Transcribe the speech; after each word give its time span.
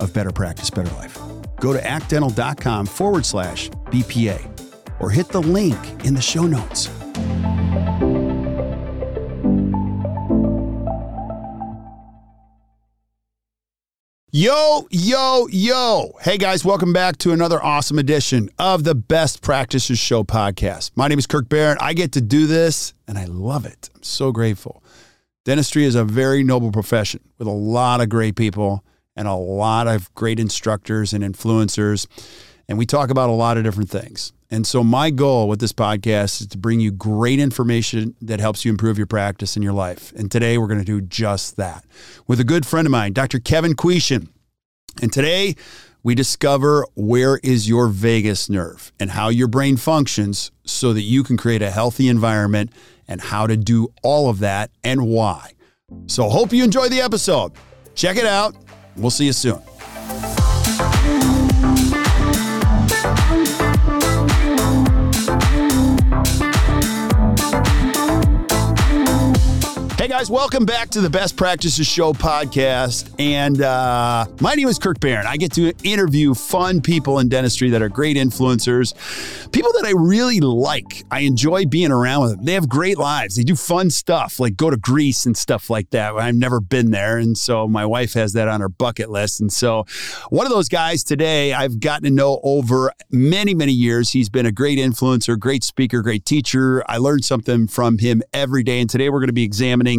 of 0.00 0.12
Better 0.12 0.32
Practice, 0.32 0.70
Better 0.70 0.94
Life. 0.96 1.18
Go 1.60 1.72
to 1.72 1.86
actdental.com 1.86 2.86
forward 2.86 3.26
slash 3.26 3.70
BPA 3.86 5.00
or 5.00 5.10
hit 5.10 5.28
the 5.28 5.42
link 5.42 5.78
in 6.04 6.14
the 6.14 6.22
show 6.22 6.46
notes. 6.46 6.88
Yo, 14.38 14.86
yo, 14.90 15.48
yo. 15.50 16.12
Hey 16.20 16.36
guys, 16.36 16.62
welcome 16.62 16.92
back 16.92 17.16
to 17.18 17.32
another 17.32 17.62
awesome 17.62 17.98
edition 17.98 18.50
of 18.58 18.84
the 18.84 18.94
Best 18.94 19.40
Practices 19.40 19.98
Show 19.98 20.24
podcast. 20.24 20.90
My 20.94 21.08
name 21.08 21.18
is 21.18 21.26
Kirk 21.26 21.48
Behrendt. 21.48 21.78
I 21.80 21.94
get 21.94 22.12
to 22.12 22.20
do 22.20 22.46
this 22.46 22.92
and 23.08 23.16
I 23.16 23.24
love 23.24 23.64
it. 23.64 23.88
I'm 23.94 24.02
so 24.02 24.32
grateful. 24.32 24.84
Dentistry 25.46 25.84
is 25.86 25.94
a 25.94 26.04
very 26.04 26.44
noble 26.44 26.70
profession 26.70 27.20
with 27.38 27.48
a 27.48 27.50
lot 27.50 28.02
of 28.02 28.10
great 28.10 28.36
people 28.36 28.84
and 29.16 29.26
a 29.26 29.34
lot 29.34 29.88
of 29.88 30.14
great 30.14 30.38
instructors 30.38 31.12
and 31.12 31.24
influencers. 31.24 32.06
And 32.68 32.78
we 32.78 32.86
talk 32.86 33.10
about 33.10 33.30
a 33.30 33.32
lot 33.32 33.56
of 33.56 33.64
different 33.64 33.90
things. 33.90 34.32
And 34.50 34.66
so, 34.66 34.84
my 34.84 35.10
goal 35.10 35.48
with 35.48 35.60
this 35.60 35.72
podcast 35.72 36.40
is 36.40 36.46
to 36.48 36.58
bring 36.58 36.78
you 36.78 36.92
great 36.92 37.40
information 37.40 38.14
that 38.20 38.38
helps 38.38 38.64
you 38.64 38.70
improve 38.70 38.96
your 38.96 39.06
practice 39.06 39.56
in 39.56 39.62
your 39.62 39.72
life. 39.72 40.12
And 40.12 40.30
today, 40.30 40.56
we're 40.56 40.68
going 40.68 40.78
to 40.78 40.84
do 40.84 41.00
just 41.00 41.56
that 41.56 41.84
with 42.28 42.38
a 42.38 42.44
good 42.44 42.64
friend 42.64 42.86
of 42.86 42.92
mine, 42.92 43.12
Dr. 43.12 43.40
Kevin 43.40 43.74
Kwiecien. 43.74 44.28
And 45.02 45.12
today, 45.12 45.56
we 46.04 46.14
discover 46.14 46.86
where 46.94 47.38
is 47.42 47.68
your 47.68 47.88
vagus 47.88 48.48
nerve 48.48 48.92
and 49.00 49.10
how 49.10 49.30
your 49.30 49.48
brain 49.48 49.76
functions 49.76 50.52
so 50.64 50.92
that 50.92 51.02
you 51.02 51.24
can 51.24 51.36
create 51.36 51.62
a 51.62 51.72
healthy 51.72 52.08
environment 52.08 52.70
and 53.08 53.20
how 53.20 53.48
to 53.48 53.56
do 53.56 53.88
all 54.04 54.30
of 54.30 54.38
that 54.38 54.70
and 54.84 55.08
why. 55.08 55.52
So, 56.06 56.28
hope 56.28 56.52
you 56.52 56.62
enjoy 56.62 56.88
the 56.88 57.00
episode. 57.00 57.52
Check 57.96 58.16
it 58.16 58.26
out. 58.26 58.54
We'll 58.96 59.10
see 59.10 59.26
you 59.26 59.32
soon. 59.32 59.62
Hey 70.06 70.12
guys, 70.12 70.30
welcome 70.30 70.64
back 70.64 70.90
to 70.90 71.00
the 71.00 71.10
Best 71.10 71.36
Practices 71.36 71.84
Show 71.84 72.12
podcast. 72.12 73.12
And 73.18 73.60
uh, 73.60 74.26
my 74.40 74.54
name 74.54 74.68
is 74.68 74.78
Kirk 74.78 75.00
Behrendt. 75.00 75.26
I 75.26 75.36
get 75.36 75.50
to 75.54 75.72
interview 75.82 76.32
fun 76.32 76.80
people 76.80 77.18
in 77.18 77.28
dentistry 77.28 77.70
that 77.70 77.82
are 77.82 77.88
great 77.88 78.16
influencers, 78.16 78.94
people 79.50 79.72
that 79.72 79.84
I 79.84 79.90
really 79.96 80.38
like. 80.38 81.02
I 81.10 81.22
enjoy 81.22 81.66
being 81.66 81.90
around 81.90 82.22
with 82.22 82.36
them. 82.36 82.44
They 82.44 82.52
have 82.52 82.68
great 82.68 82.98
lives. 82.98 83.34
They 83.34 83.42
do 83.42 83.56
fun 83.56 83.90
stuff, 83.90 84.38
like 84.38 84.56
go 84.56 84.70
to 84.70 84.76
Greece 84.76 85.26
and 85.26 85.36
stuff 85.36 85.70
like 85.70 85.90
that. 85.90 86.14
I've 86.14 86.36
never 86.36 86.60
been 86.60 86.92
there. 86.92 87.18
And 87.18 87.36
so 87.36 87.66
my 87.66 87.84
wife 87.84 88.12
has 88.12 88.32
that 88.34 88.46
on 88.46 88.60
her 88.60 88.68
bucket 88.68 89.10
list. 89.10 89.40
And 89.40 89.52
so 89.52 89.86
one 90.30 90.46
of 90.46 90.52
those 90.52 90.68
guys 90.68 91.02
today 91.02 91.52
I've 91.52 91.80
gotten 91.80 92.04
to 92.04 92.10
know 92.10 92.38
over 92.44 92.92
many, 93.10 93.54
many 93.54 93.72
years. 93.72 94.12
He's 94.12 94.28
been 94.28 94.46
a 94.46 94.52
great 94.52 94.78
influencer, 94.78 95.36
great 95.36 95.64
speaker, 95.64 96.00
great 96.00 96.24
teacher. 96.24 96.84
I 96.86 96.98
learned 96.98 97.24
something 97.24 97.66
from 97.66 97.98
him 97.98 98.22
every 98.32 98.62
day. 98.62 98.80
And 98.80 98.88
today 98.88 99.08
we're 99.08 99.18
going 99.18 99.26
to 99.26 99.32
be 99.32 99.42
examining 99.42 99.95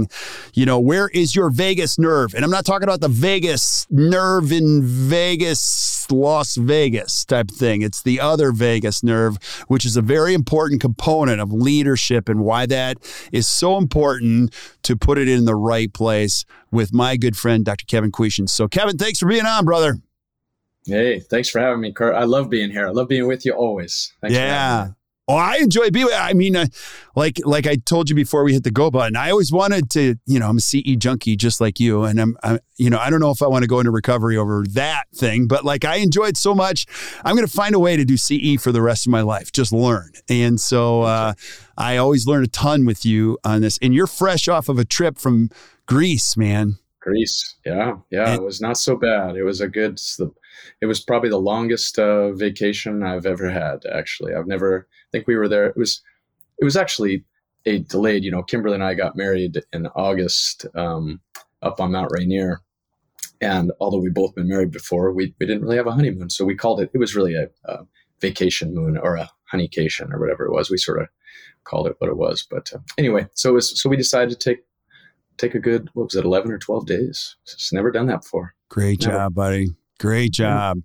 you 0.53 0.65
know, 0.65 0.79
where 0.79 1.09
is 1.09 1.35
your 1.35 1.49
vagus 1.49 1.97
nerve? 1.97 2.33
And 2.33 2.43
I'm 2.43 2.51
not 2.51 2.65
talking 2.65 2.87
about 2.87 3.01
the 3.01 3.07
Vegas 3.07 3.87
nerve 3.89 4.51
in 4.51 4.81
Vegas, 4.83 6.05
Las 6.11 6.55
Vegas 6.55 7.25
type 7.25 7.49
thing. 7.49 7.81
It's 7.81 8.01
the 8.01 8.19
other 8.19 8.51
vagus 8.51 9.03
nerve, 9.03 9.37
which 9.67 9.85
is 9.85 9.97
a 9.97 10.01
very 10.01 10.33
important 10.33 10.81
component 10.81 11.41
of 11.41 11.51
leadership 11.51 12.29
and 12.29 12.41
why 12.41 12.65
that 12.67 12.97
is 13.31 13.47
so 13.47 13.77
important 13.77 14.53
to 14.83 14.95
put 14.95 15.17
it 15.17 15.27
in 15.27 15.45
the 15.45 15.55
right 15.55 15.91
place 15.91 16.45
with 16.71 16.93
my 16.93 17.17
good 17.17 17.37
friend, 17.37 17.65
Dr. 17.65 17.85
Kevin 17.85 18.11
Kwiecien. 18.11 18.49
So, 18.49 18.67
Kevin, 18.67 18.97
thanks 18.97 19.19
for 19.19 19.27
being 19.27 19.45
on, 19.45 19.65
brother. 19.65 19.97
Hey, 20.85 21.19
thanks 21.19 21.49
for 21.49 21.59
having 21.59 21.81
me, 21.81 21.91
Kurt. 21.91 22.15
I 22.15 22.23
love 22.23 22.49
being 22.49 22.71
here. 22.71 22.87
I 22.87 22.91
love 22.91 23.09
being 23.09 23.27
with 23.27 23.45
you 23.45 23.53
always. 23.53 24.13
Thanks 24.21 24.35
yeah. 24.35 24.91
Oh, 25.29 25.35
I 25.35 25.57
enjoy 25.57 25.89
being. 25.91 26.07
I 26.13 26.33
mean, 26.33 26.55
uh, 26.55 26.67
like 27.13 27.41
like 27.43 27.67
I 27.67 27.75
told 27.75 28.09
you 28.09 28.15
before 28.15 28.45
we 28.45 28.53
hit 28.53 28.63
the 28.63 28.71
go 28.71 28.89
button. 28.89 29.17
I 29.17 29.29
always 29.29 29.51
wanted 29.51 29.89
to. 29.91 30.15
You 30.25 30.39
know, 30.39 30.47
I'm 30.47 30.57
a 30.57 30.61
CE 30.61 30.95
junkie 30.97 31.35
just 31.35 31.59
like 31.59 31.81
you, 31.81 32.03
and 32.03 32.19
I'm. 32.19 32.37
I'm 32.43 32.59
you 32.77 32.89
know, 32.89 32.97
I 32.97 33.09
don't 33.09 33.19
know 33.19 33.31
if 33.31 33.41
I 33.41 33.47
want 33.47 33.63
to 33.63 33.67
go 33.67 33.79
into 33.79 33.91
recovery 33.91 34.37
over 34.37 34.63
that 34.69 35.05
thing, 35.13 35.47
but 35.47 35.65
like 35.65 35.83
I 35.83 35.95
enjoyed 35.95 36.37
so 36.37 36.55
much, 36.55 36.85
I'm 37.25 37.35
going 37.35 37.47
to 37.47 37.51
find 37.51 37.75
a 37.75 37.79
way 37.79 37.97
to 37.97 38.05
do 38.05 38.15
CE 38.15 38.61
for 38.61 38.71
the 38.71 38.81
rest 38.81 39.05
of 39.05 39.11
my 39.11 39.21
life. 39.21 39.51
Just 39.51 39.73
learn, 39.73 40.11
and 40.29 40.61
so 40.61 41.01
uh, 41.01 41.33
I 41.77 41.97
always 41.97 42.25
learn 42.25 42.45
a 42.45 42.47
ton 42.47 42.85
with 42.85 43.05
you 43.05 43.37
on 43.43 43.59
this. 43.61 43.77
And 43.81 43.93
you're 43.93 44.07
fresh 44.07 44.47
off 44.47 44.69
of 44.69 44.79
a 44.79 44.85
trip 44.85 45.17
from 45.17 45.49
Greece, 45.87 46.37
man. 46.37 46.77
Greece, 47.01 47.55
yeah, 47.65 47.95
yeah. 48.11 48.29
And, 48.29 48.41
it 48.41 48.45
was 48.45 48.61
not 48.61 48.77
so 48.77 48.95
bad. 48.95 49.35
It 49.35 49.43
was 49.43 49.59
a 49.59 49.67
good. 49.67 49.99
It 50.81 50.85
was 50.85 51.01
probably 51.01 51.29
the 51.29 51.37
longest 51.37 51.99
uh, 51.99 52.31
vacation 52.31 53.03
I've 53.03 53.25
ever 53.25 53.49
had. 53.49 53.85
Actually, 53.91 54.33
I've 54.33 54.47
never 54.47 54.87
think 55.11 55.27
we 55.27 55.35
were 55.35 55.47
there. 55.47 55.65
It 55.67 55.77
was 55.77 56.01
it 56.59 56.65
was 56.65 56.77
actually 56.77 57.25
a 57.65 57.79
delayed. 57.79 58.23
You 58.23 58.31
know, 58.31 58.43
Kimberly 58.43 58.75
and 58.75 58.83
I 58.83 58.93
got 58.93 59.15
married 59.15 59.61
in 59.73 59.87
August 59.87 60.65
um, 60.75 61.21
up 61.61 61.79
on 61.79 61.91
Mount 61.91 62.11
Rainier, 62.11 62.61
and 63.41 63.71
although 63.79 63.99
we 63.99 64.09
both 64.09 64.35
been 64.35 64.47
married 64.47 64.71
before, 64.71 65.11
we 65.11 65.33
we 65.39 65.45
didn't 65.45 65.63
really 65.63 65.77
have 65.77 65.87
a 65.87 65.91
honeymoon, 65.91 66.29
so 66.29 66.45
we 66.45 66.55
called 66.55 66.81
it. 66.81 66.91
It 66.93 66.97
was 66.97 67.15
really 67.15 67.35
a, 67.35 67.49
a 67.65 67.85
vacation 68.21 68.73
moon 68.73 68.97
or 68.97 69.15
a 69.15 69.29
honeycation 69.45 70.11
or 70.11 70.19
whatever 70.19 70.45
it 70.45 70.51
was. 70.51 70.69
We 70.69 70.77
sort 70.77 71.01
of 71.01 71.07
called 71.63 71.87
it 71.87 71.95
what 71.99 72.09
it 72.09 72.17
was. 72.17 72.45
But 72.49 72.71
uh, 72.73 72.79
anyway, 72.97 73.27
so 73.33 73.53
was, 73.53 73.79
so 73.79 73.89
we 73.89 73.97
decided 73.97 74.29
to 74.29 74.49
take 74.49 74.59
take 75.37 75.55
a 75.55 75.59
good 75.59 75.89
what 75.93 76.05
was 76.05 76.15
it, 76.15 76.25
eleven 76.25 76.51
or 76.51 76.57
twelve 76.57 76.85
days? 76.85 77.35
Just 77.45 77.73
never 77.73 77.91
done 77.91 78.07
that 78.07 78.21
before. 78.21 78.55
Great 78.69 79.01
never. 79.01 79.13
job, 79.13 79.35
buddy. 79.35 79.67
Great 79.99 80.31
job. 80.31 80.77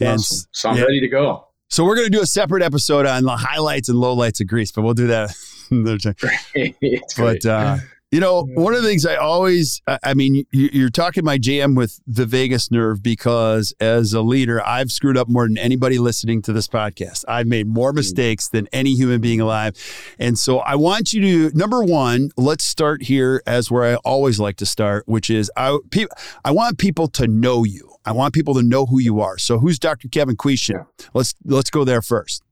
Awesome. 0.00 0.06
And 0.06 0.20
so 0.52 0.70
I'm 0.70 0.76
yeah. 0.76 0.82
ready 0.84 1.00
to 1.00 1.08
go. 1.08 1.49
So 1.70 1.84
we're 1.84 1.94
going 1.94 2.06
to 2.06 2.10
do 2.10 2.20
a 2.20 2.26
separate 2.26 2.64
episode 2.64 3.06
on 3.06 3.22
the 3.22 3.36
highlights 3.36 3.88
and 3.88 3.96
lowlights 3.96 4.40
of 4.40 4.48
Greece, 4.48 4.72
but 4.72 4.82
we'll 4.82 4.92
do 4.92 5.06
that 5.06 5.30
another 5.70 5.98
time. 5.98 6.14
Great, 6.52 7.02
but 7.16 7.46
uh, 7.46 7.76
you 8.10 8.18
know, 8.18 8.42
one 8.42 8.74
of 8.74 8.82
the 8.82 8.88
things 8.88 9.06
I 9.06 9.14
always, 9.14 9.80
I 9.86 10.14
mean, 10.14 10.44
you're 10.50 10.90
talking 10.90 11.24
my 11.24 11.38
jam 11.38 11.76
with 11.76 12.00
the 12.08 12.26
vagus 12.26 12.72
nerve 12.72 13.04
because 13.04 13.72
as 13.78 14.12
a 14.14 14.20
leader, 14.20 14.60
I've 14.66 14.90
screwed 14.90 15.16
up 15.16 15.28
more 15.28 15.46
than 15.46 15.58
anybody 15.58 16.00
listening 16.00 16.42
to 16.42 16.52
this 16.52 16.66
podcast. 16.66 17.24
I've 17.28 17.46
made 17.46 17.68
more 17.68 17.92
mm. 17.92 17.96
mistakes 17.96 18.48
than 18.48 18.66
any 18.72 18.94
human 18.94 19.20
being 19.20 19.40
alive. 19.40 19.76
And 20.18 20.36
so 20.36 20.58
I 20.58 20.74
want 20.74 21.12
you 21.12 21.50
to, 21.50 21.56
number 21.56 21.84
one, 21.84 22.30
let's 22.36 22.64
start 22.64 23.04
here 23.04 23.44
as 23.46 23.70
where 23.70 23.84
I 23.84 23.94
always 23.98 24.40
like 24.40 24.56
to 24.56 24.66
start, 24.66 25.06
which 25.06 25.30
is 25.30 25.52
I, 25.56 25.78
I 26.44 26.50
want 26.50 26.78
people 26.78 27.06
to 27.10 27.28
know 27.28 27.62
you. 27.62 27.89
I 28.04 28.12
want 28.12 28.34
people 28.34 28.54
to 28.54 28.62
know 28.62 28.86
who 28.86 28.98
you 28.98 29.20
are. 29.20 29.38
So 29.38 29.58
who's 29.58 29.78
Dr. 29.78 30.08
Kevin? 30.08 30.36
Yeah. 30.44 30.84
Let's 31.14 31.34
let's 31.44 31.70
go 31.70 31.84
there 31.84 32.02
first. 32.02 32.42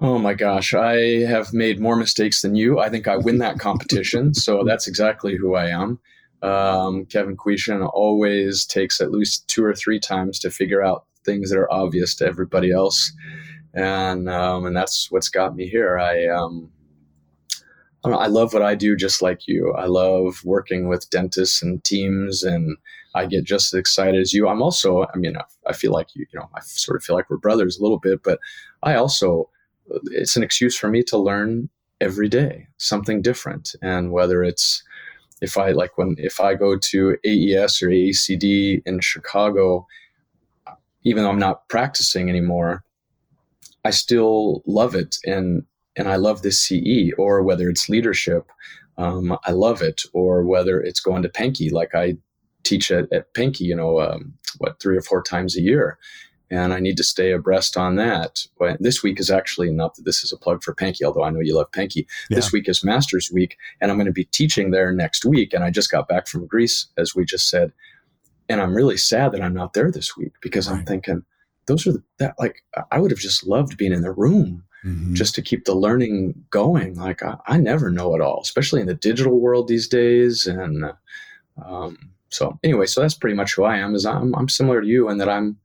Oh 0.00 0.18
my 0.18 0.34
gosh, 0.34 0.74
I 0.74 1.20
have 1.20 1.52
made 1.52 1.80
more 1.80 1.96
mistakes 1.96 2.42
than 2.42 2.56
you. 2.56 2.80
I 2.80 2.90
think 2.90 3.06
I 3.06 3.16
win 3.16 3.38
that 3.38 3.58
competition. 3.58 4.34
so 4.34 4.64
that's 4.66 4.86
exactly 4.86 5.36
who 5.36 5.54
I 5.54 5.68
am. 5.68 6.00
Um, 6.42 7.06
Kevin 7.06 7.36
Kwiecien 7.36 7.88
always 7.94 8.66
takes 8.66 9.00
at 9.00 9.10
least 9.10 9.48
two 9.48 9.64
or 9.64 9.74
three 9.74 9.98
times 9.98 10.38
to 10.40 10.50
figure 10.50 10.82
out 10.82 11.06
things 11.24 11.48
that 11.50 11.58
are 11.58 11.72
obvious 11.72 12.14
to 12.16 12.26
everybody 12.26 12.70
else, 12.70 13.12
and 13.72 14.28
um, 14.28 14.66
and 14.66 14.76
that's 14.76 15.10
what's 15.10 15.30
got 15.30 15.56
me 15.56 15.68
here. 15.68 15.98
I 15.98 16.26
um, 16.26 16.70
I, 18.04 18.10
know, 18.10 18.18
I 18.18 18.26
love 18.26 18.52
what 18.52 18.62
I 18.62 18.74
do, 18.74 18.94
just 18.94 19.22
like 19.22 19.48
you. 19.48 19.72
I 19.72 19.86
love 19.86 20.42
working 20.44 20.88
with 20.88 21.08
dentists 21.08 21.62
and 21.62 21.82
teams 21.82 22.42
and 22.42 22.76
I 23.14 23.26
get 23.26 23.44
just 23.44 23.72
as 23.72 23.78
excited 23.78 24.20
as 24.20 24.32
you. 24.32 24.48
I'm 24.48 24.62
also, 24.62 25.06
I 25.14 25.16
mean, 25.16 25.36
I, 25.36 25.44
I 25.66 25.72
feel 25.72 25.92
like 25.92 26.08
you, 26.14 26.26
you 26.32 26.38
know, 26.38 26.48
I 26.54 26.60
sort 26.60 26.96
of 26.96 27.04
feel 27.04 27.14
like 27.14 27.30
we're 27.30 27.36
brothers 27.36 27.78
a 27.78 27.82
little 27.82 27.98
bit, 27.98 28.22
but 28.22 28.40
I 28.82 28.94
also, 28.94 29.48
it's 30.06 30.36
an 30.36 30.42
excuse 30.42 30.76
for 30.76 30.88
me 30.88 31.02
to 31.04 31.18
learn 31.18 31.68
every 32.00 32.28
day 32.28 32.66
something 32.78 33.22
different. 33.22 33.74
And 33.82 34.10
whether 34.10 34.42
it's, 34.42 34.82
if 35.40 35.56
I 35.56 35.70
like 35.70 35.96
when, 35.96 36.16
if 36.18 36.40
I 36.40 36.54
go 36.54 36.76
to 36.76 37.16
AES 37.24 37.82
or 37.82 37.88
AACD 37.88 38.82
in 38.84 39.00
Chicago, 39.00 39.86
even 41.04 41.22
though 41.22 41.30
I'm 41.30 41.38
not 41.38 41.68
practicing 41.68 42.28
anymore, 42.28 42.82
I 43.84 43.90
still 43.90 44.62
love 44.66 44.94
it. 44.94 45.18
And, 45.24 45.64
and 45.96 46.08
I 46.08 46.16
love 46.16 46.42
this 46.42 46.60
CE 46.62 47.12
or 47.18 47.42
whether 47.42 47.68
it's 47.68 47.88
leadership, 47.88 48.50
um, 48.96 49.36
I 49.44 49.52
love 49.52 49.82
it. 49.82 50.02
Or 50.12 50.44
whether 50.44 50.80
it's 50.80 51.00
going 51.00 51.22
to 51.22 51.28
Pankey, 51.28 51.70
like 51.70 51.94
I 51.94 52.16
teach 52.64 52.90
at, 52.90 53.12
at 53.12 53.32
Pankey, 53.34 53.60
you 53.60 53.76
know, 53.76 54.00
um, 54.00 54.34
what, 54.58 54.80
three 54.80 54.96
or 54.96 55.02
four 55.02 55.22
times 55.22 55.56
a 55.56 55.60
year. 55.60 55.98
And 56.50 56.72
I 56.72 56.78
need 56.78 56.96
to 56.98 57.04
stay 57.04 57.32
abreast 57.32 57.76
on 57.76 57.96
that. 57.96 58.46
But 58.58 58.76
this 58.80 59.02
week 59.02 59.18
is 59.18 59.30
actually 59.30 59.70
not 59.70 59.94
that 59.94 60.04
this 60.04 60.22
is 60.22 60.32
a 60.32 60.36
plug 60.36 60.62
for 60.62 60.74
Pankey, 60.74 61.02
although 61.04 61.24
I 61.24 61.30
know 61.30 61.40
you 61.40 61.56
love 61.56 61.70
Pankey. 61.72 62.06
Yeah. 62.28 62.36
This 62.36 62.52
week 62.52 62.68
is 62.68 62.84
Masters 62.84 63.30
Week, 63.32 63.56
and 63.80 63.90
I'm 63.90 63.96
going 63.96 64.06
to 64.06 64.12
be 64.12 64.26
teaching 64.26 64.70
there 64.70 64.92
next 64.92 65.24
week. 65.24 65.52
And 65.52 65.64
I 65.64 65.70
just 65.70 65.90
got 65.90 66.06
back 66.06 66.28
from 66.28 66.46
Greece, 66.46 66.86
as 66.96 67.14
we 67.14 67.24
just 67.24 67.48
said. 67.48 67.72
And 68.48 68.60
I'm 68.60 68.74
really 68.74 68.98
sad 68.98 69.32
that 69.32 69.42
I'm 69.42 69.54
not 69.54 69.72
there 69.72 69.90
this 69.90 70.16
week 70.16 70.32
because 70.42 70.68
right. 70.68 70.78
I'm 70.78 70.84
thinking, 70.84 71.24
those 71.66 71.86
are 71.86 71.92
the, 71.92 72.02
that 72.18 72.34
like 72.38 72.62
I 72.90 73.00
would 73.00 73.10
have 73.10 73.20
just 73.20 73.46
loved 73.46 73.78
being 73.78 73.92
in 73.92 74.02
the 74.02 74.12
room 74.12 74.64
mm-hmm. 74.84 75.14
just 75.14 75.34
to 75.36 75.42
keep 75.42 75.64
the 75.64 75.74
learning 75.74 76.44
going. 76.50 76.94
Like 76.94 77.22
I, 77.22 77.36
I, 77.46 77.56
never 77.56 77.90
know 77.90 78.14
it 78.14 78.20
all, 78.20 78.40
especially 78.42 78.80
in 78.80 78.86
the 78.86 78.94
digital 78.94 79.40
world 79.40 79.66
these 79.66 79.88
days. 79.88 80.46
And 80.46 80.84
um, 81.64 82.10
so 82.34 82.58
anyway, 82.64 82.86
so 82.86 83.00
that's 83.00 83.14
pretty 83.14 83.36
much 83.36 83.54
who 83.54 83.62
I 83.62 83.76
am. 83.78 83.94
Is 83.94 84.04
I'm 84.04 84.34
I'm 84.34 84.48
similar 84.48 84.80
to 84.80 84.86
you 84.86 85.08
in 85.08 85.18
that 85.18 85.28
I'm 85.28 85.56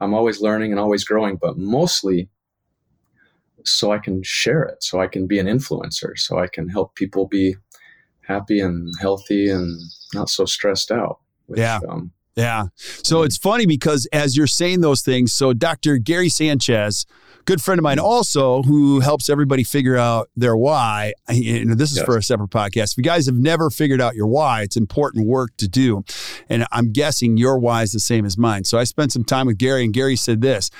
I'm 0.00 0.12
always 0.12 0.42
learning 0.42 0.70
and 0.70 0.78
always 0.78 1.04
growing, 1.04 1.36
but 1.36 1.56
mostly 1.56 2.28
so 3.64 3.92
I 3.92 3.98
can 3.98 4.22
share 4.22 4.62
it, 4.62 4.82
so 4.82 5.00
I 5.00 5.06
can 5.06 5.26
be 5.26 5.38
an 5.38 5.46
influencer, 5.46 6.18
so 6.18 6.38
I 6.38 6.48
can 6.48 6.68
help 6.68 6.96
people 6.96 7.28
be 7.28 7.56
happy 8.26 8.60
and 8.60 8.92
healthy 9.00 9.48
and 9.48 9.80
not 10.12 10.28
so 10.28 10.44
stressed 10.44 10.90
out. 10.90 11.20
Which, 11.46 11.60
yeah. 11.60 11.80
Um, 11.88 12.12
yeah. 12.36 12.66
So 12.76 13.22
it's 13.22 13.38
funny 13.38 13.66
because 13.66 14.06
as 14.12 14.36
you're 14.36 14.46
saying 14.46 14.80
those 14.80 15.02
things, 15.02 15.32
so 15.32 15.52
Dr. 15.52 15.96
Gary 15.96 16.28
Sanchez, 16.28 17.06
good 17.44 17.60
friend 17.60 17.78
of 17.78 17.82
mine 17.82 17.98
also, 17.98 18.62
who 18.62 19.00
helps 19.00 19.28
everybody 19.28 19.64
figure 19.64 19.96
out 19.96 20.30
their 20.36 20.56
why. 20.56 21.12
Know, 21.28 21.74
this 21.74 21.90
is 21.90 21.98
yes. 21.98 22.06
for 22.06 22.16
a 22.16 22.22
separate 22.22 22.50
podcast. 22.50 22.92
If 22.92 22.98
you 22.98 23.02
guys 23.02 23.26
have 23.26 23.36
never 23.36 23.70
figured 23.70 24.00
out 24.00 24.14
your 24.14 24.26
why, 24.26 24.62
it's 24.62 24.76
important 24.76 25.26
work 25.26 25.56
to 25.58 25.68
do. 25.68 26.04
And 26.48 26.66
I'm 26.72 26.92
guessing 26.92 27.36
your 27.36 27.58
why 27.58 27.82
is 27.82 27.92
the 27.92 28.00
same 28.00 28.24
as 28.24 28.36
mine. 28.36 28.64
So 28.64 28.78
I 28.78 28.84
spent 28.84 29.12
some 29.12 29.24
time 29.24 29.46
with 29.46 29.58
Gary, 29.58 29.84
and 29.84 29.92
Gary 29.92 30.16
said 30.16 30.40
this. 30.40 30.70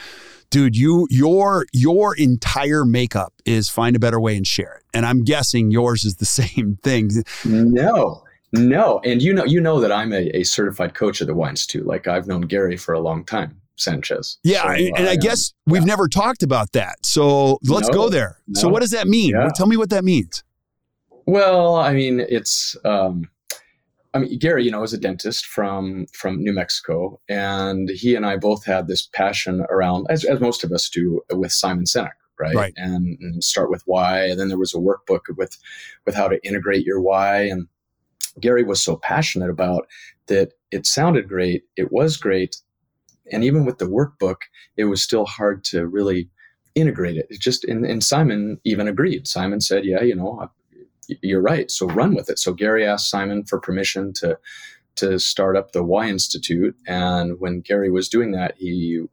Dude, 0.50 0.76
you 0.76 1.06
your 1.10 1.64
your 1.72 2.14
entire 2.14 2.84
makeup 2.84 3.32
is 3.46 3.70
find 3.70 3.96
a 3.96 3.98
better 3.98 4.20
way 4.20 4.36
and 4.36 4.46
share 4.46 4.74
it. 4.74 4.84
And 4.92 5.06
I'm 5.06 5.24
guessing 5.24 5.70
yours 5.70 6.04
is 6.04 6.16
the 6.16 6.24
same 6.26 6.78
thing. 6.82 7.10
No. 7.44 8.24
No, 8.52 9.00
and 9.02 9.22
you 9.22 9.32
know, 9.32 9.46
you 9.46 9.62
know 9.62 9.80
that 9.80 9.90
I'm 9.90 10.12
a, 10.12 10.28
a 10.36 10.42
certified 10.42 10.94
coach 10.94 11.22
of 11.22 11.26
the 11.26 11.32
Y 11.32 11.54
too 11.54 11.82
Like 11.84 12.06
I've 12.06 12.26
known 12.26 12.42
Gary 12.42 12.76
for 12.76 12.92
a 12.92 13.00
long 13.00 13.24
time, 13.24 13.58
Sanchez. 13.76 14.38
Yeah, 14.42 14.62
so, 14.62 14.68
and, 14.68 14.98
and 14.98 15.08
I, 15.08 15.12
I 15.12 15.16
guess 15.16 15.52
we've 15.66 15.84
never 15.84 16.08
talked 16.08 16.42
about 16.42 16.72
that. 16.72 17.04
So 17.04 17.58
let's 17.64 17.88
no, 17.88 17.94
go 17.94 18.08
there. 18.08 18.38
No. 18.46 18.60
So 18.60 18.68
what 18.68 18.80
does 18.80 18.90
that 18.90 19.08
mean? 19.08 19.30
Yeah. 19.30 19.48
Tell 19.54 19.66
me 19.66 19.76
what 19.76 19.90
that 19.90 20.04
means. 20.04 20.44
Well, 21.26 21.76
I 21.76 21.92
mean, 21.92 22.20
it's. 22.20 22.76
Um, 22.84 23.28
I 24.14 24.18
mean, 24.18 24.38
Gary, 24.38 24.64
you 24.64 24.70
know, 24.70 24.82
is 24.82 24.92
a 24.92 24.98
dentist 24.98 25.46
from 25.46 26.06
from 26.12 26.42
New 26.42 26.52
Mexico, 26.52 27.20
and 27.28 27.88
he 27.88 28.14
and 28.14 28.26
I 28.26 28.36
both 28.36 28.64
had 28.64 28.86
this 28.86 29.06
passion 29.06 29.64
around, 29.70 30.06
as, 30.10 30.24
as 30.24 30.40
most 30.40 30.64
of 30.64 30.72
us 30.72 30.88
do, 30.90 31.22
with 31.30 31.52
Simon 31.52 31.84
Sinek, 31.84 32.10
right? 32.38 32.54
right. 32.54 32.74
And, 32.76 33.18
and, 33.20 33.42
start 33.42 33.70
with 33.70 33.82
why, 33.86 34.26
and 34.26 34.38
then 34.38 34.48
there 34.48 34.58
was 34.58 34.74
a 34.74 34.78
workbook 34.78 35.34
with 35.36 35.56
with 36.04 36.14
how 36.14 36.28
to 36.28 36.44
integrate 36.46 36.84
your 36.84 37.00
why, 37.00 37.44
and 37.44 37.68
Gary 38.38 38.64
was 38.64 38.84
so 38.84 38.96
passionate 38.96 39.50
about 39.50 39.86
that 40.26 40.52
it 40.70 40.86
sounded 40.86 41.28
great, 41.28 41.64
it 41.76 41.90
was 41.90 42.16
great, 42.16 42.56
and 43.30 43.44
even 43.44 43.64
with 43.64 43.78
the 43.78 43.86
workbook, 43.86 44.36
it 44.76 44.84
was 44.84 45.02
still 45.02 45.26
hard 45.26 45.64
to 45.64 45.86
really 45.86 46.28
integrate 46.74 47.16
it. 47.16 47.26
It 47.30 47.40
just 47.40 47.64
and, 47.64 47.84
and 47.84 48.02
Simon 48.02 48.58
even 48.64 48.88
agreed. 48.88 49.28
Simon 49.28 49.60
said, 49.60 49.84
"Yeah, 49.84 50.02
you 50.02 50.14
know, 50.14 50.50
you're 51.20 51.42
right. 51.42 51.70
So 51.70 51.86
run 51.86 52.14
with 52.14 52.30
it." 52.30 52.38
So 52.38 52.52
Gary 52.52 52.86
asked 52.86 53.10
Simon 53.10 53.44
for 53.44 53.60
permission 53.60 54.12
to 54.14 54.38
to 54.96 55.18
start 55.18 55.56
up 55.56 55.72
the 55.72 55.82
Why 55.82 56.08
Institute, 56.08 56.76
and 56.86 57.38
when 57.38 57.60
Gary 57.60 57.90
was 57.90 58.08
doing 58.08 58.32
that, 58.32 58.54
he 58.58 59.04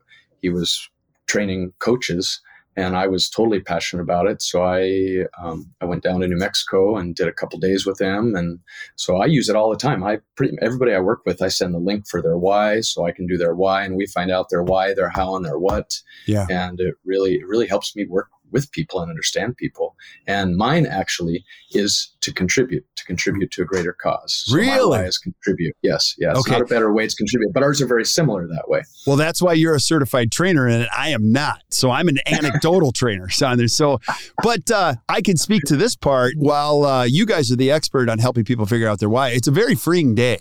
he 0.42 0.50
was 0.50 0.90
training 1.28 1.74
coaches 1.80 2.42
and 2.76 2.96
I 2.96 3.08
was 3.08 3.30
totally 3.30 3.60
passionate 3.60 4.04
about 4.04 4.28
it. 4.28 4.42
So 4.42 4.64
I 4.64 5.26
um, 5.42 5.70
I 5.82 5.86
went 5.86 6.04
down 6.04 6.22
to 6.22 6.28
New 6.28 6.38
Mexico 6.38 6.98
and 6.98 7.16
did 7.16 7.28
a 7.28 7.34
couple 7.34 7.60
days 7.60 7.86
with 7.86 7.98
them, 7.98 8.36
and 8.36 8.60
so 8.96 9.18
I 9.18 9.26
use 9.26 9.50
it 9.50 9.56
all 9.56 9.70
the 9.70 9.78
time. 9.78 10.04
I 10.04 10.20
pretty 10.36 10.58
everybody 10.62 10.94
I 10.94 11.00
work 11.00 11.22
with, 11.26 11.42
I 11.42 11.48
send 11.48 11.74
the 11.74 11.80
link 11.80 12.08
for 12.08 12.22
their 12.22 12.38
why, 12.38 12.82
so 12.82 13.06
I 13.06 13.12
can 13.12 13.28
do 13.28 13.38
their 13.38 13.56
why, 13.56 13.84
and 13.84 13.96
we 13.96 14.06
find 14.06 14.32
out 14.32 14.50
their 14.50 14.64
why, 14.64 14.94
their 14.94 15.10
how, 15.10 15.36
and 15.36 15.46
their 15.46 15.60
what. 15.60 16.00
Yeah, 16.26 16.48
and 16.50 16.80
it 16.80 16.96
really 17.06 17.36
it 17.36 17.48
really 17.48 17.68
helps 17.68 17.96
me 17.96 18.06
work 18.06 18.30
with 18.52 18.72
people 18.72 19.02
and 19.02 19.10
understand 19.10 19.58
people. 19.58 19.96
And 20.28 20.56
mine 20.56 20.86
actually 20.86 21.46
is 21.72 22.16
to 22.22 22.34
contribute, 22.34 22.86
to 22.96 23.06
contribute 23.06 23.52
to 23.52 23.62
a 23.62 23.66
greater 23.66 23.94
cause. 23.94 24.44
So 24.46 24.56
really? 24.56 25.00
is 25.02 25.18
contribute. 25.18 25.76
Yes. 25.82 26.16
yes. 26.18 26.36
Okay. 26.38 26.52
not 26.52 26.62
a 26.62 26.66
better 26.66 26.94
way 26.94 27.08
to 27.08 27.16
contribute, 27.16 27.54
but 27.54 27.64
ours 27.64 27.82
are 27.82 27.88
very 27.88 28.06
similar 28.06 28.48
that 28.48 28.66
way. 28.68 28.82
Well, 29.06 29.16
that's 29.16 29.42
why 29.42 29.54
you're 29.54 29.76
a 29.76 29.80
certified 29.80 30.32
trainer 30.32 30.68
and 30.68 30.88
I 30.96 31.10
am 31.10 31.32
not. 31.32 31.64
So 31.70 31.92
I'm 31.92 32.08
an 32.08 32.20
anecdotal 32.28 32.92
trainer. 32.92 33.30
So, 33.30 34.00
but 34.44 34.70
uh, 34.72 34.96
I 35.08 35.22
can 35.22 35.38
speak 35.38 35.64
to 35.64 35.76
this 35.76 35.96
part 35.96 36.34
while 36.38 36.86
uh, 36.86 37.04
you 37.04 37.26
guys 37.26 37.52
are 37.52 37.56
the 37.56 37.72
expert 37.72 38.10
on 38.10 38.20
helping 38.20 38.44
people 38.44 38.66
figure 38.66 38.88
out 38.88 39.00
their 39.00 39.10
why. 39.10 39.30
It's 39.30 39.48
a 39.48 39.52
very 39.52 39.76
freeing 39.76 40.16
day. 40.16 40.40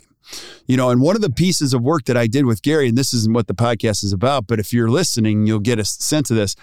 You 0.67 0.77
know, 0.77 0.91
and 0.91 1.01
one 1.01 1.17
of 1.17 1.23
the 1.23 1.31
pieces 1.31 1.73
of 1.73 1.83
work 1.83 2.05
that 2.05 2.17
I 2.17 2.27
did 2.27 2.45
with 2.45 2.63
Gary, 2.63 2.89
and 2.89 2.99
this 2.99 3.15
isn't 3.15 3.33
what 3.33 3.47
the 3.47 3.55
podcast 3.55 4.05
is 4.05 4.13
about, 4.13 4.47
but 4.47 4.59
if 4.59 4.73
you're 4.73 4.91
listening, 4.91 5.47
you'll 5.47 5.59
get 5.59 5.79
a 5.79 5.85
sense 5.85 6.31
of 6.31 6.37
this 6.37 6.55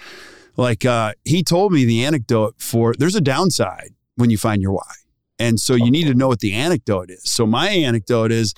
like 0.57 0.85
uh, 0.85 1.13
he 1.23 1.43
told 1.43 1.71
me 1.71 1.85
the 1.85 2.03
anecdote 2.03 2.55
for 2.57 2.93
there's 2.97 3.15
a 3.15 3.21
downside 3.21 3.93
when 4.15 4.29
you 4.29 4.37
find 4.37 4.61
your 4.61 4.71
why. 4.73 4.93
And 5.37 5.59
so 5.59 5.75
you 5.75 5.91
need 5.91 6.07
to 6.07 6.13
know 6.13 6.29
what 6.29 6.39
the 6.39 6.53
anecdote 6.53 7.09
is. 7.09 7.29
So 7.29 7.45
my 7.45 7.69
anecdote 7.69 8.31
is 8.31 8.53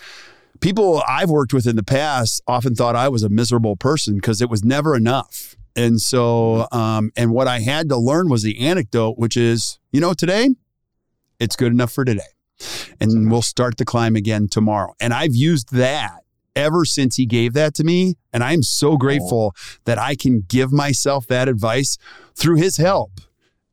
people 0.59 1.03
I've 1.07 1.29
worked 1.29 1.53
with 1.53 1.65
in 1.65 1.75
the 1.75 1.83
past 1.83 2.41
often 2.47 2.75
thought 2.75 2.95
I 2.95 3.09
was 3.09 3.23
a 3.23 3.29
miserable 3.29 3.75
person 3.75 4.16
because 4.16 4.42
it 4.42 4.49
was 4.49 4.63
never 4.63 4.95
enough. 4.95 5.56
And 5.75 6.01
so, 6.01 6.68
um, 6.71 7.11
and 7.16 7.31
what 7.31 7.47
I 7.47 7.59
had 7.59 7.89
to 7.89 7.97
learn 7.97 8.30
was 8.30 8.44
the 8.44 8.59
anecdote, 8.59 9.18
which 9.18 9.37
is, 9.37 9.80
you 9.92 10.01
know, 10.01 10.13
today, 10.13 10.49
it's 11.39 11.56
good 11.56 11.71
enough 11.71 11.92
for 11.92 12.04
today. 12.04 12.21
And 12.99 13.31
we'll 13.31 13.44
start 13.44 13.77
the 13.77 13.85
climb 13.85 14.16
again 14.16 14.47
tomorrow. 14.47 14.95
And 14.99 15.13
I've 15.13 15.35
used 15.35 15.73
that 15.73 16.21
ever 16.57 16.83
since 16.83 17.16
he 17.16 17.26
gave 17.26 17.54
that 17.54 17.73
to 17.76 17.83
me. 17.83 18.16
And 18.33 18.44
I'm 18.44 18.64
so 18.64 18.97
grateful 18.97 19.54
oh. 19.56 19.78
that 19.85 19.99
I 19.99 20.16
can 20.16 20.42
give 20.42 20.71
myself 20.71 21.28
that 21.28 21.47
advice 21.47 21.97
through 22.35 22.56
his 22.56 22.78
help. 22.78 23.21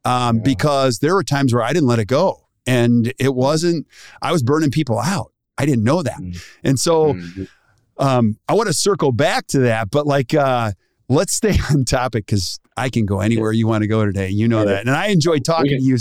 Um, 0.04 0.36
yeah. 0.36 0.42
Because 0.44 0.98
there 0.98 1.14
were 1.14 1.24
times 1.24 1.54
where 1.54 1.62
I 1.62 1.72
didn't 1.72 1.88
let 1.88 1.98
it 1.98 2.08
go. 2.08 2.46
And 2.66 3.12
it 3.18 3.34
wasn't, 3.34 3.86
I 4.22 4.32
was 4.32 4.42
burning 4.42 4.70
people 4.70 4.98
out. 4.98 5.32
I 5.56 5.66
didn't 5.66 5.84
know 5.84 6.02
that. 6.02 6.20
Mm. 6.20 6.44
And 6.62 6.78
so 6.78 7.14
mm-hmm. 7.14 7.44
um, 7.98 8.38
I 8.48 8.54
want 8.54 8.66
to 8.68 8.74
circle 8.74 9.12
back 9.12 9.46
to 9.48 9.60
that. 9.60 9.90
But 9.90 10.06
like, 10.06 10.34
uh, 10.34 10.72
let's 11.08 11.34
stay 11.34 11.56
on 11.70 11.84
topic 11.84 12.26
because 12.26 12.58
I 12.76 12.90
can 12.90 13.06
go 13.06 13.20
anywhere 13.20 13.52
you 13.52 13.66
want 13.66 13.82
to 13.82 13.88
go 13.88 14.04
today. 14.04 14.30
You 14.30 14.48
know 14.48 14.64
that. 14.64 14.80
And 14.80 14.90
I 14.90 15.08
enjoy 15.08 15.38
talking 15.38 15.70
can, 15.70 15.78
to 15.78 15.84
you. 15.84 15.96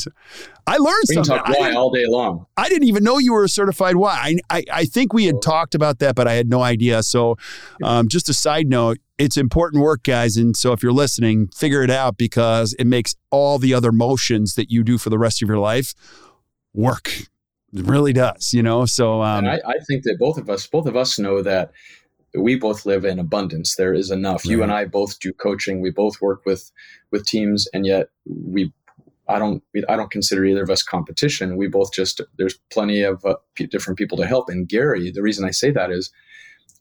I 0.66 0.78
learned 0.78 1.04
we 1.08 1.16
something. 1.16 1.36
Can 1.36 1.46
talk 1.46 1.60
why 1.60 1.74
all 1.74 1.92
day 1.92 2.06
long. 2.08 2.48
I 2.58 2.68
didn't 2.68 2.88
even 2.88 3.04
know 3.04 3.20
you 3.20 3.34
were 3.34 3.44
a 3.44 3.50
certified 3.50 3.96
why. 3.96 4.38
I, 4.50 4.58
I, 4.58 4.64
I 4.72 4.86
think 4.86 5.14
we 5.14 5.26
had 5.26 5.42
talked 5.42 5.76
about 5.76 6.00
that, 6.00 6.16
but 6.16 6.28
I 6.28 6.34
had 6.34 6.50
no 6.50 6.62
idea. 6.62 7.04
So, 7.04 7.38
um, 7.84 8.08
just 8.08 8.28
a 8.28 8.34
side 8.34 8.68
note, 8.68 8.98
it's 9.20 9.38
important 9.38 9.84
work, 9.84 10.04
guys. 10.04 10.36
And 10.36 10.58
so, 10.58 10.72
if 10.72 10.82
you're 10.82 10.94
listening, 10.94 11.50
figure 11.50 11.84
it 11.84 11.92
out 11.92 12.18
because 12.18 12.74
it 12.80 12.88
makes 12.88 13.16
all 13.30 13.60
the 13.60 13.74
other 13.74 13.92
motions 13.92 14.56
that 14.56 14.72
you 14.72 14.84
do 14.84 14.98
for 14.98 15.10
the 15.12 15.20
rest 15.20 15.44
of 15.44 15.48
your 15.48 15.60
life 15.60 15.94
work. 16.74 17.20
It 17.76 17.86
really 17.86 18.14
does, 18.14 18.52
you 18.54 18.64
know. 18.64 18.86
So, 18.86 19.22
um, 19.22 19.46
I, 19.46 19.60
I 19.66 19.76
think 19.88 20.04
that 20.04 20.18
both 20.18 20.38
of 20.38 20.50
us, 20.50 20.66
both 20.66 20.88
of 20.88 20.96
us 20.96 21.20
know 21.20 21.44
that 21.44 21.72
we 22.36 22.56
both 22.56 22.86
live 22.86 23.06
in 23.06 23.20
abundance. 23.20 23.75
There 23.75 23.94
is 23.94 24.12
enough. 24.12 24.46
Right. 24.46 24.52
You 24.52 24.63
and 24.63 24.72
I 24.72 24.86
both 24.86 25.20
do 25.20 25.34
coaching. 25.34 25.82
We 25.82 25.92
both 25.92 26.22
work 26.22 26.46
with 26.46 26.72
with 27.12 27.25
teams, 27.25 27.68
and 27.74 27.86
yet 27.86 28.08
we. 28.25 28.72
I 29.30 29.40
don't. 29.40 29.63
I 29.88 29.96
don't 29.96 30.12
consider 30.12 30.44
either 30.44 30.63
of 30.63 30.70
us 30.70 30.84
competition. 30.84 31.56
We 31.56 31.68
both 31.68 31.94
just 31.94 32.20
there's 32.38 32.60
plenty 32.72 33.04
of 33.04 33.24
uh, 33.24 33.36
p- 33.56 33.68
different 33.68 33.98
people 33.98 34.18
to 34.18 34.25
help. 34.25 34.50
And 34.50 34.68
Gary, 34.68 35.12
the 35.12 35.22
reason 35.22 35.46
I 35.46 35.52
say 35.52 35.72
that 35.72 35.92
is, 35.92 36.12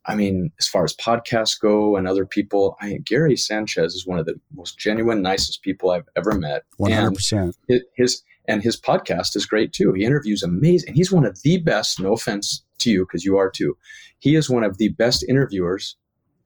I 0.06 0.16
mean, 0.16 0.50
as 0.58 0.66
far 0.66 0.82
as 0.82 0.96
podcasts 0.96 1.58
go 1.60 1.96
and 1.96 2.08
other 2.08 2.26
people, 2.26 2.76
I 2.80 2.98
Gary 3.04 3.36
Sanchez 3.36 3.94
is 3.94 4.06
one 4.06 4.18
of 4.18 4.26
the 4.26 4.40
most 4.56 4.76
genuine, 4.76 5.22
nicest 5.22 5.62
people 5.62 5.90
I've 5.90 6.08
ever 6.16 6.32
met. 6.32 6.64
One 6.78 6.90
hundred 6.90 7.14
percent. 7.14 7.56
His 7.96 8.22
and 8.46 8.62
his 8.62 8.80
podcast 8.80 9.36
is 9.36 9.46
great 9.46 9.72
too. 9.72 9.92
He 9.92 10.04
interviews 10.04 10.42
amazing. 10.42 10.94
He's 10.94 11.12
one 11.12 11.24
of 11.24 11.40
the 11.42 11.58
best. 11.58 12.00
No 12.00 12.12
offense 12.12 12.62
to 12.78 12.90
you, 12.90 13.06
because 13.06 13.24
you 13.24 13.36
are 13.36 13.50
too. 13.50 13.76
He 14.18 14.34
is 14.36 14.50
one 14.50 14.64
of 14.64 14.78
the 14.78 14.88
best 14.90 15.24
interviewers 15.28 15.96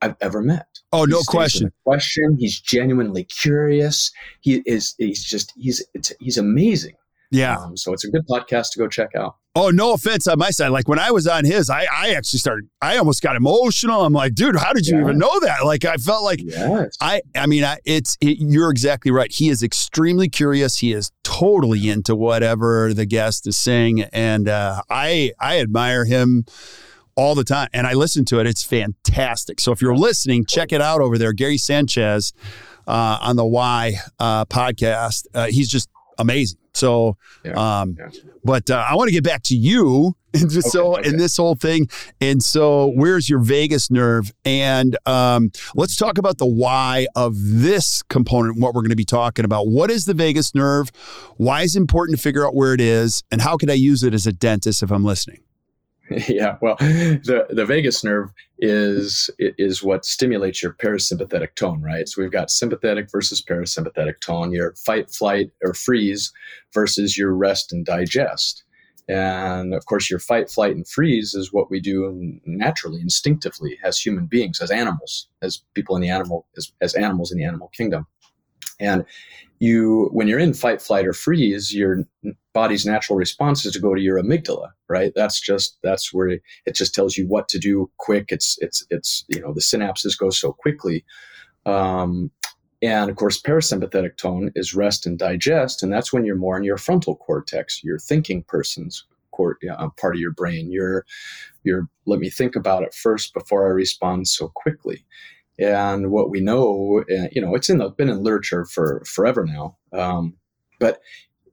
I've 0.02 0.16
ever 0.20 0.42
met. 0.42 0.66
Oh, 0.92 1.04
no 1.04 1.20
question. 1.26 1.72
Question. 1.84 2.36
He's 2.38 2.60
genuinely 2.60 3.24
curious. 3.24 4.12
He 4.40 4.62
is. 4.66 4.94
He's 4.98 5.24
just. 5.24 5.52
He's. 5.56 5.84
It's, 5.94 6.12
he's 6.20 6.38
amazing. 6.38 6.94
Yeah. 7.30 7.56
Um, 7.56 7.76
so 7.76 7.92
it's 7.92 8.04
a 8.04 8.10
good 8.10 8.26
podcast 8.28 8.72
to 8.72 8.78
go 8.78 8.88
check 8.88 9.10
out. 9.16 9.36
Oh, 9.54 9.70
no 9.70 9.94
offense 9.94 10.26
on 10.26 10.38
my 10.38 10.50
side. 10.50 10.68
Like 10.68 10.86
when 10.86 10.98
I 10.98 11.10
was 11.10 11.26
on 11.26 11.46
his, 11.46 11.70
I, 11.70 11.86
I 11.90 12.12
actually 12.14 12.40
started, 12.40 12.68
I 12.82 12.98
almost 12.98 13.22
got 13.22 13.36
emotional. 13.36 14.04
I'm 14.04 14.12
like, 14.12 14.34
dude, 14.34 14.54
how 14.54 14.74
did 14.74 14.86
you 14.86 14.96
yeah. 14.96 15.02
even 15.02 15.16
know 15.18 15.40
that? 15.40 15.64
Like, 15.64 15.86
I 15.86 15.96
felt 15.96 16.24
like, 16.24 16.40
yes. 16.42 16.94
I, 17.00 17.22
I 17.34 17.46
mean, 17.46 17.64
I, 17.64 17.78
it's, 17.86 18.18
it, 18.20 18.36
you're 18.38 18.70
exactly 18.70 19.10
right. 19.10 19.32
He 19.32 19.48
is 19.48 19.62
extremely 19.62 20.28
curious. 20.28 20.76
He 20.76 20.92
is 20.92 21.10
totally 21.24 21.88
into 21.88 22.14
whatever 22.14 22.92
the 22.92 23.06
guest 23.06 23.46
is 23.46 23.56
saying. 23.56 24.02
And 24.02 24.46
uh, 24.46 24.82
I, 24.90 25.32
I 25.40 25.58
admire 25.58 26.04
him 26.04 26.44
all 27.16 27.34
the 27.34 27.44
time. 27.44 27.68
And 27.72 27.86
I 27.86 27.94
listen 27.94 28.26
to 28.26 28.40
it. 28.40 28.46
It's 28.46 28.62
fantastic. 28.62 29.58
So 29.58 29.72
if 29.72 29.80
you're 29.80 29.96
listening, 29.96 30.44
check 30.44 30.70
it 30.70 30.82
out 30.82 31.00
over 31.00 31.16
there. 31.16 31.32
Gary 31.32 31.56
Sanchez 31.56 32.34
uh, 32.86 33.18
on 33.22 33.36
the 33.36 33.46
Why 33.46 33.94
uh, 34.20 34.44
podcast. 34.44 35.24
Uh, 35.32 35.46
he's 35.46 35.70
just 35.70 35.88
amazing. 36.18 36.58
So, 36.74 37.16
yeah, 37.44 37.80
um, 37.80 37.96
yeah. 37.98 38.08
but 38.44 38.70
uh, 38.70 38.84
I 38.88 38.94
want 38.96 39.08
to 39.08 39.12
get 39.12 39.24
back 39.24 39.42
to 39.44 39.56
you. 39.56 40.14
And 40.36 40.50
okay, 40.50 40.60
so, 40.60 40.98
okay. 40.98 41.08
in 41.08 41.16
this 41.16 41.38
whole 41.38 41.54
thing, 41.54 41.88
and 42.20 42.42
so, 42.42 42.88
where's 42.88 43.26
your 43.26 43.38
vagus 43.38 43.90
nerve? 43.90 44.30
And 44.44 44.94
um, 45.06 45.50
let's 45.74 45.96
talk 45.96 46.18
about 46.18 46.36
the 46.36 46.44
why 46.44 47.06
of 47.16 47.32
this 47.38 48.02
component. 48.02 48.60
What 48.60 48.74
we're 48.74 48.82
going 48.82 48.90
to 48.90 48.96
be 48.96 49.06
talking 49.06 49.46
about. 49.46 49.68
What 49.68 49.90
is 49.90 50.04
the 50.04 50.12
vagus 50.12 50.54
nerve? 50.54 50.90
Why 51.38 51.62
is 51.62 51.74
it 51.74 51.80
important 51.80 52.18
to 52.18 52.22
figure 52.22 52.46
out 52.46 52.54
where 52.54 52.74
it 52.74 52.82
is? 52.82 53.22
And 53.30 53.40
how 53.40 53.56
can 53.56 53.70
I 53.70 53.74
use 53.74 54.02
it 54.02 54.12
as 54.12 54.26
a 54.26 54.32
dentist 54.32 54.82
if 54.82 54.90
I'm 54.90 55.04
listening? 55.04 55.40
Yeah, 56.28 56.56
well, 56.60 56.76
the 56.78 57.46
the 57.50 57.66
vagus 57.66 58.04
nerve 58.04 58.30
is 58.58 59.28
is 59.38 59.82
what 59.82 60.04
stimulates 60.04 60.62
your 60.62 60.74
parasympathetic 60.74 61.54
tone, 61.56 61.82
right? 61.82 62.08
So 62.08 62.22
we've 62.22 62.30
got 62.30 62.50
sympathetic 62.50 63.10
versus 63.10 63.42
parasympathetic 63.42 64.20
tone, 64.20 64.52
your 64.52 64.74
fight, 64.74 65.10
flight, 65.10 65.50
or 65.62 65.74
freeze 65.74 66.32
versus 66.72 67.18
your 67.18 67.34
rest 67.34 67.72
and 67.72 67.84
digest. 67.84 68.62
And 69.08 69.74
of 69.74 69.86
course, 69.86 70.10
your 70.10 70.18
fight, 70.18 70.50
flight, 70.50 70.74
and 70.74 70.86
freeze 70.86 71.34
is 71.34 71.52
what 71.52 71.70
we 71.70 71.80
do 71.80 72.40
naturally, 72.44 73.00
instinctively, 73.00 73.78
as 73.84 73.98
human 73.98 74.26
beings, 74.26 74.60
as 74.60 74.70
animals, 74.70 75.28
as 75.42 75.62
people 75.74 75.94
in 75.96 76.02
the 76.02 76.10
animal, 76.10 76.46
as, 76.56 76.72
as 76.80 76.94
animals 76.94 77.30
in 77.30 77.38
the 77.38 77.44
animal 77.44 77.68
kingdom. 77.68 78.06
And 78.78 79.04
you 79.58 80.10
when 80.12 80.28
you're 80.28 80.38
in 80.38 80.54
fight 80.54 80.82
flight 80.82 81.06
or 81.06 81.12
freeze 81.12 81.74
your 81.74 82.04
body's 82.52 82.84
natural 82.84 83.16
response 83.16 83.64
is 83.64 83.72
to 83.72 83.80
go 83.80 83.94
to 83.94 84.02
your 84.02 84.22
amygdala 84.22 84.70
right? 84.88 85.12
That's 85.14 85.40
just 85.40 85.78
that's 85.82 86.12
where 86.12 86.28
it, 86.28 86.42
just 86.74 86.94
tells 86.94 87.16
you 87.16 87.26
what 87.26 87.48
to 87.48 87.58
do 87.58 87.90
quick. 87.98 88.26
It's 88.28 88.56
it's 88.60 88.84
it's 88.90 89.24
you 89.28 89.40
know 89.40 89.52
the 89.52 89.60
synapses 89.60 90.18
go 90.18 90.30
so 90.30 90.52
quickly. 90.52 91.04
Um, 91.64 92.30
and 92.82 93.10
of 93.10 93.16
course 93.16 93.40
parasympathetic 93.40 94.16
tone 94.16 94.52
is 94.54 94.74
rest 94.74 95.06
and 95.06 95.18
digest 95.18 95.82
and 95.82 95.90
that's 95.90 96.12
when 96.12 96.26
you're 96.26 96.36
more 96.36 96.58
in 96.58 96.62
your 96.62 96.76
frontal 96.76 97.16
cortex 97.16 97.82
your 97.82 97.98
thinking 97.98 98.42
person's 98.42 99.06
court, 99.32 99.58
part 99.96 100.14
of 100.14 100.20
your 100.20 100.32
brain. 100.32 100.70
Your 100.70 101.06
your 101.64 101.88
let 102.04 102.20
me 102.20 102.30
think 102.30 102.54
about 102.54 102.82
it 102.82 102.94
first 102.94 103.34
before 103.34 103.66
i 103.66 103.70
respond 103.70 104.28
so 104.28 104.48
quickly 104.54 105.04
and 105.58 106.10
what 106.10 106.30
we 106.30 106.40
know, 106.40 107.04
uh, 107.10 107.28
you 107.32 107.40
know, 107.40 107.54
it's 107.54 107.70
in 107.70 107.78
the, 107.78 107.88
been 107.90 108.08
in 108.08 108.22
literature 108.22 108.64
for 108.64 109.02
forever 109.06 109.44
now, 109.44 109.76
um, 109.92 110.34
but 110.78 111.00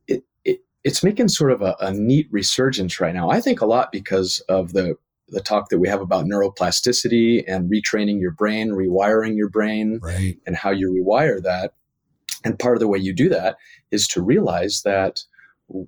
it, 0.08 0.24
it, 0.44 0.60
it's 0.84 1.04
making 1.04 1.30
sort 1.30 1.52
of 1.52 1.62
a, 1.62 1.76
a 1.80 1.94
neat 1.94 2.28
resurgence 2.32 3.00
right 3.00 3.14
now. 3.14 3.30
I 3.30 3.40
think 3.40 3.62
a 3.62 3.66
lot 3.66 3.92
because 3.92 4.40
of 4.50 4.74
the 4.74 4.98
the 5.30 5.42
talk 5.42 5.70
that 5.70 5.80
we 5.80 5.88
have 5.88 6.02
about 6.02 6.26
neuroplasticity 6.26 7.44
and 7.48 7.72
retraining 7.72 8.20
your 8.20 8.32
brain, 8.32 8.72
rewiring 8.72 9.36
your 9.36 9.50
brain, 9.50 10.00
right. 10.04 10.38
and 10.46 10.56
how 10.56 10.70
you 10.70 10.92
rewire 10.92 11.42
that. 11.42 11.74
And 12.44 12.60
part 12.60 12.76
of 12.76 12.82
the 12.82 12.88
way 12.88 13.00
you 13.00 13.14
do 13.14 13.30
that 13.30 13.56
is 13.90 14.08
to 14.10 14.22
realize 14.22 14.84
that 14.84 15.24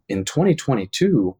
in 0.07 0.25
2022, 0.25 1.35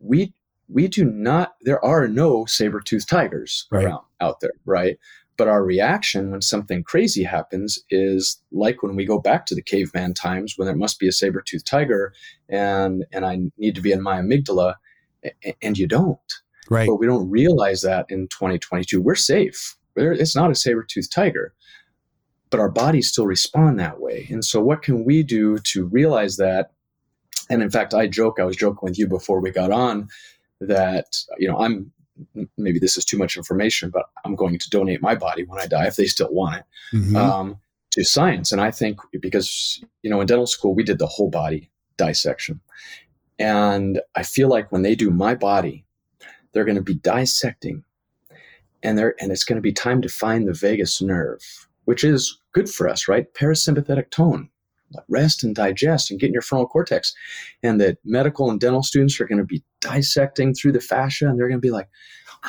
we 0.00 0.32
we 0.68 0.88
do 0.88 1.04
not 1.04 1.54
there 1.62 1.84
are 1.84 2.08
no 2.08 2.44
saber-toothed 2.46 3.08
tigers 3.08 3.66
right. 3.70 3.84
around 3.84 4.04
out 4.20 4.40
there, 4.40 4.52
right? 4.64 4.98
But 5.40 5.48
our 5.48 5.64
reaction 5.64 6.32
when 6.32 6.42
something 6.42 6.84
crazy 6.84 7.22
happens 7.22 7.78
is 7.88 8.42
like 8.52 8.82
when 8.82 8.94
we 8.94 9.06
go 9.06 9.18
back 9.18 9.46
to 9.46 9.54
the 9.54 9.62
caveman 9.62 10.12
times 10.12 10.58
when 10.58 10.66
there 10.66 10.76
must 10.76 10.98
be 10.98 11.08
a 11.08 11.12
saber 11.12 11.40
toothed 11.40 11.66
tiger 11.66 12.12
and, 12.50 13.06
and 13.10 13.24
I 13.24 13.38
need 13.56 13.74
to 13.76 13.80
be 13.80 13.90
in 13.90 14.02
my 14.02 14.20
amygdala, 14.20 14.74
and 15.62 15.78
you 15.78 15.86
don't. 15.86 16.18
Right. 16.68 16.86
But 16.86 16.96
we 16.96 17.06
don't 17.06 17.30
realize 17.30 17.80
that 17.80 18.04
in 18.10 18.28
2022. 18.28 19.00
We're 19.00 19.14
safe. 19.14 19.78
It's 19.96 20.36
not 20.36 20.50
a 20.50 20.54
saber 20.54 20.86
toothed 20.86 21.10
tiger, 21.10 21.54
but 22.50 22.60
our 22.60 22.70
bodies 22.70 23.08
still 23.10 23.26
respond 23.26 23.80
that 23.80 23.98
way. 23.98 24.26
And 24.28 24.44
so, 24.44 24.60
what 24.60 24.82
can 24.82 25.06
we 25.06 25.22
do 25.22 25.56
to 25.56 25.86
realize 25.86 26.36
that? 26.36 26.72
And 27.48 27.62
in 27.62 27.70
fact, 27.70 27.94
I 27.94 28.08
joke, 28.08 28.38
I 28.38 28.44
was 28.44 28.56
joking 28.56 28.80
with 28.82 28.98
you 28.98 29.08
before 29.08 29.40
we 29.40 29.52
got 29.52 29.70
on 29.70 30.10
that, 30.60 31.16
you 31.38 31.48
know, 31.48 31.56
I'm 31.56 31.92
maybe 32.56 32.78
this 32.78 32.96
is 32.96 33.04
too 33.04 33.18
much 33.18 33.36
information, 33.36 33.90
but 33.90 34.06
I'm 34.24 34.34
going 34.34 34.58
to 34.58 34.70
donate 34.70 35.02
my 35.02 35.14
body 35.14 35.44
when 35.44 35.60
I 35.60 35.66
die 35.66 35.86
if 35.86 35.96
they 35.96 36.06
still 36.06 36.32
want 36.32 36.56
it 36.56 36.64
mm-hmm. 36.96 37.16
um, 37.16 37.58
to 37.92 38.04
science. 38.04 38.52
And 38.52 38.60
I 38.60 38.70
think 38.70 38.98
because, 39.20 39.82
you 40.02 40.10
know, 40.10 40.20
in 40.20 40.26
dental 40.26 40.46
school, 40.46 40.74
we 40.74 40.84
did 40.84 40.98
the 40.98 41.06
whole 41.06 41.30
body 41.30 41.70
dissection. 41.96 42.60
And 43.38 44.00
I 44.14 44.22
feel 44.22 44.48
like 44.48 44.70
when 44.70 44.82
they 44.82 44.94
do 44.94 45.10
my 45.10 45.34
body, 45.34 45.84
they're 46.52 46.64
going 46.64 46.76
to 46.76 46.82
be 46.82 46.94
dissecting 46.94 47.84
and 48.82 48.98
they 48.98 49.04
and 49.20 49.30
it's 49.30 49.44
going 49.44 49.56
to 49.56 49.62
be 49.62 49.72
time 49.72 50.02
to 50.02 50.08
find 50.08 50.46
the 50.46 50.52
vagus 50.52 51.00
nerve, 51.02 51.68
which 51.84 52.02
is 52.04 52.38
good 52.52 52.68
for 52.68 52.88
us, 52.88 53.08
right? 53.08 53.32
Parasympathetic 53.34 54.10
tone 54.10 54.48
rest 55.08 55.44
and 55.44 55.54
digest 55.54 56.10
and 56.10 56.18
get 56.18 56.28
in 56.28 56.32
your 56.32 56.42
frontal 56.42 56.66
cortex. 56.66 57.14
And 57.62 57.80
that 57.80 57.98
medical 58.04 58.50
and 58.50 58.60
dental 58.60 58.82
students 58.82 59.20
are 59.20 59.26
going 59.26 59.38
to 59.38 59.44
be 59.44 59.62
dissecting 59.80 60.54
through 60.54 60.72
the 60.72 60.80
fascia 60.80 61.28
and 61.28 61.38
they're 61.38 61.48
going 61.48 61.60
to 61.60 61.66
be 61.66 61.70
like, 61.70 61.88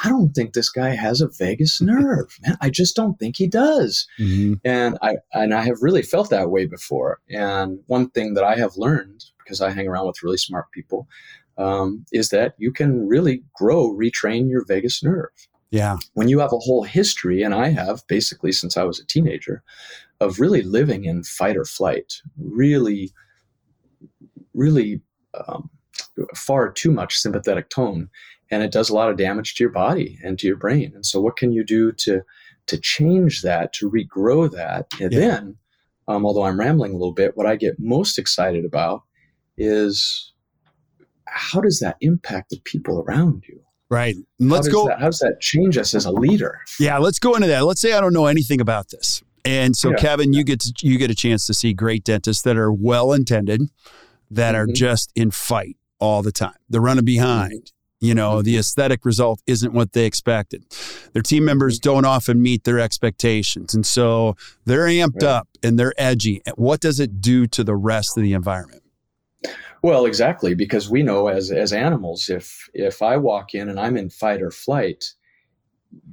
I 0.03 0.09
don't 0.09 0.31
think 0.33 0.53
this 0.53 0.69
guy 0.69 0.89
has 0.89 1.21
a 1.21 1.27
vagus 1.27 1.81
nerve. 1.81 2.37
Man, 2.45 2.57
I 2.61 2.69
just 2.69 2.95
don't 2.95 3.19
think 3.19 3.35
he 3.35 3.47
does. 3.47 4.07
Mm-hmm. 4.19 4.53
And 4.63 4.97
I 5.01 5.15
and 5.33 5.53
I 5.53 5.63
have 5.63 5.81
really 5.81 6.01
felt 6.01 6.29
that 6.29 6.49
way 6.49 6.65
before. 6.65 7.19
And 7.29 7.79
one 7.87 8.09
thing 8.09 8.33
that 8.35 8.43
I 8.43 8.55
have 8.55 8.77
learned 8.77 9.25
because 9.39 9.59
I 9.59 9.71
hang 9.71 9.87
around 9.87 10.07
with 10.07 10.23
really 10.23 10.37
smart 10.37 10.71
people 10.71 11.07
um, 11.57 12.05
is 12.13 12.29
that 12.29 12.55
you 12.57 12.71
can 12.71 13.07
really 13.07 13.43
grow, 13.53 13.93
retrain 13.93 14.49
your 14.49 14.63
vagus 14.65 15.03
nerve. 15.03 15.29
Yeah. 15.71 15.97
When 16.13 16.27
you 16.27 16.39
have 16.39 16.53
a 16.53 16.57
whole 16.57 16.83
history, 16.83 17.43
and 17.43 17.53
I 17.53 17.69
have 17.69 18.05
basically 18.07 18.51
since 18.51 18.77
I 18.77 18.83
was 18.83 18.99
a 18.99 19.05
teenager, 19.05 19.63
of 20.19 20.39
really 20.39 20.61
living 20.61 21.05
in 21.05 21.23
fight 21.23 21.57
or 21.57 21.65
flight, 21.65 22.21
really, 22.37 23.11
really 24.53 25.01
um, 25.47 25.69
far 26.35 26.71
too 26.71 26.91
much 26.91 27.17
sympathetic 27.17 27.69
tone, 27.69 28.09
and 28.49 28.63
it 28.63 28.71
does 28.71 28.89
a 28.89 28.93
lot 28.93 29.09
of 29.09 29.17
damage 29.17 29.55
to 29.55 29.63
your 29.63 29.71
body 29.71 30.19
and 30.23 30.37
to 30.39 30.47
your 30.47 30.57
brain. 30.57 30.91
And 30.93 31.05
so, 31.05 31.19
what 31.19 31.37
can 31.37 31.51
you 31.51 31.63
do 31.63 31.91
to 31.93 32.21
to 32.67 32.77
change 32.77 33.41
that, 33.41 33.73
to 33.73 33.89
regrow 33.89 34.51
that, 34.51 34.87
and 34.99 35.11
yeah. 35.11 35.19
then, 35.19 35.57
um, 36.07 36.25
although 36.25 36.43
I'm 36.43 36.59
rambling 36.59 36.91
a 36.91 36.97
little 36.97 37.13
bit, 37.13 37.35
what 37.35 37.47
I 37.47 37.55
get 37.55 37.79
most 37.79 38.17
excited 38.17 38.65
about 38.65 39.03
is 39.57 40.33
how 41.25 41.61
does 41.61 41.79
that 41.79 41.97
impact 42.01 42.49
the 42.49 42.59
people 42.63 43.01
around 43.01 43.43
you? 43.47 43.61
Right. 43.89 44.15
Let's 44.39 44.67
how 44.67 44.73
go. 44.73 44.87
That, 44.87 44.99
how 44.99 45.07
does 45.07 45.19
that 45.19 45.39
change 45.41 45.77
us 45.77 45.93
as 45.93 46.05
a 46.05 46.11
leader? 46.11 46.59
Yeah, 46.79 46.97
let's 46.97 47.19
go 47.19 47.35
into 47.35 47.47
that. 47.47 47.65
Let's 47.65 47.81
say 47.81 47.93
I 47.93 48.01
don't 48.01 48.13
know 48.13 48.27
anything 48.27 48.61
about 48.61 48.89
this. 48.89 49.21
And 49.43 49.75
so, 49.75 49.89
yeah. 49.89 49.97
Kevin, 49.97 50.33
you 50.33 50.43
get 50.43 50.59
to, 50.61 50.73
you 50.81 50.97
get 50.97 51.09
a 51.09 51.15
chance 51.15 51.45
to 51.47 51.53
see 51.53 51.73
great 51.73 52.03
dentists 52.03 52.43
that 52.43 52.57
are 52.57 52.71
well 52.71 53.11
intended, 53.11 53.63
that 54.29 54.53
mm-hmm. 54.53 54.69
are 54.69 54.73
just 54.73 55.11
in 55.15 55.31
fight 55.31 55.77
all 56.01 56.21
the 56.21 56.31
time. 56.31 56.55
They're 56.69 56.81
running 56.81 57.05
behind. 57.05 57.51
Mm-hmm. 57.53 57.75
You 58.07 58.15
know, 58.15 58.37
mm-hmm. 58.37 58.45
the 58.45 58.57
aesthetic 58.57 59.05
result 59.05 59.41
isn't 59.45 59.73
what 59.73 59.93
they 59.93 60.05
expected. 60.05 60.65
Their 61.13 61.21
team 61.21 61.45
members 61.45 61.79
mm-hmm. 61.79 61.89
don't 61.89 62.05
often 62.05 62.41
meet 62.41 62.63
their 62.63 62.79
expectations, 62.79 63.75
and 63.75 63.85
so 63.85 64.35
they're 64.65 64.87
amped 64.87 65.21
right. 65.21 65.29
up 65.29 65.47
and 65.61 65.77
they're 65.77 65.93
edgy. 65.97 66.41
What 66.55 66.81
does 66.81 66.99
it 66.99 67.21
do 67.21 67.45
to 67.47 67.63
the 67.63 67.75
rest 67.75 68.17
of 68.17 68.23
the 68.23 68.33
environment? 68.33 68.81
Well, 69.83 70.05
exactly, 70.05 70.55
because 70.55 70.89
we 70.89 71.03
know 71.03 71.27
as 71.27 71.51
as 71.51 71.73
animals, 71.73 72.29
if 72.29 72.69
if 72.73 73.01
I 73.01 73.17
walk 73.17 73.53
in 73.53 73.69
and 73.69 73.79
I'm 73.79 73.97
in 73.97 74.09
fight 74.09 74.41
or 74.41 74.51
flight, 74.51 75.05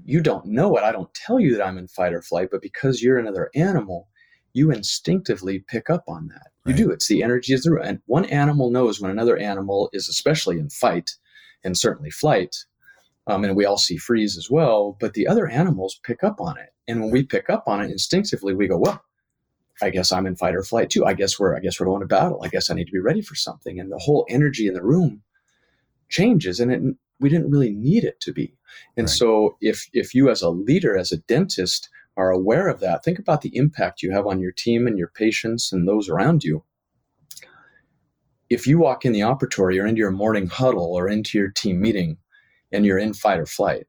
you 0.04 0.20
don't 0.20 0.46
know 0.46 0.76
it. 0.76 0.84
I 0.84 0.92
don't 0.92 1.12
tell 1.14 1.38
you 1.40 1.56
that 1.56 1.66
I'm 1.66 1.78
in 1.78 1.88
fight 1.88 2.14
or 2.14 2.22
flight, 2.22 2.48
but 2.50 2.62
because 2.62 3.02
you're 3.02 3.18
another 3.18 3.50
animal, 3.54 4.08
you 4.52 4.70
instinctively 4.70 5.60
pick 5.60 5.90
up 5.90 6.04
on 6.08 6.28
that. 6.28 6.48
You 6.68 6.74
right. 6.74 6.84
do. 6.84 6.90
It's 6.90 7.08
the 7.08 7.22
energy 7.22 7.54
of 7.54 7.62
the 7.62 7.72
room. 7.72 7.84
And 7.84 8.00
one 8.06 8.24
animal 8.26 8.70
knows 8.70 9.00
when 9.00 9.10
another 9.10 9.36
animal 9.36 9.90
is 9.92 10.08
especially 10.08 10.58
in 10.58 10.70
fight 10.70 11.16
and 11.64 11.76
certainly 11.76 12.10
flight. 12.10 12.56
Um, 13.26 13.44
and 13.44 13.56
we 13.56 13.64
all 13.64 13.78
see 13.78 13.96
freeze 13.96 14.38
as 14.38 14.50
well, 14.50 14.96
but 15.00 15.14
the 15.14 15.26
other 15.26 15.46
animals 15.46 16.00
pick 16.02 16.24
up 16.24 16.40
on 16.40 16.56
it. 16.58 16.70
And 16.86 17.00
when 17.00 17.10
we 17.10 17.24
pick 17.24 17.50
up 17.50 17.64
on 17.66 17.82
it 17.82 17.90
instinctively, 17.90 18.54
we 18.54 18.68
go, 18.68 18.78
well, 18.78 19.02
I 19.82 19.90
guess 19.90 20.12
I'm 20.12 20.26
in 20.26 20.36
fight 20.36 20.54
or 20.54 20.62
flight 20.62 20.90
too. 20.90 21.04
I 21.04 21.14
guess 21.14 21.38
we're 21.38 21.56
I 21.56 21.60
guess 21.60 21.78
we're 21.78 21.86
going 21.86 22.00
to 22.00 22.06
battle. 22.06 22.40
I 22.42 22.48
guess 22.48 22.70
I 22.70 22.74
need 22.74 22.86
to 22.86 22.92
be 22.92 22.98
ready 22.98 23.22
for 23.22 23.34
something. 23.34 23.78
And 23.78 23.92
the 23.92 23.98
whole 23.98 24.26
energy 24.28 24.66
in 24.66 24.74
the 24.74 24.82
room 24.82 25.22
changes, 26.08 26.58
and 26.58 26.72
it 26.72 26.82
we 27.20 27.28
didn't 27.28 27.50
really 27.50 27.70
need 27.70 28.04
it 28.04 28.20
to 28.20 28.32
be. 28.32 28.54
And 28.96 29.04
right. 29.04 29.10
so 29.10 29.56
if 29.60 29.88
if 29.92 30.14
you 30.14 30.30
as 30.30 30.42
a 30.42 30.50
leader, 30.50 30.96
as 30.96 31.12
a 31.12 31.18
dentist, 31.18 31.88
are 32.18 32.30
aware 32.32 32.66
of 32.66 32.80
that, 32.80 33.04
think 33.04 33.20
about 33.20 33.42
the 33.42 33.56
impact 33.56 34.02
you 34.02 34.10
have 34.10 34.26
on 34.26 34.40
your 34.40 34.50
team 34.50 34.88
and 34.88 34.98
your 34.98 35.08
patients 35.08 35.72
and 35.72 35.86
those 35.86 36.08
around 36.08 36.42
you. 36.42 36.64
If 38.50 38.66
you 38.66 38.78
walk 38.78 39.04
in 39.04 39.12
the 39.12 39.20
operatory 39.20 39.80
or 39.80 39.86
into 39.86 40.00
your 40.00 40.10
morning 40.10 40.48
huddle 40.48 40.94
or 40.94 41.08
into 41.08 41.38
your 41.38 41.50
team 41.50 41.80
meeting 41.80 42.18
and 42.72 42.84
you're 42.84 42.98
in 42.98 43.14
fight 43.14 43.38
or 43.38 43.46
flight, 43.46 43.86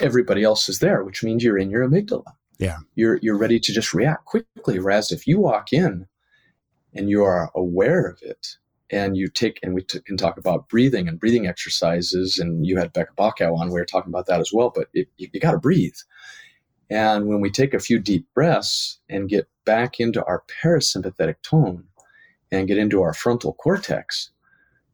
everybody 0.00 0.42
else 0.42 0.66
is 0.70 0.78
there, 0.78 1.04
which 1.04 1.22
means 1.22 1.44
you're 1.44 1.58
in 1.58 1.70
your 1.70 1.86
amygdala. 1.86 2.24
Yeah. 2.58 2.78
You're 2.94 3.18
you're 3.20 3.36
ready 3.36 3.60
to 3.60 3.72
just 3.72 3.92
react 3.92 4.24
quickly. 4.24 4.78
Whereas 4.78 5.12
if 5.12 5.26
you 5.26 5.38
walk 5.40 5.72
in 5.72 6.06
and 6.94 7.10
you 7.10 7.22
are 7.22 7.50
aware 7.54 8.06
of 8.06 8.18
it 8.22 8.56
and 8.88 9.16
you 9.16 9.28
take 9.28 9.58
and 9.62 9.74
we 9.74 9.82
t- 9.82 10.00
can 10.06 10.16
talk 10.16 10.38
about 10.38 10.68
breathing 10.70 11.06
and 11.08 11.20
breathing 11.20 11.46
exercises 11.46 12.38
and 12.38 12.64
you 12.64 12.78
had 12.78 12.92
Becca 12.94 13.12
Bachau 13.18 13.58
on 13.58 13.68
we 13.68 13.74
were 13.74 13.84
talking 13.84 14.10
about 14.10 14.26
that 14.26 14.40
as 14.40 14.52
well 14.52 14.70
but 14.72 14.88
it, 14.94 15.08
you, 15.16 15.28
you 15.32 15.40
got 15.40 15.52
to 15.52 15.58
breathe 15.58 15.96
and 16.94 17.26
when 17.26 17.40
we 17.40 17.50
take 17.50 17.74
a 17.74 17.80
few 17.80 17.98
deep 17.98 18.26
breaths 18.34 19.00
and 19.08 19.28
get 19.28 19.48
back 19.66 19.98
into 19.98 20.24
our 20.24 20.44
parasympathetic 20.62 21.36
tone 21.42 21.84
and 22.52 22.68
get 22.68 22.78
into 22.78 23.02
our 23.02 23.12
frontal 23.12 23.52
cortex 23.54 24.30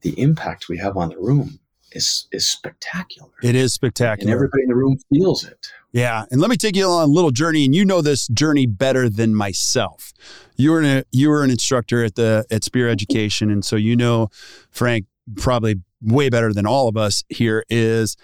the 0.01 0.19
impact 0.19 0.69
we 0.69 0.79
have 0.79 0.97
on 0.97 1.11
the 1.11 1.19
room 1.19 1.61
is 1.93 2.27
is 2.33 2.47
spectacular. 2.47 3.29
It 3.43 3.55
is 3.55 3.75
spectacular. 3.75 4.31
And 4.31 4.35
everybody 4.35 4.63
in 4.63 4.69
the 4.69 4.77
room 4.77 4.97
feels 5.13 5.45
it. 5.45 5.67
Yeah. 5.93 6.25
And 6.31 6.41
let 6.41 6.49
me 6.49 6.57
take 6.57 6.77
you 6.77 6.87
on 6.87 7.03
a 7.03 7.13
little 7.13 7.33
journey, 7.33 7.65
and 7.65 7.75
you 7.75 7.85
know 7.85 8.01
this 8.01 8.29
journey 8.29 8.67
better 8.67 9.09
than 9.09 9.35
myself. 9.35 10.13
You 10.57 10.71
were 10.71 10.81
an, 10.81 11.05
you 11.11 11.29
were 11.29 11.43
an 11.43 11.51
instructor 11.51 12.05
at 12.05 12.15
the 12.15 12.47
at 12.51 12.65
Spear 12.65 12.89
Education, 12.89 13.51
and 13.51 13.65
so 13.65 13.77
you 13.77 13.97
know, 13.97 14.29
Frank, 14.71 15.07
probably 15.37 15.77
way 16.01 16.31
better 16.31 16.53
than 16.55 16.65
all 16.65 16.89
of 16.89 16.97
us 16.97 17.25
here 17.29 17.65
is 17.69 18.17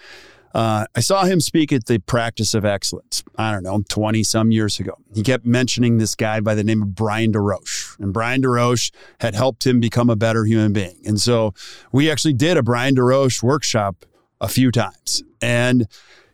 uh, 0.53 0.85
I 0.95 0.99
saw 1.01 1.25
him 1.25 1.39
speak 1.39 1.71
at 1.71 1.85
the 1.85 1.99
practice 1.99 2.53
of 2.53 2.65
excellence. 2.65 3.23
I 3.37 3.51
don't 3.51 3.63
know, 3.63 3.83
20 3.89 4.23
some 4.23 4.51
years 4.51 4.79
ago. 4.79 4.97
He 5.13 5.23
kept 5.23 5.45
mentioning 5.45 5.97
this 5.97 6.15
guy 6.15 6.39
by 6.39 6.55
the 6.55 6.63
name 6.63 6.81
of 6.81 6.95
Brian 6.95 7.31
DeRoche. 7.31 7.99
And 7.99 8.13
Brian 8.13 8.41
DeRoche 8.41 8.91
had 9.19 9.35
helped 9.35 9.65
him 9.65 9.79
become 9.79 10.09
a 10.09 10.15
better 10.15 10.45
human 10.45 10.73
being. 10.73 10.99
And 11.05 11.19
so 11.19 11.53
we 11.91 12.09
actually 12.09 12.33
did 12.33 12.57
a 12.57 12.63
Brian 12.63 12.95
DeRoche 12.95 13.43
workshop 13.43 14.05
a 14.39 14.47
few 14.47 14.71
times. 14.71 15.23
And 15.41 15.87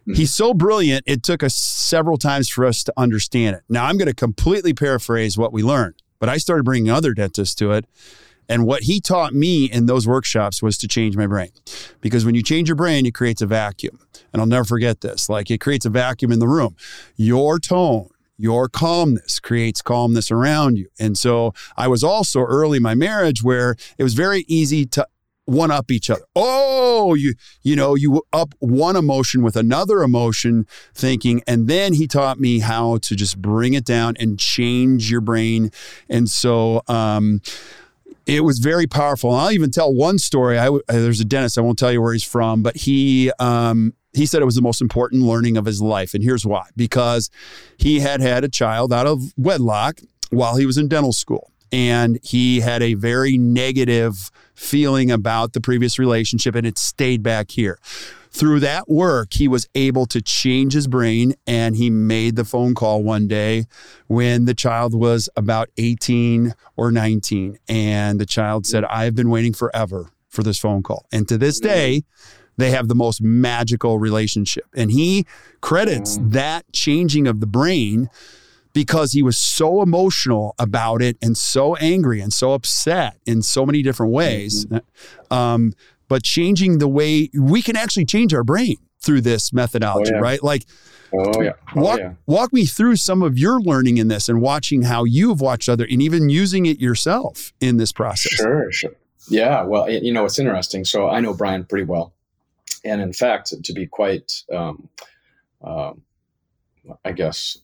hmm. 0.06 0.14
he's 0.14 0.34
so 0.34 0.54
brilliant, 0.54 1.04
it 1.08 1.24
took 1.24 1.44
us 1.44 1.56
several 1.56 2.18
times 2.18 2.50
for 2.50 2.66
us 2.66 2.84
to 2.84 2.94
understand 2.98 3.56
it. 3.56 3.64
Now, 3.70 3.86
I'm 3.86 3.98
going 3.98 4.08
to 4.08 4.16
completely 4.16 4.74
paraphrase 4.74 5.38
what 5.38 5.52
we 5.54 5.64
learned, 5.64 5.96
but 6.20 6.30
I 6.30 6.38
started 6.38 6.64
bringing 6.64 6.90
other 6.90 7.14
dentists 7.14 7.56
to 7.56 7.72
it. 7.72 7.86
And 8.50 8.66
what 8.66 8.84
he 8.84 9.00
taught 9.00 9.34
me 9.34 9.66
in 9.66 9.86
those 9.86 10.08
workshops 10.08 10.62
was 10.62 10.78
to 10.80 10.88
change 10.88 11.16
my 11.16 11.28
brain. 11.28 11.52
Because 12.02 12.26
when 12.26 12.36
you 12.36 12.44
change 12.44 12.70
your 12.70 12.76
brain, 12.76 13.06
it 13.06 13.14
creates 13.14 13.42
a 13.42 13.46
vacuum. 13.46 14.00
And 14.32 14.42
I'll 14.42 14.48
never 14.48 14.66
forget 14.66 15.02
this 15.02 15.30
like 15.30 15.50
it 15.52 15.60
creates 15.60 15.86
a 15.86 15.90
vacuum 15.90 16.32
in 16.32 16.40
the 16.40 16.48
room. 16.48 16.76
Your 17.16 17.60
tone, 17.60 18.10
your 18.38 18.68
calmness 18.68 19.40
creates 19.40 19.82
calmness 19.82 20.32
around 20.32 20.78
you. 20.78 20.88
And 21.00 21.18
so 21.18 21.54
I 21.78 21.88
was 21.88 22.04
also 22.04 22.42
early 22.42 22.78
in 22.78 22.84
my 22.84 22.96
marriage 22.96 23.44
where 23.44 23.76
it 23.98 24.04
was 24.04 24.14
very 24.14 24.44
easy 24.48 24.86
to 24.88 25.08
one 25.46 25.72
up 25.72 25.92
each 25.92 26.10
other. 26.10 26.24
Oh, 26.36 27.16
you 27.16 27.36
you 27.64 27.76
know, 27.76 27.96
you 27.96 28.24
up 28.32 28.54
one 28.60 28.96
emotion 28.96 29.44
with 29.44 29.56
another 29.56 30.02
emotion 30.02 30.66
thinking 30.94 31.44
and 31.46 31.68
then 31.68 31.94
he 31.94 32.08
taught 32.08 32.40
me 32.40 32.60
how 32.60 32.98
to 33.00 33.16
just 33.16 33.42
bring 33.42 33.74
it 33.74 33.86
down 33.86 34.16
and 34.20 34.40
change 34.40 35.12
your 35.12 35.22
brain. 35.22 35.72
And 36.10 36.30
so 36.30 36.82
um 36.88 37.42
it 38.26 38.44
was 38.44 38.60
very 38.60 38.88
powerful. 38.88 39.32
And 39.32 39.42
I'll 39.42 39.52
even 39.52 39.72
tell 39.72 39.94
one 39.94 40.18
story. 40.18 40.58
I, 40.58 40.70
there's 40.88 41.20
a 41.20 41.26
dentist. 41.26 41.58
I 41.58 41.62
won't 41.62 41.78
tell 41.78 41.92
you 41.92 42.02
where 42.02 42.14
he's 42.14 42.24
from, 42.24 42.64
but 42.64 42.78
he 42.78 43.32
um, 43.40 43.94
he 44.14 44.26
said 44.26 44.42
it 44.42 44.46
was 44.46 44.56
the 44.56 44.62
most 44.62 44.82
important 44.82 45.24
learning 45.24 45.58
of 45.58 45.66
his 45.66 45.82
life, 45.82 46.14
and 46.14 46.24
here's 46.24 46.46
why: 46.46 46.68
because 46.76 47.30
he 47.78 48.00
had 48.00 48.22
had 48.22 48.44
a 48.44 48.50
child 48.50 48.94
out 48.94 49.08
of 49.08 49.34
wedlock 49.38 50.00
while 50.30 50.56
he 50.56 50.66
was 50.66 50.78
in 50.78 50.88
dental 50.88 51.14
school, 51.14 51.52
and 51.72 52.20
he 52.24 52.60
had 52.60 52.82
a 52.82 52.94
very 52.94 53.38
negative 53.38 54.32
feeling 54.56 55.12
about 55.12 55.54
the 55.54 55.62
previous 55.62 55.98
relationship, 55.98 56.56
and 56.56 56.66
it 56.68 56.78
stayed 56.78 57.24
back 57.24 57.52
here 57.52 57.80
through 58.34 58.60
that 58.62 58.90
work, 58.90 59.34
he 59.34 59.48
was 59.48 59.70
able 59.76 60.08
to 60.08 60.22
change 60.22 60.74
his 60.74 60.88
brain 60.88 61.36
and 61.46 61.76
he 61.76 61.90
made 61.90 62.36
the 62.36 62.44
phone 62.44 62.74
call 62.74 63.04
one 63.04 63.28
day 63.28 63.66
when 64.08 64.46
the 64.46 64.56
child 64.56 64.96
was 64.96 65.30
about 65.36 65.70
18 65.78 66.56
or 66.76 66.92
19. 66.92 67.60
And 67.70 68.20
the 68.20 68.26
child 68.26 68.66
said, 68.66 68.84
I've 68.86 69.14
been 69.14 69.30
waiting 69.30 69.54
forever 69.54 70.12
for 70.30 70.42
this 70.42 70.58
phone 70.58 70.82
call. 70.82 71.06
And 71.12 71.28
to 71.28 71.38
this 71.38 71.60
day, 71.60 72.04
they 72.58 72.72
have 72.72 72.88
the 72.88 72.96
most 72.96 73.22
magical 73.22 74.00
relationship. 74.00 74.66
And 74.76 74.92
he 74.92 75.26
credits 75.62 76.18
mm. 76.18 76.32
that 76.32 76.66
changing 76.74 77.28
of 77.28 77.40
the 77.40 77.48
brain 77.48 78.10
because 78.74 79.12
he 79.12 79.22
was 79.22 79.38
so 79.38 79.82
emotional 79.82 80.56
about 80.58 81.02
it 81.02 81.18
and 81.22 81.38
so 81.38 81.76
angry 81.76 82.20
and 82.20 82.34
so 82.34 82.54
upset 82.54 83.18
in 83.26 83.42
so 83.44 83.66
many 83.66 83.84
different 83.84 84.12
ways. 84.12 84.66
Mm-hmm. 84.66 85.34
Um, 85.34 85.74
but 86.14 86.22
changing 86.22 86.78
the 86.78 86.88
way 86.88 87.28
we 87.34 87.64
can 87.64 87.76
actually 87.76 88.06
change 88.06 88.36
our 88.36 88.44
brain 88.44 88.78
through 89.02 89.20
this 89.20 89.52
methodology, 89.52 90.12
oh, 90.14 90.18
yeah. 90.18 90.22
right? 90.22 90.44
Like, 90.44 90.64
oh 91.12 91.42
yeah, 91.42 91.54
oh, 91.76 91.82
walk 91.82 91.98
yeah. 91.98 92.14
walk 92.28 92.54
me 92.54 92.68
through 92.68 92.98
some 92.98 93.24
of 93.24 93.36
your 93.36 93.60
learning 93.60 93.98
in 93.98 94.10
this 94.10 94.30
and 94.30 94.40
watching 94.40 94.84
how 94.84 95.06
you've 95.06 95.42
watched 95.42 95.68
other 95.68 95.88
and 95.90 96.04
even 96.04 96.30
using 96.30 96.68
it 96.68 96.80
yourself 96.80 97.52
in 97.60 97.78
this 97.78 97.92
process. 97.92 98.34
Sure, 98.34 98.72
sure. 98.72 98.92
Yeah, 99.28 99.64
well, 99.64 99.90
you 99.90 100.14
know, 100.14 100.24
it's 100.26 100.38
interesting. 100.38 100.86
So 100.86 101.10
I 101.10 101.20
know 101.20 101.34
Brian 101.34 101.66
pretty 101.66 101.86
well, 101.86 102.14
and 102.86 103.02
in 103.02 103.12
fact, 103.12 103.52
to 103.64 103.74
be 103.74 103.88
quite, 103.88 104.44
um, 104.54 104.90
um, 105.64 106.04
I 107.04 107.12
guess, 107.12 107.58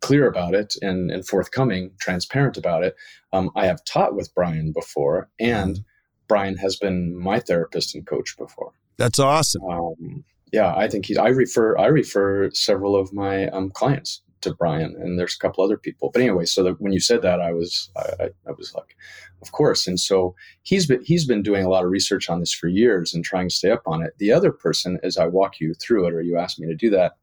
clear 0.00 0.26
about 0.26 0.54
it 0.54 0.74
and, 0.80 1.10
and 1.10 1.26
forthcoming, 1.26 1.90
transparent 2.00 2.56
about 2.56 2.82
it, 2.82 2.96
um, 3.34 3.50
I 3.54 3.66
have 3.66 3.84
taught 3.84 4.14
with 4.14 4.34
Brian 4.34 4.72
before, 4.72 5.28
and 5.38 5.74
mm-hmm. 5.74 5.82
Brian 6.30 6.56
has 6.58 6.76
been 6.76 7.16
my 7.18 7.40
therapist 7.40 7.92
and 7.96 8.06
coach 8.06 8.38
before. 8.38 8.70
That's 8.98 9.18
awesome. 9.18 9.64
Um, 9.64 10.24
yeah, 10.52 10.72
I 10.76 10.86
think 10.86 11.06
he's. 11.06 11.18
I 11.18 11.26
refer 11.26 11.76
I 11.76 11.86
refer 11.86 12.52
several 12.52 12.94
of 12.94 13.12
my 13.12 13.48
um, 13.48 13.70
clients 13.70 14.22
to 14.42 14.54
Brian, 14.54 14.94
and 15.00 15.18
there's 15.18 15.34
a 15.34 15.38
couple 15.40 15.64
other 15.64 15.76
people. 15.76 16.08
But 16.14 16.22
anyway, 16.22 16.44
so 16.44 16.62
that 16.62 16.80
when 16.80 16.92
you 16.92 17.00
said 17.00 17.22
that, 17.22 17.40
I 17.40 17.52
was 17.52 17.90
I, 17.96 18.30
I, 18.46 18.52
was 18.56 18.72
like, 18.76 18.96
of 19.42 19.50
course. 19.50 19.88
And 19.88 19.98
so 19.98 20.36
he's 20.62 20.86
been 20.86 21.04
he's 21.04 21.26
been 21.26 21.42
doing 21.42 21.64
a 21.64 21.68
lot 21.68 21.84
of 21.84 21.90
research 21.90 22.30
on 22.30 22.38
this 22.38 22.52
for 22.52 22.68
years 22.68 23.12
and 23.12 23.24
trying 23.24 23.48
to 23.48 23.54
stay 23.54 23.72
up 23.72 23.82
on 23.86 24.00
it. 24.00 24.14
The 24.18 24.30
other 24.30 24.52
person, 24.52 25.00
as 25.02 25.18
I 25.18 25.26
walk 25.26 25.58
you 25.58 25.74
through 25.74 26.06
it, 26.06 26.14
or 26.14 26.22
you 26.22 26.38
ask 26.38 26.60
me 26.60 26.68
to 26.68 26.76
do 26.76 26.90
that, 26.90 27.16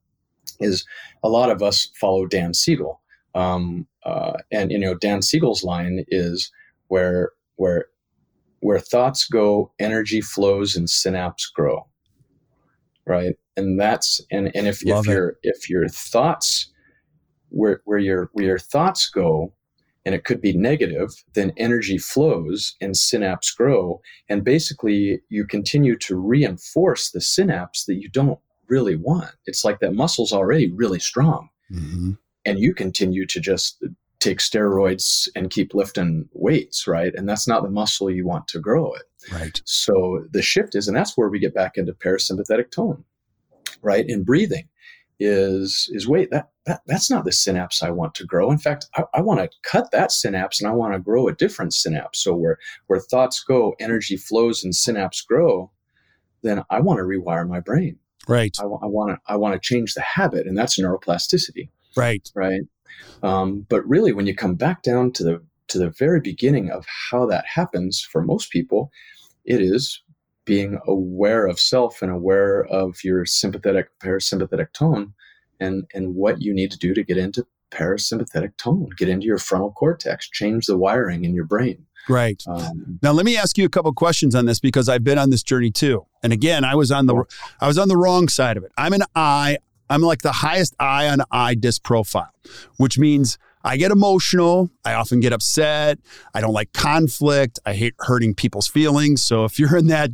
is 0.59 0.85
a 1.23 1.29
lot 1.29 1.49
of 1.49 1.63
us 1.63 1.89
follow 1.95 2.25
Dan 2.25 2.53
Siegel, 2.53 2.99
um, 3.35 3.87
uh, 4.03 4.33
and 4.51 4.69
you 4.69 4.77
know 4.77 4.95
Dan 4.95 5.21
Siegel's 5.21 5.63
line 5.63 6.03
is 6.09 6.51
where 6.89 7.31
where 7.55 7.85
where 8.59 8.79
thoughts 8.79 9.27
go, 9.27 9.71
energy 9.79 10.21
flows 10.21 10.75
and 10.75 10.89
synapse 10.89 11.45
grow. 11.47 11.87
Right. 13.05 13.35
And 13.55 13.79
that's 13.79 14.21
and, 14.31 14.51
and 14.55 14.67
if, 14.67 14.85
if 14.85 15.05
your 15.05 15.37
if 15.43 15.69
your 15.69 15.87
thoughts 15.87 16.71
where 17.49 17.81
where 17.85 17.99
your 17.99 18.29
where 18.33 18.45
your 18.45 18.59
thoughts 18.59 19.09
go, 19.09 19.53
and 20.07 20.15
it 20.15 20.23
could 20.23 20.41
be 20.41 20.53
negative, 20.53 21.09
then 21.33 21.51
energy 21.57 21.97
flows 21.97 22.75
and 22.79 22.95
synapse 22.95 23.51
grow. 23.51 23.99
And 24.29 24.41
basically 24.41 25.19
you 25.27 25.45
continue 25.45 25.97
to 25.97 26.15
reinforce 26.15 27.11
the 27.11 27.19
synapse 27.19 27.83
that 27.85 27.95
you 27.95 28.09
don't 28.09 28.39
really 28.69 28.95
want. 28.95 29.31
It's 29.47 29.65
like 29.65 29.79
that 29.79 29.93
muscle's 29.93 30.31
already 30.31 30.71
really 30.71 30.99
strong. 30.99 31.49
Mm-hmm. 31.69 32.11
And 32.45 32.59
you 32.59 32.73
continue 32.73 33.25
to 33.27 33.41
just 33.41 33.83
take 34.19 34.39
steroids 34.39 35.27
and 35.36 35.49
keep 35.49 35.73
lifting 35.73 36.27
weights, 36.34 36.88
right? 36.88 37.13
And 37.15 37.30
that's 37.30 37.47
not 37.47 37.63
the 37.63 37.69
muscle 37.69 38.10
you 38.10 38.25
want 38.25 38.47
to 38.49 38.60
grow 38.60 38.93
it. 38.93 39.03
Right. 39.32 39.62
So 39.65 40.25
the 40.32 40.41
shift 40.41 40.75
is, 40.75 40.88
and 40.88 40.97
that's 40.97 41.17
where 41.17 41.30
we 41.30 41.39
get 41.39 41.53
back 41.53 41.77
into 41.77 41.93
parasympathetic 41.93 42.71
tone, 42.71 43.03
right? 43.82 44.06
In 44.08 44.23
breathing 44.23 44.69
is 45.19 45.89
is 45.93 46.08
wait 46.08 46.30
that, 46.30 46.49
that 46.67 46.82
that's 46.86 47.10
not 47.10 47.25
the 47.25 47.32
synapse 47.32 47.82
I 47.82 47.89
want 47.89 48.13
to 48.15 48.25
grow. 48.25 48.51
In 48.51 48.60
fact, 48.60 48.86
I, 48.95 49.03
I 49.15 49.21
want 49.21 49.39
to 49.39 49.49
cut 49.63 49.89
that 49.91 50.12
synapse 50.12 50.62
and 50.62 50.69
I 50.69 50.73
want 50.73 50.93
to 50.93 50.99
grow 50.99 51.27
a 51.27 51.34
different 51.34 51.73
synapse. 51.73 52.23
So 52.23 52.36
where 52.36 52.60
where 52.88 52.99
thoughts 52.99 53.43
go, 53.43 53.73
energy 53.80 54.17
flows, 54.17 54.63
and 54.63 54.75
synapse 54.75 55.21
grow, 55.21 55.71
then 56.43 56.63
I 56.69 56.82
want 56.82 56.99
to 56.99 57.03
rewire 57.03 57.47
my 57.47 57.60
brain. 57.60 57.97
Right. 58.27 58.56
I, 58.60 58.63
I 58.63 58.86
want 58.86 59.12
to 59.12 59.17
I 59.32 59.38
want 59.38 59.53
to 59.53 59.60
change 59.60 59.93
the 59.93 60.01
habit, 60.01 60.45
and 60.45 60.58
that's 60.58 60.80
neuroplasticity. 60.80 61.69
Right. 61.95 62.30
Right. 62.36 62.62
Um, 63.23 63.65
but 63.69 63.88
really, 63.88 64.13
when 64.13 64.28
you 64.28 64.36
come 64.36 64.56
back 64.56 64.84
down 64.84 65.12
to 65.13 65.23
the 65.23 65.43
to 65.69 65.78
the 65.78 65.89
very 65.89 66.21
beginning 66.21 66.71
of 66.71 66.86
how 67.12 67.26
that 67.26 67.45
happens 67.45 68.02
for 68.02 68.21
most 68.21 68.52
people, 68.52 68.91
it 69.45 69.62
is 69.62 70.02
being 70.45 70.80
aware 70.88 71.45
of 71.45 71.60
self 71.60 72.02
and 72.02 72.12
aware 72.12 72.65
of 72.65 73.04
your 73.04 73.26
sympathetic 73.26 73.89
parasympathetic 74.00 74.71
tone 74.73 75.13
and 75.60 75.86
and 75.93 76.15
what 76.15 76.41
you 76.41 76.54
need 76.54 76.71
to 76.71 76.78
do 76.78 76.93
to 76.93 77.04
get 77.04 77.17
into 77.17 77.45
parasympathetic 77.71 78.56
tone. 78.58 78.89
Get 78.97 79.10
into 79.10 79.26
your 79.26 79.38
frontal 79.38 79.71
cortex, 79.71 80.30
change 80.30 80.65
the 80.67 80.78
wiring 80.78 81.26
in 81.26 81.34
your 81.34 81.45
brain. 81.45 81.86
Right. 82.10 82.41
Um, 82.47 83.00
now 83.04 83.12
let 83.12 83.26
me 83.26 83.36
ask 83.36 83.58
you 83.58 83.65
a 83.65 83.69
couple 83.69 83.91
questions 83.93 84.34
on 84.34 84.45
this 84.45 84.60
because 84.60 84.88
I've 84.88 85.04
been 85.04 85.17
on 85.17 85.30
this 85.30 85.43
journey 85.43 85.71
too. 85.71 86.06
And 86.23 86.32
again, 86.32 86.63
I 86.63 86.76
was 86.76 86.91
on 86.91 87.06
the 87.06 87.23
I 87.60 87.67
was 87.67 87.78
on 87.78 87.89
the 87.89 87.97
wrong 87.97 88.30
side 88.30 88.58
of 88.58 88.63
it. 88.63 88.71
I'm 88.78 88.93
an 88.93 89.04
I. 89.15 89.58
I'm 89.89 90.02
like 90.02 90.21
the 90.21 90.32
highest 90.32 90.76
I 90.80 91.08
on 91.10 91.21
I 91.32 91.56
DiSC 91.56 91.84
profile, 91.84 92.32
which 92.78 92.97
means 92.97 93.38
I 93.67 93.76
get 93.76 93.91
emotional. 93.91 94.69
I 94.86 94.93
often 94.93 95.19
get 95.19 95.34
upset. 95.34 96.00
I 96.34 96.39
don't 96.39 96.54
like 96.54 96.71
conflict. 96.71 97.60
I 97.65 97.73
hate 97.73 97.95
hurting 98.00 98.34
people's 98.36 98.67
feelings. 98.67 99.23
So 99.23 99.43
if 99.43 99.60
you're 99.60 99.76
in 99.76 99.88
that 99.88 100.12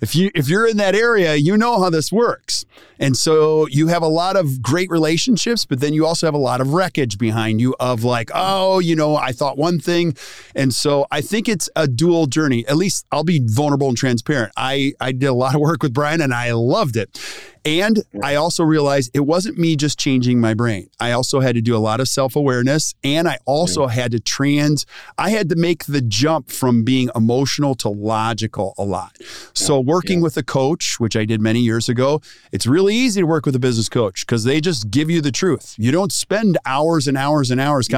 if 0.00 0.14
you 0.14 0.30
if 0.34 0.48
you're 0.48 0.66
in 0.66 0.76
that 0.76 0.94
area, 0.94 1.34
you 1.34 1.56
know 1.56 1.80
how 1.80 1.90
this 1.90 2.12
works. 2.12 2.64
And 3.00 3.16
so 3.16 3.66
you 3.66 3.88
have 3.88 4.02
a 4.02 4.08
lot 4.08 4.36
of 4.36 4.62
great 4.62 4.90
relationships, 4.90 5.64
but 5.64 5.80
then 5.80 5.92
you 5.92 6.06
also 6.06 6.26
have 6.28 6.34
a 6.34 6.38
lot 6.38 6.60
of 6.60 6.72
wreckage 6.72 7.18
behind 7.18 7.60
you 7.60 7.74
of 7.80 8.04
like, 8.04 8.30
oh, 8.32 8.78
you 8.78 8.94
know, 8.94 9.16
I 9.16 9.32
thought 9.32 9.58
one 9.58 9.80
thing. 9.80 10.16
And 10.54 10.72
so 10.72 11.06
I 11.10 11.20
think 11.20 11.48
it's 11.48 11.68
a 11.74 11.88
dual 11.88 12.26
journey. 12.26 12.64
At 12.68 12.76
least 12.76 13.06
I'll 13.10 13.24
be 13.24 13.40
vulnerable 13.42 13.88
and 13.88 13.96
transparent. 13.96 14.52
I 14.56 14.92
I 15.00 15.10
did 15.10 15.26
a 15.26 15.34
lot 15.34 15.56
of 15.56 15.60
work 15.60 15.82
with 15.82 15.92
Brian 15.92 16.20
and 16.20 16.32
I 16.32 16.52
loved 16.52 16.96
it. 16.96 17.18
And 17.64 18.02
I 18.22 18.34
also 18.34 18.62
realized 18.62 19.10
it 19.14 19.20
wasn't 19.20 19.58
me 19.58 19.76
just 19.76 19.98
changing 19.98 20.40
my 20.40 20.52
brain. 20.52 20.90
I 21.00 21.12
also 21.12 21.40
had 21.40 21.54
to 21.54 21.62
do 21.62 21.74
a 21.74 21.78
lot 21.78 22.00
of 22.00 22.08
self 22.08 22.36
awareness 22.36 22.94
and 23.02 23.26
I 23.26 23.38
also 23.46 23.86
had 23.86 24.12
to 24.12 24.20
trans, 24.20 24.84
I 25.16 25.30
had 25.30 25.48
to 25.48 25.56
make 25.56 25.84
the 25.84 26.02
jump 26.02 26.50
from 26.50 26.84
being 26.84 27.10
emotional 27.14 27.74
to 27.76 27.88
logical 27.88 28.74
a 28.76 28.84
lot. 28.84 29.16
So, 29.54 29.80
working 29.80 30.20
with 30.20 30.36
a 30.36 30.42
coach, 30.42 31.00
which 31.00 31.16
I 31.16 31.24
did 31.24 31.40
many 31.40 31.60
years 31.60 31.88
ago, 31.88 32.20
it's 32.52 32.66
really 32.66 32.94
easy 32.94 33.20
to 33.20 33.26
work 33.26 33.46
with 33.46 33.56
a 33.56 33.58
business 33.60 33.88
coach 33.88 34.26
because 34.26 34.44
they 34.44 34.60
just 34.60 34.90
give 34.90 35.08
you 35.08 35.20
the 35.20 35.32
truth. 35.32 35.74
You 35.78 35.90
don't 35.90 36.12
spend 36.12 36.58
hours 36.66 37.08
and 37.08 37.16
hours 37.16 37.50
and 37.50 37.60
hours. 37.60 37.88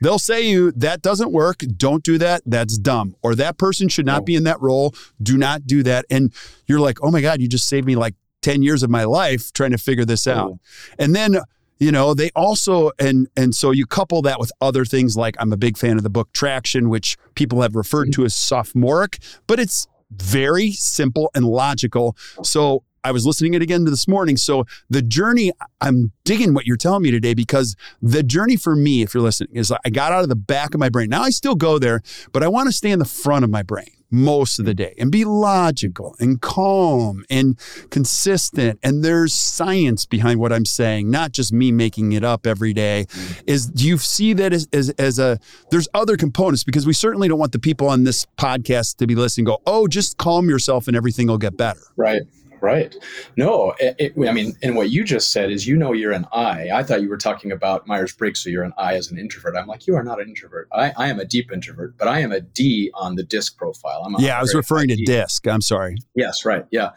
They'll 0.00 0.18
say 0.18 0.42
you 0.42 0.72
that 0.72 1.02
doesn't 1.02 1.32
work. 1.32 1.58
Don't 1.58 2.02
do 2.02 2.18
that. 2.18 2.42
That's 2.44 2.76
dumb. 2.76 3.16
Or 3.22 3.34
that 3.36 3.58
person 3.58 3.88
should 3.88 4.06
not 4.06 4.26
be 4.26 4.34
in 4.34 4.44
that 4.44 4.60
role. 4.60 4.94
Do 5.22 5.38
not 5.38 5.66
do 5.66 5.82
that. 5.84 6.04
And 6.10 6.32
you're 6.66 6.80
like, 6.80 6.98
oh 7.02 7.10
my 7.10 7.20
God, 7.20 7.40
you 7.40 7.48
just 7.48 7.68
saved 7.68 7.86
me 7.86 7.96
like 7.96 8.14
10 8.44 8.62
years 8.62 8.82
of 8.82 8.90
my 8.90 9.04
life 9.04 9.52
trying 9.54 9.70
to 9.70 9.78
figure 9.78 10.04
this 10.04 10.26
out. 10.26 10.58
And 10.98 11.16
then 11.16 11.38
you 11.78 11.90
know 11.90 12.14
they 12.14 12.30
also 12.36 12.92
and 13.00 13.26
and 13.36 13.54
so 13.54 13.72
you 13.72 13.84
couple 13.84 14.22
that 14.22 14.38
with 14.38 14.52
other 14.60 14.84
things 14.84 15.16
like 15.16 15.34
i'm 15.40 15.52
a 15.52 15.56
big 15.56 15.76
fan 15.76 15.96
of 15.96 16.04
the 16.04 16.08
book 16.08 16.32
traction 16.32 16.88
which 16.88 17.16
people 17.34 17.62
have 17.62 17.74
referred 17.74 18.12
to 18.12 18.24
as 18.24 18.32
sophomoric 18.32 19.18
but 19.48 19.58
it's 19.58 19.88
very 20.12 20.70
simple 20.70 21.32
and 21.34 21.44
logical 21.44 22.16
so 22.44 22.84
I 23.02 23.10
was 23.10 23.26
listening 23.26 23.52
it 23.52 23.60
again 23.60 23.84
this 23.84 24.08
morning. 24.08 24.38
So 24.38 24.64
the 24.88 25.02
journey, 25.02 25.52
I'm 25.82 26.12
digging 26.24 26.54
what 26.54 26.64
you're 26.66 26.78
telling 26.78 27.02
me 27.02 27.10
today 27.10 27.34
because 27.34 27.76
the 28.00 28.22
journey 28.22 28.56
for 28.56 28.74
me, 28.74 29.02
if 29.02 29.12
you're 29.12 29.22
listening, 29.22 29.54
is 29.54 29.70
I 29.70 29.90
got 29.90 30.12
out 30.12 30.22
of 30.22 30.30
the 30.30 30.36
back 30.36 30.72
of 30.72 30.80
my 30.80 30.88
brain. 30.88 31.10
Now 31.10 31.20
I 31.20 31.28
still 31.28 31.54
go 31.54 31.78
there, 31.78 32.00
but 32.32 32.42
I 32.42 32.48
want 32.48 32.68
to 32.68 32.72
stay 32.72 32.90
in 32.90 32.98
the 32.98 33.04
front 33.04 33.44
of 33.44 33.50
my 33.50 33.62
brain 33.62 33.93
most 34.14 34.58
of 34.58 34.64
the 34.64 34.74
day 34.74 34.94
and 34.98 35.10
be 35.10 35.24
logical 35.24 36.14
and 36.20 36.40
calm 36.40 37.24
and 37.28 37.58
consistent. 37.90 38.78
And 38.82 39.04
there's 39.04 39.34
science 39.34 40.06
behind 40.06 40.40
what 40.40 40.52
I'm 40.52 40.64
saying, 40.64 41.10
not 41.10 41.32
just 41.32 41.52
me 41.52 41.72
making 41.72 42.12
it 42.12 42.24
up 42.24 42.46
every 42.46 42.72
day. 42.72 43.06
Is 43.46 43.66
do 43.66 43.86
you 43.86 43.98
see 43.98 44.32
that 44.34 44.52
as, 44.52 44.68
as, 44.72 44.90
as 44.90 45.18
a, 45.18 45.38
there's 45.70 45.88
other 45.94 46.16
components 46.16 46.64
because 46.64 46.86
we 46.86 46.92
certainly 46.92 47.28
don't 47.28 47.38
want 47.38 47.52
the 47.52 47.58
people 47.58 47.88
on 47.88 48.04
this 48.04 48.26
podcast 48.38 48.96
to 48.96 49.06
be 49.06 49.14
listening 49.14 49.44
go, 49.44 49.60
oh, 49.66 49.86
just 49.86 50.16
calm 50.16 50.48
yourself 50.48 50.88
and 50.88 50.96
everything 50.96 51.26
will 51.26 51.38
get 51.38 51.56
better. 51.56 51.80
Right. 51.96 52.22
Right. 52.60 52.94
No, 53.36 53.74
it, 53.78 53.96
it, 53.98 54.28
I 54.28 54.32
mean, 54.32 54.56
and 54.62 54.76
what 54.76 54.90
you 54.90 55.04
just 55.04 55.30
said 55.30 55.50
is, 55.50 55.66
you 55.66 55.76
know, 55.76 55.92
you're 55.92 56.12
an 56.12 56.26
I. 56.32 56.70
I 56.70 56.82
thought 56.82 57.02
you 57.02 57.08
were 57.08 57.18
talking 57.18 57.52
about 57.52 57.86
Myers 57.86 58.12
Briggs, 58.12 58.40
so 58.40 58.50
you're 58.50 58.64
an 58.64 58.72
I 58.78 58.94
as 58.94 59.10
an 59.10 59.18
introvert. 59.18 59.56
I'm 59.56 59.66
like, 59.66 59.86
you 59.86 59.94
are 59.96 60.02
not 60.02 60.20
an 60.20 60.28
introvert. 60.28 60.68
I, 60.72 60.92
I 60.96 61.08
am 61.08 61.20
a 61.20 61.24
deep 61.24 61.52
introvert, 61.52 61.96
but 61.98 62.08
I 62.08 62.20
am 62.20 62.32
a 62.32 62.40
D 62.40 62.90
on 62.94 63.16
the 63.16 63.24
DiSC 63.24 63.56
profile. 63.56 64.02
I'm 64.04 64.14
yeah, 64.18 64.38
I 64.38 64.40
was 64.40 64.54
referring 64.54 64.88
to 64.88 64.96
D. 64.96 65.04
DiSC. 65.04 65.50
I'm 65.52 65.60
sorry. 65.60 65.96
Yes, 66.14 66.44
right. 66.44 66.64
Yeah, 66.70 66.90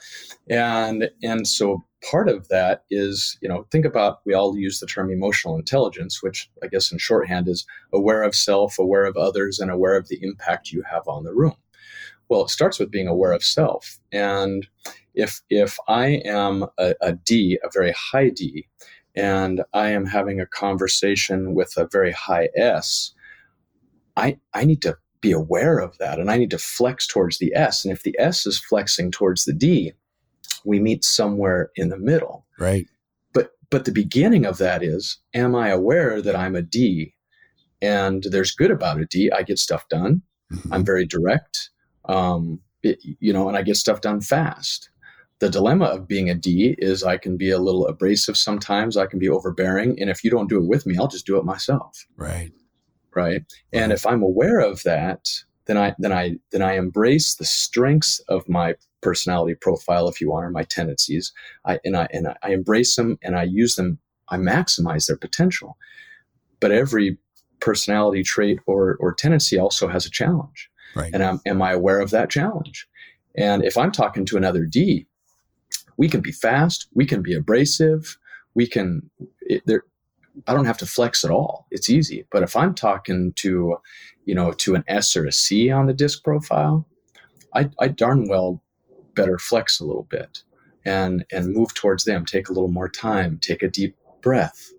and 0.49 1.09
and 1.21 1.47
so 1.47 1.83
part 2.09 2.29
of 2.29 2.47
that 2.49 2.83
is, 2.89 3.37
you 3.41 3.49
know, 3.49 3.65
think 3.71 3.85
about 3.85 4.19
we 4.25 4.33
all 4.33 4.57
use 4.57 4.79
the 4.79 4.87
term 4.87 5.11
emotional 5.11 5.55
intelligence, 5.55 6.21
which 6.21 6.49
I 6.63 6.67
guess 6.67 6.91
in 6.91 6.97
shorthand 6.97 7.47
is 7.47 7.65
aware 7.93 8.23
of 8.23 8.35
self, 8.35 8.79
aware 8.79 9.05
of 9.05 9.17
others, 9.17 9.59
and 9.59 9.71
aware 9.71 9.97
of 9.97 10.07
the 10.07 10.19
impact 10.21 10.71
you 10.71 10.83
have 10.89 11.07
on 11.07 11.23
the 11.23 11.33
room. 11.33 11.55
Well, 12.29 12.43
it 12.43 12.49
starts 12.49 12.79
with 12.79 12.91
being 12.91 13.07
aware 13.07 13.31
of 13.31 13.43
self. 13.43 13.99
And 14.11 14.67
if 15.17 15.41
if 15.49 15.77
I 15.87 16.21
am 16.23 16.65
a, 16.77 16.93
a 17.01 17.13
D, 17.13 17.59
a 17.63 17.69
very 17.73 17.91
high 17.91 18.29
D, 18.29 18.67
and 19.15 19.63
I 19.73 19.89
am 19.89 20.05
having 20.05 20.39
a 20.39 20.45
conversation 20.45 21.55
with 21.55 21.73
a 21.75 21.87
very 21.91 22.11
high 22.11 22.49
S, 22.55 23.13
I 24.15 24.37
I 24.53 24.63
need 24.63 24.81
to 24.83 24.97
be 25.19 25.31
aware 25.31 25.79
of 25.79 25.97
that 25.97 26.19
and 26.19 26.29
I 26.29 26.37
need 26.37 26.51
to 26.51 26.59
flex 26.59 27.07
towards 27.07 27.39
the 27.39 27.51
S. 27.55 27.83
And 27.83 27.91
if 27.91 28.03
the 28.03 28.15
S 28.19 28.45
is 28.45 28.59
flexing 28.59 29.09
towards 29.09 29.45
the 29.45 29.53
D, 29.53 29.93
we 30.63 30.79
meet 30.79 31.03
somewhere 31.03 31.71
in 31.75 31.89
the 31.89 31.97
middle. 31.97 32.45
Right. 32.59 32.85
But 33.33 33.51
but 33.71 33.85
the 33.85 33.91
beginning 33.91 34.45
of 34.45 34.59
that 34.59 34.83
is 34.83 35.17
am 35.33 35.55
I 35.55 35.69
aware 35.69 36.21
that 36.21 36.35
I'm 36.35 36.55
a 36.55 36.61
D? 36.61 37.15
And 37.81 38.23
there's 38.29 38.51
good 38.51 38.71
about 38.71 39.01
a 39.01 39.05
D. 39.05 39.31
I 39.31 39.41
get 39.41 39.57
stuff 39.57 39.89
done. 39.89 40.21
Mm-hmm. 40.53 40.73
I'm 40.73 40.85
very 40.85 41.05
direct. 41.05 41.71
Um, 42.05 42.61
it, 42.83 42.99
you 43.19 43.33
know, 43.33 43.47
and 43.47 43.57
I 43.57 43.63
get 43.63 43.75
stuff 43.75 44.01
done 44.01 44.21
fast. 44.21 44.89
The 45.39 45.49
dilemma 45.49 45.85
of 45.85 46.07
being 46.07 46.29
a 46.29 46.35
D 46.35 46.75
is 46.79 47.03
I 47.03 47.17
can 47.17 47.37
be 47.37 47.51
a 47.51 47.59
little 47.59 47.87
abrasive 47.87 48.37
sometimes. 48.37 48.97
I 48.97 49.05
can 49.05 49.19
be 49.19 49.29
overbearing, 49.29 49.99
and 49.99 50.09
if 50.09 50.23
you 50.23 50.31
don't 50.31 50.49
do 50.49 50.57
it 50.57 50.67
with 50.67 50.85
me, 50.85 50.97
I'll 50.97 51.07
just 51.07 51.27
do 51.27 51.37
it 51.37 51.45
myself. 51.45 52.05
Right. 52.15 52.51
Right. 53.15 53.43
And 53.73 53.91
if 53.91 54.05
I'm 54.05 54.21
aware 54.21 54.59
of 54.59 54.83
that, 54.83 55.27
then 55.67 55.77
I 55.77 55.95
then 55.99 56.11
I 56.11 56.37
then 56.51 56.61
I 56.61 56.73
embrace 56.73 57.35
the 57.35 57.45
strengths 57.45 58.19
of 58.29 58.47
my 58.49 58.75
personality 59.01 59.55
profile, 59.55 60.07
if 60.07 60.19
you 60.19 60.29
want, 60.31 60.45
or 60.45 60.49
my 60.49 60.63
tendencies. 60.63 61.33
I 61.65 61.79
and 61.85 61.95
I 61.95 62.07
and 62.11 62.33
I 62.41 62.49
embrace 62.49 62.95
them 62.95 63.17
and 63.21 63.35
I 63.35 63.43
use 63.43 63.75
them. 63.75 63.99
I 64.29 64.37
maximize 64.37 65.07
their 65.07 65.17
potential. 65.17 65.77
But 66.59 66.71
every 66.71 67.17
personality 67.59 68.23
trait 68.23 68.59
or 68.65 68.97
or 68.99 69.13
tendency 69.13 69.57
also 69.57 69.87
has 69.87 70.05
a 70.05 70.11
challenge. 70.11 70.69
Right. 70.95 71.13
And 71.13 71.21
am, 71.21 71.41
am 71.45 71.61
I 71.61 71.73
aware 71.73 71.99
of 71.99 72.09
that 72.11 72.29
challenge? 72.29 72.87
And 73.35 73.63
if 73.63 73.77
I'm 73.77 73.91
talking 73.91 74.25
to 74.25 74.37
another 74.37 74.65
D, 74.65 75.05
we 75.97 76.09
can 76.09 76.21
be 76.21 76.31
fast, 76.31 76.87
we 76.93 77.05
can 77.05 77.21
be 77.21 77.33
abrasive, 77.33 78.17
we 78.53 78.67
can, 78.67 79.09
it, 79.41 79.63
there, 79.65 79.83
I 80.45 80.53
don't 80.53 80.65
have 80.65 80.77
to 80.79 80.85
flex 80.85 81.23
at 81.23 81.31
all. 81.31 81.67
It's 81.71 81.89
easy. 81.89 82.25
But 82.31 82.43
if 82.43 82.55
I'm 82.55 82.75
talking 82.75 83.33
to, 83.37 83.77
you 84.25 84.35
know, 84.35 84.51
to 84.51 84.75
an 84.75 84.83
S 84.87 85.15
or 85.15 85.25
a 85.25 85.31
C 85.31 85.71
on 85.71 85.87
the 85.87 85.93
DiSC 85.93 86.23
profile, 86.23 86.85
I, 87.55 87.69
I 87.79 87.87
darn 87.87 88.27
well 88.27 88.61
better 89.15 89.39
flex 89.39 89.79
a 89.79 89.85
little 89.85 90.07
bit 90.09 90.43
and 90.85 91.25
and 91.31 91.53
move 91.53 91.73
towards 91.73 92.05
them. 92.05 92.25
Take 92.25 92.49
a 92.49 92.53
little 92.53 92.69
more 92.69 92.89
time. 92.89 93.39
Take 93.41 93.63
a 93.63 93.67
deep 93.67 93.95
breath, 94.21 94.69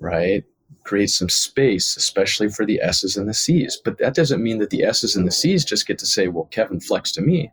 right? 0.00 0.44
Create 0.84 1.10
some 1.10 1.28
space, 1.28 1.96
especially 1.96 2.48
for 2.48 2.64
the 2.64 2.80
S's 2.80 3.16
and 3.16 3.28
the 3.28 3.34
C's. 3.34 3.80
But 3.82 3.98
that 3.98 4.14
doesn't 4.14 4.42
mean 4.42 4.58
that 4.58 4.70
the 4.70 4.84
S's 4.84 5.16
and 5.16 5.26
the 5.26 5.32
C's 5.32 5.64
just 5.64 5.86
get 5.86 5.98
to 5.98 6.06
say, 6.06 6.28
well, 6.28 6.44
Kevin 6.50 6.80
flex 6.80 7.10
to 7.12 7.22
me. 7.22 7.50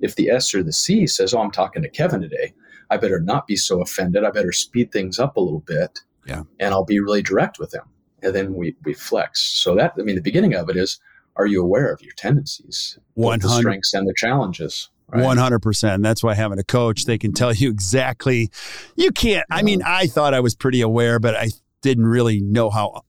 If 0.00 0.16
the 0.16 0.30
S 0.30 0.54
or 0.54 0.62
the 0.62 0.72
C 0.72 1.06
says, 1.06 1.32
oh, 1.32 1.40
I'm 1.40 1.52
talking 1.52 1.82
to 1.82 1.88
Kevin 1.88 2.20
today, 2.20 2.52
I 2.90 2.96
better 2.96 3.20
not 3.20 3.46
be 3.46 3.56
so 3.56 3.80
offended. 3.80 4.24
I 4.24 4.30
better 4.30 4.52
speed 4.52 4.92
things 4.92 5.18
up 5.18 5.36
a 5.36 5.40
little 5.40 5.60
bit. 5.60 6.00
Yeah. 6.26 6.42
And 6.60 6.74
I'll 6.74 6.84
be 6.84 7.00
really 7.00 7.22
direct 7.22 7.58
with 7.58 7.72
him. 7.72 7.84
And 8.22 8.34
then 8.34 8.54
we, 8.54 8.76
we 8.84 8.94
flex. 8.94 9.40
So 9.40 9.74
that, 9.76 9.94
I 9.98 10.02
mean, 10.02 10.16
the 10.16 10.22
beginning 10.22 10.54
of 10.54 10.68
it 10.68 10.76
is, 10.76 11.00
are 11.36 11.46
you 11.46 11.62
aware 11.62 11.90
of 11.90 12.02
your 12.02 12.12
tendencies, 12.16 12.98
100. 13.14 13.42
the 13.42 13.58
strengths 13.60 13.94
and 13.94 14.06
the 14.06 14.14
challenges? 14.16 14.90
One 15.06 15.36
hundred 15.36 15.60
percent. 15.60 16.02
That's 16.02 16.22
why 16.22 16.34
having 16.34 16.58
a 16.58 16.64
coach, 16.64 17.04
they 17.04 17.18
can 17.18 17.34
tell 17.34 17.52
you 17.52 17.68
exactly. 17.68 18.50
You 18.96 19.10
can't. 19.10 19.44
I 19.50 19.62
mean, 19.62 19.82
I 19.82 20.06
thought 20.06 20.32
I 20.32 20.40
was 20.40 20.54
pretty 20.54 20.80
aware, 20.80 21.18
but 21.18 21.36
I 21.36 21.48
didn't 21.82 22.06
really 22.06 22.40
know 22.40 22.70
how 22.70 23.02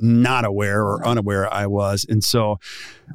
not 0.00 0.44
aware 0.44 0.82
or 0.82 1.06
unaware 1.06 1.52
I 1.52 1.66
was. 1.66 2.04
And 2.08 2.22
so, 2.22 2.58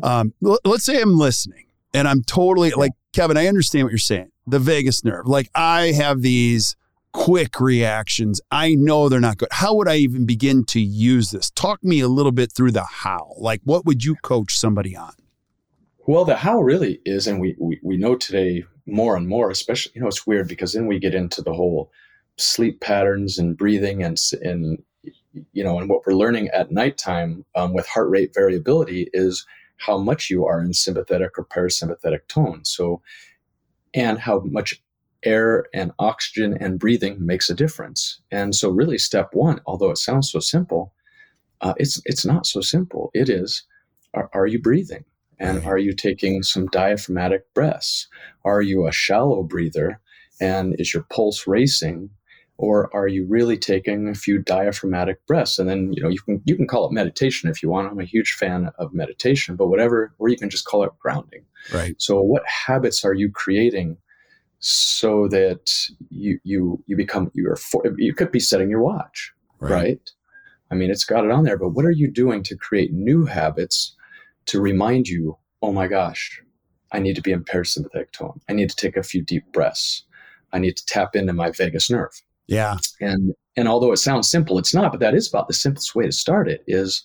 um, 0.01 0.33
l- 0.43 0.59
let's 0.63 0.85
say 0.85 1.01
I'm 1.01 1.17
listening 1.17 1.65
and 1.93 2.07
I'm 2.07 2.23
totally 2.23 2.71
like, 2.71 2.91
Kevin, 3.13 3.37
I 3.37 3.47
understand 3.47 3.85
what 3.85 3.91
you're 3.91 3.97
saying. 3.97 4.31
The 4.47 4.59
vagus 4.59 5.03
nerve. 5.03 5.27
Like, 5.27 5.49
I 5.53 5.91
have 5.91 6.21
these 6.21 6.75
quick 7.11 7.59
reactions. 7.59 8.39
I 8.51 8.75
know 8.75 9.09
they're 9.09 9.19
not 9.19 9.37
good. 9.37 9.49
How 9.51 9.75
would 9.75 9.87
I 9.87 9.97
even 9.97 10.25
begin 10.25 10.63
to 10.65 10.79
use 10.79 11.31
this? 11.31 11.49
Talk 11.51 11.83
me 11.83 11.99
a 11.99 12.07
little 12.07 12.31
bit 12.31 12.51
through 12.51 12.71
the 12.71 12.83
how. 12.83 13.33
Like, 13.37 13.61
what 13.63 13.85
would 13.85 14.03
you 14.03 14.15
coach 14.15 14.57
somebody 14.57 14.95
on? 14.95 15.13
Well, 16.07 16.25
the 16.25 16.35
how 16.35 16.59
really 16.61 17.01
is, 17.05 17.27
and 17.27 17.39
we, 17.39 17.55
we, 17.59 17.79
we 17.83 17.97
know 17.97 18.15
today 18.15 18.63
more 18.87 19.15
and 19.15 19.27
more, 19.27 19.51
especially, 19.51 19.91
you 19.95 20.01
know, 20.01 20.07
it's 20.07 20.25
weird 20.25 20.47
because 20.47 20.73
then 20.73 20.87
we 20.87 20.99
get 20.99 21.13
into 21.13 21.41
the 21.41 21.53
whole 21.53 21.91
sleep 22.39 22.81
patterns 22.81 23.37
and 23.37 23.57
breathing 23.57 24.03
and, 24.03 24.17
and 24.41 24.81
you 25.53 25.63
know, 25.63 25.79
and 25.79 25.89
what 25.89 26.05
we're 26.05 26.13
learning 26.13 26.49
at 26.49 26.71
nighttime 26.71 27.45
um, 27.55 27.73
with 27.73 27.87
heart 27.87 28.09
rate 28.09 28.31
variability 28.33 29.09
is 29.13 29.45
how 29.77 29.97
much 29.97 30.29
you 30.29 30.45
are 30.45 30.61
in 30.61 30.73
sympathetic 30.73 31.37
or 31.37 31.45
parasympathetic 31.45 32.27
tone. 32.27 32.65
So, 32.65 33.01
and 33.93 34.19
how 34.19 34.41
much 34.45 34.81
air 35.23 35.65
and 35.73 35.91
oxygen 35.99 36.57
and 36.59 36.79
breathing 36.79 37.25
makes 37.25 37.49
a 37.49 37.55
difference. 37.55 38.21
And 38.31 38.55
so, 38.55 38.69
really, 38.69 38.97
step 38.97 39.29
one, 39.33 39.61
although 39.65 39.91
it 39.91 39.97
sounds 39.97 40.31
so 40.31 40.39
simple, 40.39 40.93
uh, 41.61 41.73
it's 41.77 42.01
it's 42.05 42.25
not 42.25 42.45
so 42.45 42.61
simple. 42.61 43.11
It 43.13 43.29
is: 43.29 43.63
are, 44.13 44.29
are 44.33 44.47
you 44.47 44.61
breathing? 44.61 45.05
And 45.41 45.63
are 45.63 45.77
you 45.77 45.93
taking 45.93 46.43
some 46.43 46.67
diaphragmatic 46.67 47.53
breaths? 47.53 48.09
Are 48.43 48.61
you 48.61 48.85
a 48.85 48.91
shallow 48.91 49.41
breather? 49.41 50.01
And 50.41 50.75
is 50.77 50.93
your 50.93 51.03
pulse 51.03 51.47
racing? 51.47 52.09
Or 52.61 52.93
are 52.93 53.07
you 53.07 53.25
really 53.25 53.57
taking 53.57 54.09
a 54.09 54.13
few 54.13 54.37
diaphragmatic 54.37 55.25
breaths? 55.25 55.59
And 55.59 55.69
then, 55.69 55.93
you 55.93 56.03
know, 56.03 56.09
you 56.09 56.19
can 56.19 56.41
you 56.43 56.57
can 56.57 56.67
call 56.67 56.85
it 56.85 56.91
meditation 56.91 57.49
if 57.49 57.63
you 57.63 57.69
want. 57.69 57.89
I'm 57.89 58.01
a 58.01 58.03
huge 58.03 58.33
fan 58.33 58.69
of 58.77 58.93
meditation, 58.93 59.55
but 59.55 59.69
whatever, 59.69 60.13
or 60.19 60.27
you 60.27 60.35
can 60.35 60.49
just 60.49 60.65
call 60.65 60.83
it 60.83 60.91
grounding. 60.99 61.45
Right. 61.73 61.95
So 61.99 62.21
what 62.21 62.43
habits 62.45 63.05
are 63.05 63.13
you 63.13 63.31
creating 63.31 63.95
so 64.59 65.29
that 65.29 65.71
you 66.09 66.37
you 66.43 66.83
you 66.85 66.97
become 66.97 67.31
you 67.33 67.49
are 67.49 67.55
for, 67.55 67.81
you 67.97 68.13
could 68.13 68.29
be 68.29 68.41
setting 68.41 68.69
your 68.69 68.81
watch, 68.81 69.31
right. 69.61 69.71
right? 69.71 70.11
I 70.69 70.75
mean, 70.75 70.91
it's 70.91 71.05
got 71.05 71.23
it 71.23 71.31
on 71.31 71.45
there, 71.45 71.57
but 71.57 71.69
what 71.69 71.85
are 71.85 71.91
you 71.91 72.11
doing 72.11 72.43
to 72.43 72.57
create 72.57 72.91
new 72.91 73.25
habits 73.25 73.95
to 74.47 74.59
remind 74.59 75.07
you, 75.07 75.37
oh 75.61 75.71
my 75.71 75.87
gosh, 75.87 76.41
I 76.91 76.99
need 76.99 77.15
to 77.15 77.21
be 77.21 77.31
in 77.31 77.45
parasympathetic 77.45 78.11
tone. 78.11 78.41
I 78.49 78.53
need 78.53 78.69
to 78.69 78.75
take 78.75 78.97
a 78.97 79.03
few 79.03 79.21
deep 79.21 79.49
breaths. 79.53 80.03
I 80.51 80.59
need 80.59 80.75
to 80.75 80.85
tap 80.85 81.15
into 81.15 81.31
my 81.31 81.51
vagus 81.51 81.89
nerve. 81.89 82.21
Yeah. 82.49 82.77
And 82.99 83.33
and 83.55 83.67
although 83.67 83.91
it 83.91 83.97
sounds 83.97 84.29
simple, 84.29 84.57
it's 84.57 84.73
not, 84.73 84.91
but 84.91 84.99
that 85.01 85.13
is 85.13 85.27
about 85.27 85.47
the 85.47 85.53
simplest 85.53 85.95
way 85.95 86.05
to 86.05 86.11
start 86.11 86.47
it 86.47 86.63
is 86.67 87.03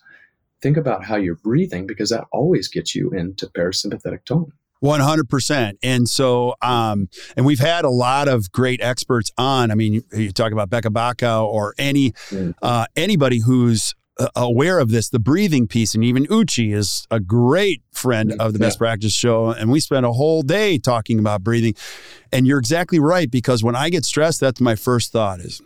think 0.60 0.76
about 0.76 1.04
how 1.04 1.16
you're 1.16 1.34
breathing 1.36 1.86
because 1.86 2.10
that 2.10 2.24
always 2.32 2.68
gets 2.68 2.94
you 2.94 3.10
into 3.10 3.46
parasympathetic 3.48 4.24
tone. 4.24 4.52
100%. 4.82 5.72
And 5.82 6.08
so, 6.08 6.54
um, 6.60 7.08
and 7.36 7.46
we've 7.46 7.58
had 7.58 7.84
a 7.84 7.90
lot 7.90 8.28
of 8.28 8.52
great 8.52 8.82
experts 8.82 9.32
on. 9.38 9.70
I 9.70 9.74
mean, 9.74 9.94
you, 9.94 10.02
you 10.12 10.32
talk 10.32 10.52
about 10.52 10.68
becca 10.68 10.90
Baca 10.90 11.38
or 11.38 11.74
any, 11.78 12.12
uh, 12.62 12.86
anybody 12.94 13.40
who's 13.40 13.94
aware 14.36 14.78
of 14.78 14.90
this, 14.90 15.08
the 15.08 15.18
breathing 15.18 15.66
piece, 15.66 15.94
and 15.94 16.04
even 16.04 16.26
Uchi 16.30 16.72
is 16.72 17.06
a 17.10 17.20
great 17.20 17.82
friend 17.92 18.34
of 18.38 18.52
the 18.52 18.58
Best 18.58 18.78
Practice 18.78 19.12
Show, 19.12 19.50
and 19.50 19.70
we 19.70 19.80
spent 19.80 20.06
a 20.06 20.12
whole 20.12 20.42
day 20.42 20.78
talking 20.78 21.18
about 21.18 21.42
breathing. 21.42 21.74
And 22.32 22.46
you're 22.46 22.58
exactly 22.58 22.98
right 22.98 23.30
because 23.30 23.62
when 23.62 23.76
I 23.76 23.90
get 23.90 24.04
stressed, 24.04 24.40
that's 24.40 24.60
my 24.60 24.76
first 24.76 25.12
thought 25.12 25.40
is 25.40 25.60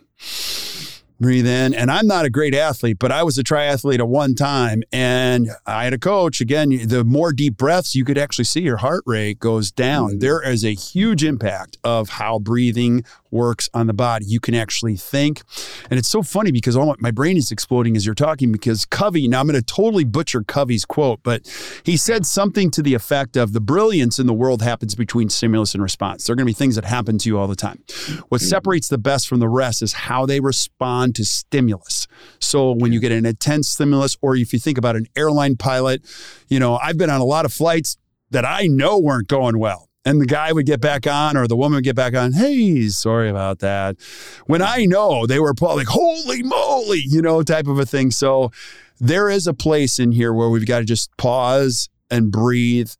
breathe 1.19 1.47
in. 1.47 1.73
And 1.73 1.91
I'm 1.91 2.07
not 2.07 2.25
a 2.25 2.29
great 2.29 2.55
athlete, 2.55 2.97
but 2.99 3.11
I 3.11 3.23
was 3.23 3.37
a 3.37 3.43
triathlete 3.43 3.99
at 3.99 4.07
one 4.07 4.35
time 4.35 4.83
and 4.91 5.49
I 5.65 5.83
had 5.83 5.93
a 5.93 5.97
coach. 5.97 6.41
Again, 6.41 6.87
the 6.87 7.03
more 7.03 7.33
deep 7.33 7.57
breaths, 7.57 7.95
you 7.95 8.05
could 8.05 8.17
actually 8.17 8.45
see 8.45 8.61
your 8.61 8.77
heart 8.77 9.03
rate 9.05 9.39
goes 9.39 9.71
down. 9.71 10.11
Mm-hmm. 10.11 10.19
There 10.19 10.41
is 10.41 10.63
a 10.63 10.73
huge 10.73 11.23
impact 11.23 11.77
of 11.83 12.09
how 12.09 12.39
breathing 12.39 13.03
works 13.31 13.69
on 13.73 13.87
the 13.87 13.93
body. 13.93 14.25
You 14.25 14.39
can 14.39 14.55
actually 14.55 14.95
think. 14.95 15.41
And 15.89 15.97
it's 15.97 16.09
so 16.09 16.23
funny 16.23 16.51
because 16.51 16.75
all 16.75 16.87
my, 16.87 16.95
my 16.99 17.11
brain 17.11 17.37
is 17.37 17.51
exploding 17.51 17.95
as 17.95 18.05
you're 18.05 18.15
talking 18.15 18.51
because 18.51 18.85
Covey, 18.85 19.27
now 19.27 19.39
I'm 19.39 19.47
going 19.47 19.59
to 19.59 19.65
totally 19.65 20.03
butcher 20.03 20.43
Covey's 20.43 20.85
quote, 20.85 21.21
but 21.23 21.41
he 21.83 21.97
said 21.97 22.25
something 22.25 22.71
to 22.71 22.81
the 22.81 22.93
effect 22.93 23.37
of 23.37 23.53
the 23.53 23.61
brilliance 23.61 24.19
in 24.19 24.27
the 24.27 24.33
world 24.33 24.61
happens 24.61 24.95
between 24.95 25.29
stimulus 25.29 25.73
and 25.73 25.83
response. 25.83 26.25
There 26.25 26.33
are 26.33 26.35
going 26.35 26.45
to 26.45 26.49
be 26.49 26.53
things 26.53 26.75
that 26.75 26.85
happen 26.85 27.17
to 27.19 27.29
you 27.29 27.37
all 27.37 27.47
the 27.47 27.55
time. 27.55 27.83
What 28.29 28.41
mm-hmm. 28.41 28.47
separates 28.47 28.87
the 28.87 28.97
best 28.97 29.27
from 29.27 29.39
the 29.39 29.49
rest 29.49 29.81
is 29.81 29.93
how 29.93 30.25
they 30.25 30.39
respond 30.39 31.15
to 31.15 31.25
stimulus. 31.25 32.07
So 32.39 32.71
when 32.71 32.93
you 32.93 32.99
get 32.99 33.11
an 33.11 33.25
intense 33.25 33.69
stimulus, 33.69 34.17
or 34.21 34.35
if 34.35 34.53
you 34.53 34.59
think 34.59 34.77
about 34.77 34.95
an 34.95 35.07
airline 35.15 35.55
pilot, 35.55 36.01
you 36.47 36.59
know, 36.59 36.77
I've 36.81 36.97
been 36.97 37.09
on 37.09 37.21
a 37.21 37.25
lot 37.25 37.45
of 37.45 37.53
flights 37.53 37.97
that 38.31 38.45
I 38.45 38.67
know 38.67 38.99
weren't 38.99 39.27
going 39.27 39.57
well. 39.57 39.88
And 40.05 40.21
the 40.21 40.25
guy 40.25 40.53
would 40.53 40.65
get 40.65 40.79
back 40.79 41.05
on, 41.07 41.35
or 41.35 41.47
the 41.47 41.57
woman 41.57 41.77
would 41.77 41.83
get 41.83 41.95
back 41.95 42.15
on. 42.15 42.31
Hey, 42.31 42.87
sorry 42.87 43.29
about 43.29 43.59
that. 43.59 43.97
When 44.45 44.61
I 44.61 44.85
know 44.85 45.25
they 45.25 45.39
were 45.39 45.53
like, 45.59 45.87
holy 45.87 46.41
moly, 46.41 47.03
you 47.05 47.21
know, 47.21 47.43
type 47.43 47.67
of 47.67 47.77
a 47.79 47.85
thing. 47.85 48.11
So 48.11 48.51
there 48.99 49.29
is 49.29 49.45
a 49.45 49.53
place 49.53 49.99
in 49.99 50.11
here 50.11 50.33
where 50.33 50.49
we've 50.49 50.65
got 50.65 50.79
to 50.79 50.85
just 50.85 51.15
pause 51.17 51.89
and 52.09 52.31
breathe. 52.31 52.91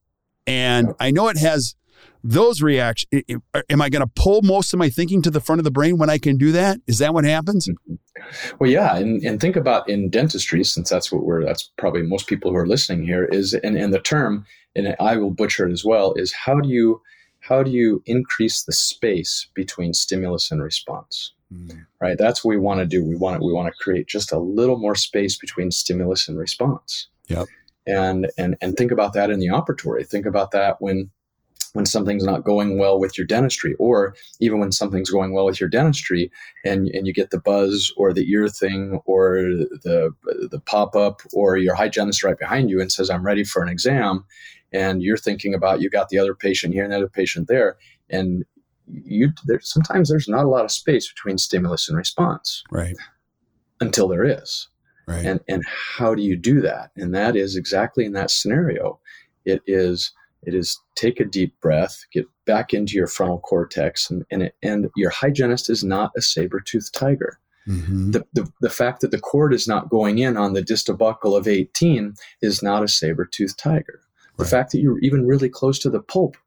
And 0.46 0.94
I 1.00 1.12
know 1.12 1.30
it 1.30 1.38
has 1.38 1.76
those 2.24 2.62
reactions 2.62 3.24
am 3.70 3.82
i 3.82 3.90
going 3.90 4.02
to 4.02 4.12
pull 4.16 4.42
most 4.42 4.74
of 4.74 4.80
my 4.80 4.90
thinking 4.90 5.22
to 5.22 5.32
the 5.32 5.40
front 5.40 5.60
of 5.60 5.64
the 5.64 5.72
brain 5.72 5.98
when 5.98 6.10
i 6.10 6.18
can 6.18 6.38
do 6.38 6.52
that 6.52 6.80
is 6.86 6.98
that 6.98 7.14
what 7.14 7.24
happens 7.24 7.70
mm-hmm. 7.70 8.56
well 8.60 8.70
yeah 8.70 8.98
and, 8.98 9.24
and 9.24 9.40
think 9.40 9.56
about 9.56 9.88
in 9.90 10.10
dentistry 10.10 10.64
since 10.64 10.90
that's 10.90 11.12
what 11.12 11.24
we're 11.24 11.46
that's 11.46 11.72
probably 11.78 12.02
most 12.02 12.28
people 12.28 12.52
who 12.52 12.58
are 12.58 12.68
listening 12.68 13.06
here 13.06 13.26
is 13.26 13.54
and, 13.54 13.78
and 13.78 13.94
the 13.94 14.00
term 14.00 14.46
and 14.76 14.96
i 15.00 15.16
will 15.16 15.32
butcher 15.32 15.68
it 15.68 15.72
as 15.72 15.84
well 15.84 16.14
is 16.16 16.34
how 16.34 16.60
do 16.60 16.70
you 16.70 17.02
how 17.42 17.64
do 17.64 17.72
you 17.72 18.02
increase 18.06 18.64
the 18.64 18.74
space 18.74 19.48
between 19.54 19.94
stimulus 19.94 20.52
and 20.52 20.62
response? 20.62 21.34
Mm. 21.54 21.86
right? 22.00 22.18
That's 22.18 22.44
what 22.44 22.52
we 22.52 22.60
want 22.60 22.80
to 22.80 22.86
do. 22.86 23.04
We 23.04 23.16
want 23.16 23.40
to 23.40 23.46
we 23.46 23.52
want 23.52 23.74
to 23.74 23.84
create 23.84 24.08
just 24.08 24.32
a 24.32 24.38
little 24.38 24.78
more 24.78 24.94
space 24.94 25.36
between 25.36 25.72
stimulus 25.72 26.28
and 26.28 26.38
response. 26.38 27.08
Yep. 27.28 27.48
And 27.88 28.30
and 28.38 28.56
and 28.62 28.78
think 28.78 28.92
about 28.92 29.14
that 29.14 29.32
in 29.32 29.40
the 29.40 29.48
operatory. 29.48 30.08
Think 30.08 30.28
about 30.28 30.52
that 30.52 30.80
when 30.80 31.10
when 31.74 31.86
something's 31.86 32.24
not 32.24 32.44
going 32.44 32.78
well 32.78 33.00
with 33.00 33.18
your 33.18 33.26
dentistry, 33.26 33.76
or 33.80 34.16
even 34.40 34.60
when 34.60 34.72
something's 34.72 35.10
going 35.10 35.34
well 35.34 35.46
with 35.46 35.60
your 35.60 35.70
dentistry, 35.70 36.32
and 36.64 36.88
and 36.90 37.08
you 37.08 37.14
get 37.14 37.32
the 37.32 37.40
buzz 37.40 37.92
or 37.98 38.14
the 38.14 38.30
ear 38.30 38.48
thing 38.48 39.02
or 39.06 39.38
the 39.42 40.12
the 40.52 40.62
pop 40.68 40.96
up, 40.96 41.22
or 41.34 41.58
your 41.58 41.74
hygienist 41.74 42.24
right 42.24 42.38
behind 42.38 42.70
you 42.70 42.80
and 42.80 42.92
says, 42.92 43.10
"I'm 43.10 43.26
ready 43.26 43.44
for 43.44 43.64
an 43.64 43.70
exam," 43.70 44.24
and 44.72 45.02
you're 45.02 45.18
thinking 45.18 45.54
about 45.54 45.82
you 45.82 45.90
got 45.90 46.10
the 46.10 46.20
other 46.20 46.36
patient 46.36 46.74
here 46.74 46.84
and 46.84 46.94
the 46.94 46.98
other 46.98 47.10
patient 47.10 47.48
there, 47.48 47.78
and 48.10 48.46
you 48.88 49.32
there 49.46 49.60
sometimes 49.62 50.10
there's 50.10 50.28
not 50.28 50.46
a 50.46 50.50
lot 50.50 50.66
of 50.66 50.72
space 50.72 51.12
between 51.12 51.38
stimulus 51.38 51.88
and 51.88 51.98
response, 51.98 52.64
right? 52.72 52.96
Until 53.80 54.08
there 54.08 54.24
is. 54.24 54.68
Right. 55.08 55.26
And 55.26 55.40
and 55.48 55.64
how 55.66 56.14
do 56.14 56.22
you 56.22 56.36
do 56.36 56.62
that? 56.62 56.92
And 56.96 57.14
that 57.16 57.36
is 57.36 57.56
exactly 57.56 58.06
in 58.06 58.14
that 58.14 58.32
scenario. 58.32 59.00
It 59.46 59.62
is 59.66 60.12
it 60.44 60.54
is 60.54 60.80
take 60.96 61.20
a 61.20 61.26
deep 61.26 61.60
breath, 61.62 62.06
get 62.14 62.26
back 62.46 62.74
into 62.74 62.94
your 62.94 63.08
frontal 63.08 63.40
cortex, 63.40 64.10
and 64.10 64.26
and, 64.32 64.44
it, 64.44 64.56
and 64.62 64.90
your 64.96 65.10
hygienist 65.10 65.70
is 65.70 65.84
not 65.84 66.12
a 66.16 66.22
saber-toothed 66.22 66.94
tiger. 66.94 67.40
Mm-hmm. 67.68 68.12
The, 68.12 68.26
the, 68.34 68.52
the 68.62 68.70
fact 68.70 69.02
that 69.02 69.12
the 69.12 69.20
cord 69.20 69.54
is 69.54 69.68
not 69.68 69.90
going 69.90 70.18
in 70.18 70.38
on 70.38 70.54
the 70.54 70.62
distal 70.62 70.98
buccal 70.98 71.38
of 71.38 71.48
18 71.48 72.16
is 72.42 72.64
not 72.64 72.84
a 72.84 72.88
saber-toothed 72.88 73.60
tiger. 73.60 74.02
The 74.40 74.46
right. 74.46 74.52
fact 74.52 74.72
that 74.72 74.80
you're 74.80 75.00
even 75.00 75.28
really 75.28 75.50
close 75.50 75.80
to 75.80 75.90
the 75.90 76.00
pulp, 76.00 76.38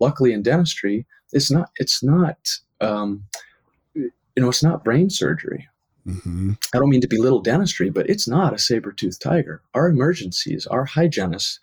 luckily 0.00 0.32
in 0.32 0.42
dentistry, 0.42 1.04
it's 1.32 1.50
not 1.50 1.68
it's 1.76 2.02
not 2.02 2.48
um, 2.80 3.24
you 3.94 4.10
know 4.36 4.48
it's 4.48 4.62
not 4.62 4.84
brain 4.84 5.10
surgery. 5.10 5.68
Mm-hmm. 6.06 6.52
I 6.74 6.78
don't 6.78 6.88
mean 6.88 7.02
to 7.02 7.08
belittle 7.08 7.40
dentistry, 7.42 7.90
but 7.90 8.08
it's 8.08 8.26
not 8.26 8.54
a 8.54 8.58
saber-toothed 8.58 9.20
tiger. 9.20 9.60
Our 9.74 9.90
emergencies, 9.90 10.66
our 10.66 10.86
hygienists, 10.86 11.60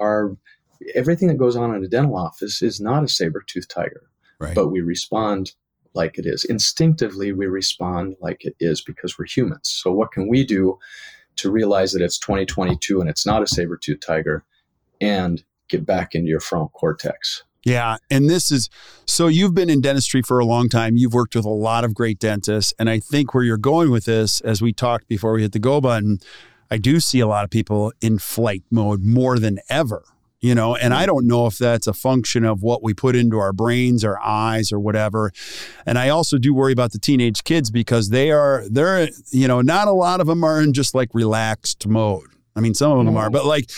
our 0.00 0.36
everything 0.96 1.28
that 1.28 1.38
goes 1.38 1.54
on 1.54 1.72
in 1.72 1.84
a 1.84 1.88
dental 1.88 2.16
office 2.16 2.60
is 2.60 2.80
not 2.80 3.04
a 3.04 3.08
saber 3.08 3.44
tooth 3.46 3.68
tiger, 3.68 4.10
right. 4.40 4.56
but 4.56 4.70
we 4.70 4.80
respond 4.80 5.52
like 5.94 6.18
it 6.18 6.26
is. 6.26 6.44
Instinctively, 6.44 7.32
we 7.32 7.46
respond 7.46 8.16
like 8.20 8.44
it 8.44 8.56
is 8.58 8.80
because 8.80 9.16
we're 9.16 9.26
humans. 9.26 9.68
So, 9.68 9.92
what 9.92 10.10
can 10.10 10.26
we 10.26 10.44
do 10.44 10.80
to 11.36 11.48
realize 11.48 11.92
that 11.92 12.02
it's 12.02 12.18
2022 12.18 13.00
and 13.00 13.08
it's 13.08 13.24
not 13.24 13.44
a 13.44 13.46
saber 13.46 13.76
tooth 13.76 14.00
tiger 14.00 14.44
and 15.00 15.42
get 15.68 15.84
back 15.84 16.14
into 16.14 16.28
your 16.28 16.40
frontal 16.40 16.70
cortex? 16.70 17.44
Yeah. 17.64 17.96
And 18.10 18.30
this 18.30 18.50
is 18.50 18.70
so 19.04 19.26
you've 19.26 19.54
been 19.54 19.68
in 19.68 19.80
dentistry 19.80 20.22
for 20.22 20.38
a 20.38 20.44
long 20.44 20.68
time. 20.68 20.96
You've 20.96 21.12
worked 21.12 21.34
with 21.34 21.44
a 21.44 21.50
lot 21.50 21.84
of 21.84 21.94
great 21.94 22.18
dentists. 22.18 22.72
And 22.78 22.88
I 22.88 23.00
think 23.00 23.34
where 23.34 23.44
you're 23.44 23.58
going 23.58 23.90
with 23.90 24.04
this, 24.04 24.40
as 24.40 24.62
we 24.62 24.72
talked 24.72 25.08
before 25.08 25.32
we 25.32 25.42
hit 25.42 25.52
the 25.52 25.58
go 25.58 25.80
button, 25.80 26.18
I 26.70 26.78
do 26.78 27.00
see 27.00 27.20
a 27.20 27.26
lot 27.26 27.44
of 27.44 27.50
people 27.50 27.92
in 28.00 28.18
flight 28.18 28.62
mode 28.70 29.02
more 29.02 29.38
than 29.38 29.58
ever 29.68 30.04
you 30.40 30.54
know 30.54 30.76
and 30.76 30.94
i 30.94 31.02
mm. 31.02 31.06
don't 31.06 31.26
know 31.26 31.46
if 31.46 31.58
that's 31.58 31.86
a 31.86 31.92
function 31.92 32.44
of 32.44 32.62
what 32.62 32.82
we 32.82 32.94
put 32.94 33.16
into 33.16 33.38
our 33.38 33.52
brains 33.52 34.04
or 34.04 34.18
eyes 34.20 34.72
or 34.72 34.78
whatever 34.78 35.32
and 35.86 35.98
i 35.98 36.08
also 36.08 36.38
do 36.38 36.54
worry 36.54 36.72
about 36.72 36.92
the 36.92 36.98
teenage 36.98 37.44
kids 37.44 37.70
because 37.70 38.10
they 38.10 38.30
are 38.30 38.64
they're 38.70 39.08
you 39.30 39.48
know 39.48 39.60
not 39.60 39.88
a 39.88 39.92
lot 39.92 40.20
of 40.20 40.26
them 40.26 40.44
are 40.44 40.60
in 40.60 40.72
just 40.72 40.94
like 40.94 41.08
relaxed 41.12 41.86
mode 41.86 42.28
i 42.54 42.60
mean 42.60 42.74
some 42.74 42.92
of 42.92 43.04
them 43.04 43.16
are 43.16 43.30
but 43.30 43.44
like 43.44 43.70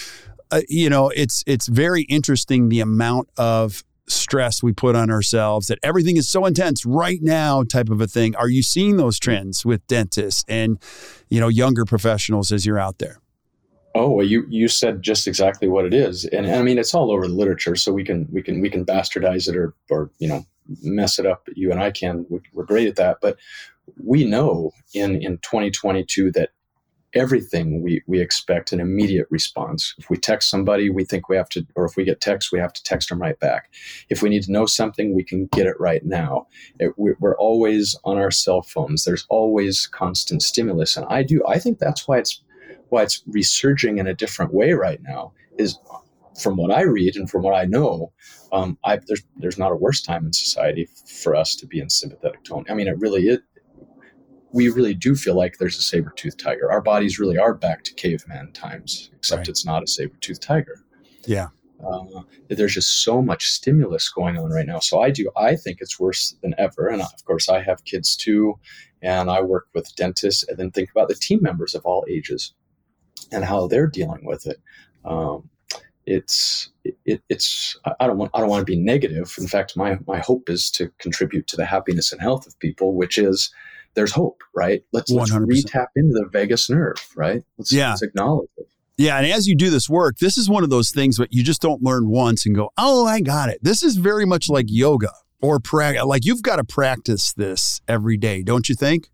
uh, 0.50 0.60
you 0.68 0.90
know 0.90 1.10
it's 1.10 1.42
it's 1.46 1.66
very 1.68 2.02
interesting 2.02 2.68
the 2.68 2.80
amount 2.80 3.28
of 3.36 3.84
stress 4.08 4.62
we 4.62 4.72
put 4.72 4.96
on 4.96 5.08
ourselves 5.10 5.68
that 5.68 5.78
everything 5.82 6.16
is 6.16 6.28
so 6.28 6.44
intense 6.44 6.84
right 6.84 7.22
now 7.22 7.62
type 7.62 7.88
of 7.88 8.00
a 8.00 8.06
thing 8.08 8.34
are 8.34 8.48
you 8.48 8.62
seeing 8.62 8.96
those 8.96 9.18
trends 9.18 9.64
with 9.64 9.86
dentists 9.86 10.44
and 10.48 10.78
you 11.28 11.38
know 11.38 11.48
younger 11.48 11.84
professionals 11.84 12.50
as 12.50 12.66
you're 12.66 12.78
out 12.78 12.98
there 12.98 13.20
Oh, 13.94 14.10
well, 14.10 14.26
you 14.26 14.46
you 14.48 14.68
said 14.68 15.02
just 15.02 15.26
exactly 15.26 15.66
what 15.66 15.84
it 15.84 15.92
is, 15.92 16.24
and, 16.24 16.46
and 16.46 16.54
I 16.54 16.62
mean 16.62 16.78
it's 16.78 16.94
all 16.94 17.10
over 17.10 17.26
the 17.26 17.34
literature, 17.34 17.74
so 17.74 17.92
we 17.92 18.04
can 18.04 18.28
we 18.30 18.40
can 18.40 18.60
we 18.60 18.70
can 18.70 18.86
bastardize 18.86 19.48
it 19.48 19.56
or 19.56 19.74
or 19.90 20.10
you 20.20 20.28
know 20.28 20.46
mess 20.80 21.18
it 21.18 21.26
up. 21.26 21.48
You 21.56 21.72
and 21.72 21.80
I 21.80 21.90
can. 21.90 22.24
We're 22.52 22.64
great 22.64 22.86
at 22.86 22.94
that, 22.96 23.18
but 23.20 23.36
we 24.02 24.24
know 24.24 24.70
in 24.94 25.20
in 25.20 25.38
2022 25.38 26.30
that 26.32 26.50
everything 27.14 27.82
we 27.82 28.02
we 28.06 28.20
expect 28.20 28.72
an 28.72 28.80
immediate 28.80 29.26
response. 29.30 29.94
If 29.98 30.10
we 30.10 30.16
text 30.16 30.48
somebody, 30.50 30.90
we 30.90 31.04
think 31.04 31.28
we 31.28 31.36
have 31.36 31.48
to, 31.50 31.66
or 31.74 31.84
if 31.84 31.96
we 31.96 32.04
get 32.04 32.20
text, 32.20 32.52
we 32.52 32.58
have 32.58 32.72
to 32.72 32.82
text 32.82 33.08
them 33.08 33.20
right 33.20 33.38
back. 33.38 33.72
If 34.08 34.22
we 34.22 34.28
need 34.28 34.42
to 34.44 34.52
know 34.52 34.66
something, 34.66 35.14
we 35.14 35.24
can 35.24 35.46
get 35.46 35.66
it 35.66 35.78
right 35.80 36.04
now. 36.04 36.46
It, 36.78 36.92
we're 36.96 37.36
always 37.38 37.96
on 38.04 38.18
our 38.18 38.30
cell 38.30 38.62
phones. 38.62 39.04
There's 39.04 39.26
always 39.28 39.86
constant 39.86 40.42
stimulus, 40.42 40.96
and 40.96 41.06
I 41.08 41.22
do. 41.22 41.42
I 41.46 41.58
think 41.58 41.78
that's 41.78 42.06
why 42.06 42.18
it's 42.18 42.42
why 42.88 43.02
it's 43.02 43.22
resurging 43.26 43.98
in 43.98 44.06
a 44.06 44.14
different 44.14 44.52
way 44.52 44.72
right 44.72 45.00
now 45.02 45.32
is 45.58 45.78
from 46.40 46.56
what 46.56 46.70
I 46.72 46.82
read 46.82 47.16
and 47.16 47.28
from 47.30 47.42
what 47.42 47.54
I 47.54 47.64
know, 47.64 48.12
um, 48.52 48.78
I, 48.84 48.98
there's 49.06 49.22
there's 49.36 49.58
not 49.58 49.72
a 49.72 49.76
worse 49.76 50.02
time 50.02 50.26
in 50.26 50.32
society 50.32 50.88
for 51.06 51.36
us 51.36 51.54
to 51.56 51.66
be 51.66 51.80
in 51.80 51.90
sympathetic 51.90 52.44
tone. 52.44 52.64
I 52.68 52.74
mean, 52.74 52.88
it 52.88 52.98
really 52.98 53.28
is. 53.28 53.38
We 54.52 54.68
really 54.68 54.94
do 54.94 55.14
feel 55.14 55.34
like 55.34 55.58
there's 55.58 55.78
a 55.78 55.82
saber 55.82 56.12
toothed 56.16 56.40
tiger. 56.40 56.70
Our 56.70 56.80
bodies 56.80 57.18
really 57.18 57.38
are 57.38 57.54
back 57.54 57.84
to 57.84 57.94
caveman 57.94 58.52
times, 58.52 59.10
except 59.14 59.40
right. 59.40 59.48
it's 59.48 59.64
not 59.64 59.82
a 59.82 59.86
saber 59.86 60.16
toothed 60.20 60.42
tiger. 60.42 60.84
Yeah. 61.24 61.48
Uh, 61.86 62.22
there's 62.48 62.74
just 62.74 63.02
so 63.02 63.22
much 63.22 63.46
stimulus 63.46 64.08
going 64.08 64.36
on 64.36 64.50
right 64.50 64.66
now. 64.66 64.78
So 64.80 65.00
I 65.00 65.10
do. 65.10 65.30
I 65.36 65.56
think 65.56 65.78
it's 65.80 65.98
worse 65.98 66.36
than 66.42 66.54
ever. 66.58 66.88
And 66.88 67.00
of 67.00 67.24
course, 67.24 67.48
I 67.48 67.62
have 67.62 67.84
kids 67.84 68.16
too, 68.16 68.58
and 69.02 69.30
I 69.30 69.40
work 69.40 69.68
with 69.74 69.94
dentists. 69.96 70.46
And 70.46 70.58
then 70.58 70.70
think 70.70 70.90
about 70.90 71.08
the 71.08 71.14
team 71.14 71.40
members 71.42 71.74
of 71.74 71.86
all 71.86 72.04
ages 72.08 72.52
and 73.32 73.44
how 73.44 73.66
they're 73.66 73.86
dealing 73.86 74.24
with 74.24 74.46
it. 74.46 74.60
Um, 75.04 75.48
it's 76.06 76.70
it, 76.84 77.22
it's 77.28 77.78
I 78.00 78.06
don't 78.06 78.18
want 78.18 78.32
I 78.34 78.40
don't 78.40 78.48
want 78.48 78.60
to 78.60 78.72
be 78.72 78.78
negative. 78.78 79.34
In 79.38 79.46
fact, 79.46 79.76
my 79.76 79.98
my 80.06 80.18
hope 80.18 80.50
is 80.50 80.70
to 80.72 80.90
contribute 80.98 81.46
to 81.48 81.56
the 81.56 81.64
happiness 81.64 82.12
and 82.12 82.20
health 82.20 82.46
of 82.46 82.58
people, 82.58 82.94
which 82.94 83.16
is 83.16 83.52
there's 83.94 84.12
hope, 84.12 84.42
right? 84.54 84.82
Let's, 84.92 85.10
let 85.10 85.30
us 85.30 85.32
re-tap 85.32 85.90
into 85.96 86.14
the 86.14 86.26
vagus 86.26 86.70
nerve, 86.70 86.96
right? 87.16 87.42
Let's, 87.58 87.72
yeah. 87.72 87.90
let's 87.90 88.02
acknowledge 88.02 88.48
it. 88.56 88.68
Yeah, 88.96 89.16
and 89.16 89.26
as 89.26 89.48
you 89.48 89.54
do 89.54 89.70
this 89.70 89.88
work, 89.88 90.18
this 90.18 90.36
is 90.36 90.50
one 90.50 90.62
of 90.62 90.68
those 90.68 90.90
things 90.90 91.16
that 91.16 91.32
you 91.32 91.42
just 91.42 91.62
don't 91.62 91.82
learn 91.82 92.10
once 92.10 92.44
and 92.44 92.54
go, 92.54 92.70
"Oh, 92.76 93.06
I 93.06 93.22
got 93.22 93.48
it." 93.48 93.58
This 93.62 93.82
is 93.82 93.96
very 93.96 94.26
much 94.26 94.50
like 94.50 94.66
yoga 94.68 95.10
or 95.40 95.58
pra- 95.58 96.04
like 96.04 96.26
you've 96.26 96.42
got 96.42 96.56
to 96.56 96.64
practice 96.64 97.32
this 97.32 97.80
every 97.88 98.18
day, 98.18 98.42
don't 98.42 98.68
you 98.68 98.74
think? 98.74 99.08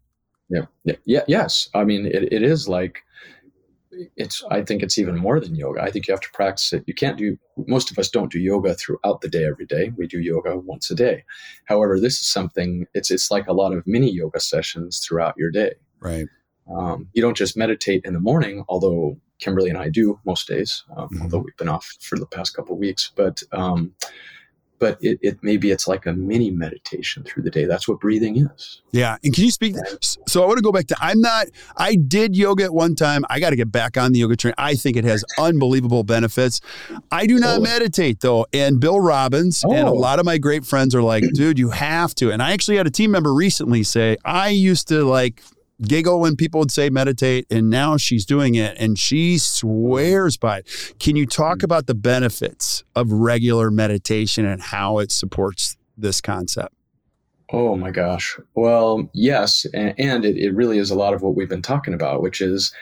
Yeah, 0.48 0.62
yeah, 0.82 0.96
yeah 1.04 1.22
yes. 1.28 1.68
I 1.72 1.84
mean, 1.84 2.06
it, 2.06 2.32
it 2.32 2.42
is 2.42 2.68
like 2.68 3.04
it's 4.16 4.42
i 4.50 4.62
think 4.62 4.82
it's 4.82 4.98
even 4.98 5.16
more 5.16 5.40
than 5.40 5.54
yoga. 5.54 5.82
I 5.82 5.90
think 5.90 6.06
you 6.06 6.12
have 6.12 6.20
to 6.20 6.30
practice 6.32 6.72
it. 6.72 6.84
You 6.86 6.94
can't 6.94 7.18
do 7.18 7.38
most 7.66 7.90
of 7.90 7.98
us 7.98 8.08
don't 8.08 8.32
do 8.32 8.38
yoga 8.38 8.74
throughout 8.74 9.20
the 9.20 9.28
day 9.28 9.44
every 9.44 9.66
day. 9.66 9.92
We 9.96 10.06
do 10.06 10.20
yoga 10.20 10.56
once 10.56 10.90
a 10.90 10.94
day. 10.94 11.24
However 11.64 11.98
this 12.00 12.20
is 12.20 12.30
something 12.30 12.86
it's 12.94 13.10
it's 13.10 13.30
like 13.30 13.46
a 13.46 13.52
lot 13.52 13.72
of 13.72 13.86
mini 13.86 14.12
yoga 14.12 14.40
sessions 14.40 15.04
throughout 15.04 15.34
your 15.36 15.50
day. 15.50 15.74
Right. 16.00 16.26
Um, 16.70 17.08
you 17.12 17.22
don't 17.22 17.36
just 17.36 17.56
meditate 17.56 18.02
in 18.04 18.12
the 18.12 18.20
morning 18.20 18.64
although 18.68 19.18
kimberly 19.38 19.70
and 19.70 19.78
i 19.78 19.88
do 19.88 20.18
most 20.24 20.48
days 20.48 20.82
um, 20.96 21.08
mm-hmm. 21.08 21.22
although 21.22 21.38
we've 21.38 21.56
been 21.56 21.68
off 21.68 21.94
for 22.00 22.18
the 22.18 22.26
past 22.26 22.56
couple 22.56 22.76
weeks 22.76 23.12
but 23.14 23.42
um, 23.52 23.92
but 24.78 24.98
it, 25.00 25.18
it 25.22 25.38
maybe 25.42 25.70
it's 25.70 25.88
like 25.88 26.06
a 26.06 26.12
mini 26.12 26.50
meditation 26.50 27.22
through 27.22 27.42
the 27.42 27.50
day. 27.50 27.64
That's 27.64 27.88
what 27.88 28.00
breathing 28.00 28.36
is. 28.36 28.82
Yeah. 28.92 29.16
And 29.24 29.34
can 29.34 29.44
you 29.44 29.50
speak? 29.50 29.76
So 30.26 30.42
I 30.42 30.46
want 30.46 30.58
to 30.58 30.62
go 30.62 30.72
back 30.72 30.86
to 30.88 30.96
I'm 31.00 31.20
not, 31.20 31.46
I 31.76 31.96
did 31.96 32.36
yoga 32.36 32.64
at 32.64 32.74
one 32.74 32.94
time. 32.94 33.24
I 33.30 33.40
got 33.40 33.50
to 33.50 33.56
get 33.56 33.70
back 33.72 33.96
on 33.96 34.12
the 34.12 34.20
yoga 34.20 34.36
train. 34.36 34.54
I 34.58 34.74
think 34.74 34.96
it 34.96 35.04
has 35.04 35.24
unbelievable 35.38 36.04
benefits. 36.04 36.60
I 37.10 37.26
do 37.26 37.38
not 37.38 37.62
meditate 37.62 38.20
though. 38.20 38.46
And 38.52 38.80
Bill 38.80 39.00
Robbins 39.00 39.62
oh. 39.66 39.72
and 39.72 39.88
a 39.88 39.90
oh. 39.90 39.94
lot 39.94 40.18
of 40.18 40.24
my 40.24 40.38
great 40.38 40.64
friends 40.64 40.94
are 40.94 41.02
like, 41.02 41.24
dude, 41.34 41.58
you 41.58 41.70
have 41.70 42.14
to. 42.16 42.30
And 42.30 42.42
I 42.42 42.52
actually 42.52 42.76
had 42.76 42.86
a 42.86 42.90
team 42.90 43.10
member 43.10 43.32
recently 43.32 43.82
say, 43.82 44.16
I 44.24 44.48
used 44.48 44.88
to 44.88 45.04
like 45.04 45.42
giggle 45.82 46.20
when 46.20 46.36
people 46.36 46.60
would 46.60 46.70
say 46.70 46.90
meditate, 46.90 47.46
and 47.50 47.70
now 47.70 47.96
she's 47.96 48.24
doing 48.24 48.54
it 48.54 48.76
and 48.78 48.98
she 48.98 49.38
swears 49.38 50.36
by 50.36 50.58
it. 50.58 50.94
Can 50.98 51.16
you 51.16 51.26
talk 51.26 51.62
about 51.62 51.86
the 51.86 51.94
benefits 51.94 52.84
of 52.94 53.12
regular 53.12 53.70
meditation 53.70 54.44
and 54.44 54.62
how 54.62 54.98
it 54.98 55.12
supports 55.12 55.76
this 55.96 56.20
concept? 56.20 56.74
Oh 57.52 57.76
my 57.76 57.90
gosh. 57.90 58.38
Well, 58.54 59.08
yes. 59.14 59.66
And, 59.72 59.94
and 59.98 60.24
it, 60.24 60.36
it 60.36 60.52
really 60.54 60.78
is 60.78 60.90
a 60.90 60.96
lot 60.96 61.14
of 61.14 61.22
what 61.22 61.36
we've 61.36 61.48
been 61.48 61.62
talking 61.62 61.94
about, 61.94 62.20
which 62.20 62.40
is, 62.40 62.72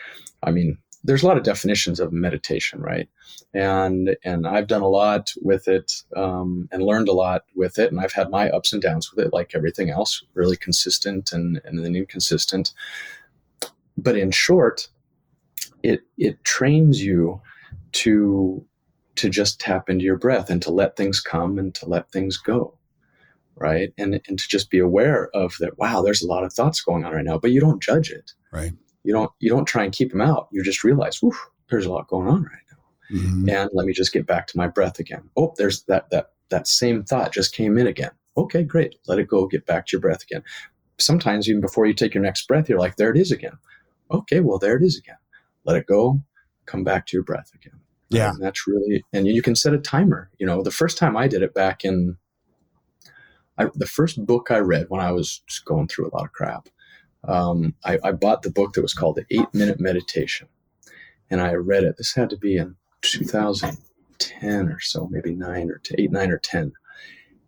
I 0.42 0.50
mean, 0.50 0.78
there's 1.04 1.22
a 1.22 1.26
lot 1.26 1.36
of 1.36 1.44
definitions 1.44 2.00
of 2.00 2.12
meditation, 2.12 2.80
right? 2.80 3.08
And 3.52 4.16
and 4.24 4.46
I've 4.46 4.66
done 4.66 4.80
a 4.80 4.88
lot 4.88 5.32
with 5.42 5.68
it 5.68 5.92
um, 6.16 6.68
and 6.72 6.82
learned 6.82 7.08
a 7.08 7.12
lot 7.12 7.44
with 7.54 7.78
it, 7.78 7.92
and 7.92 8.00
I've 8.00 8.12
had 8.12 8.30
my 8.30 8.50
ups 8.50 8.72
and 8.72 8.82
downs 8.82 9.12
with 9.12 9.24
it, 9.24 9.32
like 9.32 9.54
everything 9.54 9.90
else, 9.90 10.24
really 10.32 10.56
consistent 10.56 11.32
and 11.32 11.60
and 11.64 11.84
then 11.84 11.94
inconsistent. 11.94 12.72
But 13.96 14.16
in 14.16 14.30
short, 14.30 14.88
it 15.82 16.00
it 16.16 16.42
trains 16.44 17.04
you 17.04 17.40
to 17.92 18.64
to 19.16 19.28
just 19.28 19.60
tap 19.60 19.88
into 19.88 20.04
your 20.04 20.16
breath 20.16 20.50
and 20.50 20.60
to 20.62 20.72
let 20.72 20.96
things 20.96 21.20
come 21.20 21.58
and 21.58 21.74
to 21.76 21.86
let 21.86 22.10
things 22.10 22.36
go 22.36 22.76
right 23.56 23.92
and 23.98 24.20
and 24.26 24.38
to 24.38 24.48
just 24.48 24.70
be 24.70 24.78
aware 24.78 25.28
of 25.34 25.54
that 25.60 25.78
wow 25.78 26.02
there's 26.02 26.22
a 26.22 26.26
lot 26.26 26.42
of 26.42 26.52
thoughts 26.52 26.80
going 26.80 27.04
on 27.04 27.12
right 27.12 27.24
now 27.24 27.38
but 27.38 27.52
you 27.52 27.60
don't 27.60 27.82
judge 27.82 28.10
it 28.10 28.32
right 28.50 28.72
you 29.04 29.12
don't 29.12 29.30
you 29.38 29.50
don't 29.50 29.66
try 29.66 29.84
and 29.84 29.92
keep 29.92 30.10
them 30.10 30.20
out. 30.20 30.48
You 30.50 30.64
just 30.64 30.82
realize, 30.82 31.20
there's 31.70 31.86
a 31.86 31.92
lot 31.92 32.08
going 32.08 32.28
on 32.28 32.42
right 32.42 32.62
now. 32.70 33.18
Mm-hmm. 33.18 33.48
And 33.50 33.70
let 33.72 33.86
me 33.86 33.92
just 33.92 34.12
get 34.12 34.26
back 34.26 34.46
to 34.48 34.56
my 34.56 34.66
breath 34.66 34.98
again. 34.98 35.30
Oh, 35.36 35.54
there's 35.56 35.84
that 35.84 36.10
that 36.10 36.32
that 36.48 36.66
same 36.66 37.04
thought 37.04 37.32
just 37.32 37.54
came 37.54 37.78
in 37.78 37.86
again. 37.86 38.10
Okay, 38.36 38.64
great. 38.64 38.96
Let 39.06 39.18
it 39.18 39.28
go. 39.28 39.46
Get 39.46 39.66
back 39.66 39.86
to 39.86 39.96
your 39.96 40.00
breath 40.00 40.22
again. 40.22 40.42
Sometimes 40.98 41.48
even 41.48 41.60
before 41.60 41.86
you 41.86 41.94
take 41.94 42.14
your 42.14 42.22
next 42.22 42.48
breath, 42.48 42.68
you're 42.68 42.78
like, 42.78 42.96
there 42.96 43.10
it 43.10 43.16
is 43.16 43.30
again. 43.30 43.58
Okay, 44.10 44.40
well 44.40 44.58
there 44.58 44.76
it 44.76 44.82
is 44.82 44.98
again. 44.98 45.16
Let 45.64 45.76
it 45.76 45.86
go. 45.86 46.22
Come 46.66 46.82
back 46.82 47.06
to 47.06 47.16
your 47.16 47.24
breath 47.24 47.52
again. 47.54 47.78
Yeah, 48.08 48.30
and 48.30 48.42
that's 48.42 48.66
really 48.66 49.04
and 49.12 49.26
you 49.26 49.42
can 49.42 49.54
set 49.54 49.74
a 49.74 49.78
timer. 49.78 50.30
You 50.38 50.46
know, 50.46 50.62
the 50.62 50.70
first 50.70 50.98
time 50.98 51.16
I 51.16 51.28
did 51.28 51.42
it 51.42 51.54
back 51.54 51.84
in 51.84 52.16
I, 53.58 53.66
the 53.74 53.86
first 53.86 54.24
book 54.24 54.50
I 54.50 54.58
read 54.58 54.86
when 54.88 55.00
I 55.00 55.12
was 55.12 55.42
going 55.64 55.88
through 55.88 56.08
a 56.08 56.14
lot 56.14 56.24
of 56.24 56.32
crap 56.32 56.68
um, 57.26 57.74
I, 57.84 57.98
I, 58.04 58.12
bought 58.12 58.42
the 58.42 58.50
book 58.50 58.74
that 58.74 58.82
was 58.82 58.94
called 58.94 59.16
The 59.16 59.26
Eight 59.30 59.52
Minute 59.52 59.80
Meditation. 59.80 60.48
And 61.30 61.40
I 61.40 61.54
read 61.54 61.84
it. 61.84 61.96
This 61.96 62.14
had 62.14 62.30
to 62.30 62.37
be 62.37 62.56
in 62.56 62.76
2010 63.02 64.68
or 64.68 64.80
so, 64.80 65.08
maybe 65.10 65.34
nine 65.34 65.70
or 65.70 65.80
eight, 65.96 66.10
nine 66.10 66.30
or 66.30 66.38
10. 66.38 66.72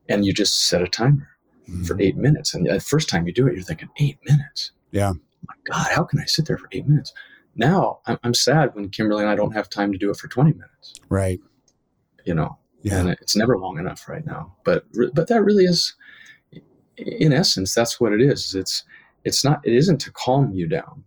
And 0.09 0.25
you 0.25 0.33
just 0.33 0.67
set 0.67 0.83
a 0.83 0.87
timer 0.87 1.29
mm-hmm. 1.69 1.85
for 1.85 2.01
eight 2.01 2.17
minutes. 2.17 2.55
And 2.55 2.67
the 2.67 2.81
first 2.81 3.09
time 3.09 3.27
you 3.27 3.33
do 3.33 3.47
it, 3.47 3.55
you're 3.55 3.63
thinking, 3.63 3.91
eight 3.99 4.19
minutes? 4.25 4.73
Yeah. 4.93 5.13
my 5.47 5.55
God, 5.71 5.89
how 5.95 6.05
can 6.05 6.21
I 6.21 6.25
sit 6.25 6.47
there 6.47 6.59
for 6.59 6.69
eight 6.73 6.89
minutes? 6.89 7.13
Now 7.55 8.01
I'm, 8.07 8.19
I'm 8.23 8.35
sad 8.35 8.75
when 8.75 8.89
Kimberly 8.89 9.23
and 9.23 9.31
I 9.31 9.37
don't 9.37 9.53
have 9.53 9.69
time 9.69 9.93
to 9.93 9.99
do 9.99 10.11
it 10.11 10.17
for 10.17 10.29
20 10.29 10.53
minutes. 10.53 10.95
Right. 11.09 11.41
You 12.25 12.35
know, 12.35 12.59
yeah. 12.83 13.01
and 13.01 13.11
it's 13.11 13.37
never 13.37 13.59
long 13.59 13.79
enough 13.79 14.09
right 14.09 14.25
now. 14.25 14.57
But, 14.65 14.85
but 15.15 15.29
that 15.29 15.43
really 15.43 15.65
is, 15.65 15.95
in 16.97 17.33
essence, 17.33 17.75
that's 17.75 18.01
what 18.01 18.13
it 18.13 18.21
is. 18.21 18.55
It's, 18.55 18.85
it's 19.27 19.45
not 19.45 19.61
it 19.65 19.75
isn't 19.75 19.99
to 19.99 20.13
calm 20.13 20.53
you 20.53 20.69
down. 20.69 21.03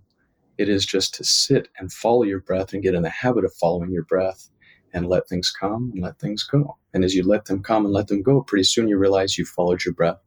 It 0.57 0.67
is 0.67 0.85
just 0.85 1.15
to 1.15 1.23
sit 1.23 1.69
and 1.79 1.91
follow 1.91 2.23
your 2.23 2.41
breath 2.41 2.73
and 2.73 2.83
get 2.83 2.93
in 2.93 3.01
the 3.01 3.09
habit 3.09 3.45
of 3.45 3.53
following 3.53 3.91
your 3.91 4.03
breath 4.03 4.49
and 4.93 5.07
let 5.07 5.29
things 5.29 5.51
come 5.57 5.91
and 5.93 6.03
let 6.03 6.19
things 6.19 6.43
go. 6.43 6.75
And 6.93 7.05
as 7.05 7.15
you 7.15 7.23
let 7.23 7.45
them 7.45 7.63
come 7.63 7.85
and 7.85 7.93
let 7.93 8.07
them 8.07 8.21
go 8.21 8.41
pretty 8.41 8.65
soon 8.65 8.89
you 8.89 8.97
realize 8.97 9.37
you 9.37 9.45
followed 9.45 9.85
your 9.85 9.93
breath 9.93 10.19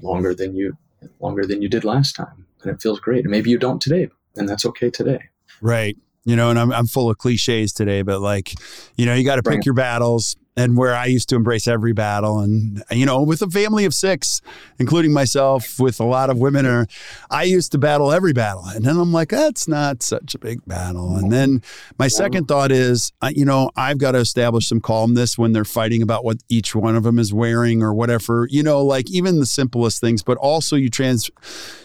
longer 0.00 0.34
than 0.34 0.56
you 0.56 0.78
longer 1.20 1.44
than 1.44 1.60
you 1.60 1.68
did 1.68 1.84
last 1.84 2.16
time. 2.16 2.46
And 2.62 2.72
it 2.72 2.80
feels 2.80 3.00
great. 3.00 3.24
And 3.24 3.30
maybe 3.30 3.50
you 3.50 3.58
don't 3.58 3.82
today 3.82 4.08
and 4.36 4.48
that's 4.48 4.64
okay 4.64 4.88
today. 4.88 5.20
Right. 5.60 5.98
You 6.24 6.36
know 6.36 6.50
and 6.50 6.58
i'm, 6.58 6.72
I'm 6.72 6.86
full 6.86 7.10
of 7.10 7.18
cliches 7.18 7.72
today 7.72 8.02
but 8.02 8.20
like 8.20 8.54
you 8.96 9.06
know 9.06 9.12
you 9.12 9.24
got 9.24 9.36
to 9.36 9.42
pick 9.42 9.64
your 9.64 9.74
battles 9.74 10.36
and 10.56 10.76
where 10.76 10.94
I 10.94 11.06
used 11.06 11.30
to 11.30 11.36
embrace 11.36 11.66
every 11.66 11.94
battle. 11.94 12.38
And, 12.40 12.84
you 12.90 13.06
know, 13.06 13.22
with 13.22 13.40
a 13.40 13.48
family 13.48 13.86
of 13.86 13.94
six, 13.94 14.42
including 14.78 15.12
myself, 15.12 15.80
with 15.80 15.98
a 15.98 16.04
lot 16.04 16.28
of 16.28 16.36
women, 16.38 16.66
or 16.66 16.86
I 17.30 17.44
used 17.44 17.72
to 17.72 17.78
battle 17.78 18.12
every 18.12 18.34
battle. 18.34 18.66
And 18.66 18.84
then 18.84 18.98
I'm 18.98 19.12
like, 19.12 19.30
that's 19.30 19.66
not 19.66 20.02
such 20.02 20.34
a 20.34 20.38
big 20.38 20.64
battle. 20.66 21.16
And 21.16 21.32
then 21.32 21.62
my 21.98 22.08
second 22.08 22.48
thought 22.48 22.70
is, 22.70 23.12
you 23.30 23.46
know, 23.46 23.70
I've 23.76 23.96
got 23.96 24.12
to 24.12 24.18
establish 24.18 24.68
some 24.68 24.80
calmness 24.80 25.38
when 25.38 25.52
they're 25.52 25.64
fighting 25.64 26.02
about 26.02 26.22
what 26.24 26.38
each 26.50 26.74
one 26.74 26.96
of 26.96 27.04
them 27.04 27.18
is 27.18 27.32
wearing 27.32 27.82
or 27.82 27.94
whatever, 27.94 28.46
you 28.50 28.62
know, 28.62 28.84
like 28.84 29.10
even 29.10 29.40
the 29.40 29.46
simplest 29.46 30.00
things, 30.02 30.22
but 30.22 30.36
also 30.36 30.76
you 30.76 30.90
trans, 30.90 31.30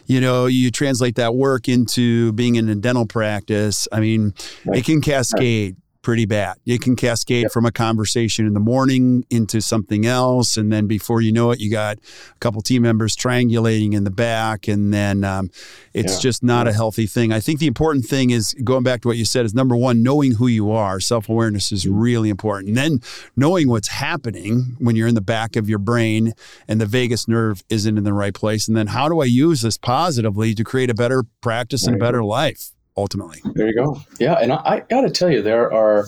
you 0.08 0.20
know, 0.20 0.46
you 0.46 0.72
translate 0.72 1.16
that 1.16 1.36
work 1.36 1.70
into 1.70 2.34
being 2.34 2.56
in 2.56 2.68
a 2.68 2.76
dental 2.76 3.06
practice. 3.06 3.88
I 3.94 4.02
mean, 4.02 4.34
it 4.66 4.84
can 4.84 5.00
cascade 5.00 5.78
pretty 6.08 6.26
bad. 6.26 6.56
It 6.66 6.80
can 6.80 6.96
cascade 6.96 7.42
yep. 7.44 7.52
from 7.52 7.66
a 7.66 7.72
conversation 7.72 8.48
in 8.48 8.54
the 8.54 8.62
morning 8.62 9.26
into 9.30 9.60
something 9.60 10.06
else. 10.06 10.56
And 10.56 10.72
then 10.72 10.88
before 10.88 11.20
you 11.20 11.34
know 11.34 11.52
it, 11.52 11.60
you 11.60 11.70
got 11.70 11.98
a 11.98 12.40
couple 12.40 12.62
team 12.62 12.84
members 12.84 13.14
triangulating 13.14 13.94
in 13.94 14.06
the 14.06 14.10
back. 14.10 14.70
And 14.70 14.94
then 14.94 15.26
um, 15.26 15.50
it's 15.94 16.14
yeah. 16.14 16.20
just 16.22 16.44
not 16.46 16.66
yeah. 16.66 16.72
a 16.72 16.74
healthy 16.74 17.08
thing. 17.08 17.34
I 17.34 17.42
think 17.42 17.60
the 17.60 17.68
important 17.68 18.06
thing 18.06 18.30
is 18.30 18.54
going 18.64 18.84
back 18.84 19.02
to 19.02 19.10
what 19.10 19.18
you 19.18 19.26
said 19.26 19.46
is 19.46 19.54
number 19.54 19.76
one, 19.76 20.02
knowing 20.02 20.36
who 20.36 20.48
you 20.48 20.72
are. 20.72 21.02
Self 21.02 21.28
awareness 21.28 21.74
is 21.74 21.84
mm-hmm. 21.84 22.00
really 22.00 22.30
important. 22.30 22.70
And 22.70 22.78
then 22.78 23.00
knowing 23.36 23.68
what's 23.68 23.90
happening 23.90 24.78
when 24.80 24.96
you're 24.96 25.10
in 25.10 25.16
the 25.16 25.20
back 25.20 25.58
of 25.58 25.68
your 25.68 25.80
brain 25.80 26.32
and 26.70 26.80
the 26.80 26.86
vagus 26.86 27.28
nerve 27.28 27.66
isn't 27.68 27.98
in 27.98 28.06
the 28.06 28.14
right 28.14 28.34
place. 28.34 28.70
And 28.70 28.78
then 28.78 28.88
how 28.88 29.10
do 29.10 29.20
I 29.20 29.26
use 29.26 29.60
this 29.62 29.78
positively 29.78 30.56
to 30.56 30.64
create 30.64 30.90
a 30.90 30.96
better 30.96 31.26
practice 31.42 31.86
and 31.86 31.98
a 31.98 32.00
better 32.00 32.24
life? 32.24 32.72
Ultimately. 32.98 33.42
There 33.54 33.68
you 33.68 33.76
go. 33.76 34.02
Yeah, 34.20 34.34
and 34.34 34.52
I, 34.52 34.62
I 34.66 34.80
got 34.90 35.02
to 35.02 35.10
tell 35.10 35.32
you, 35.32 35.42
there 35.42 35.72
are 35.72 36.08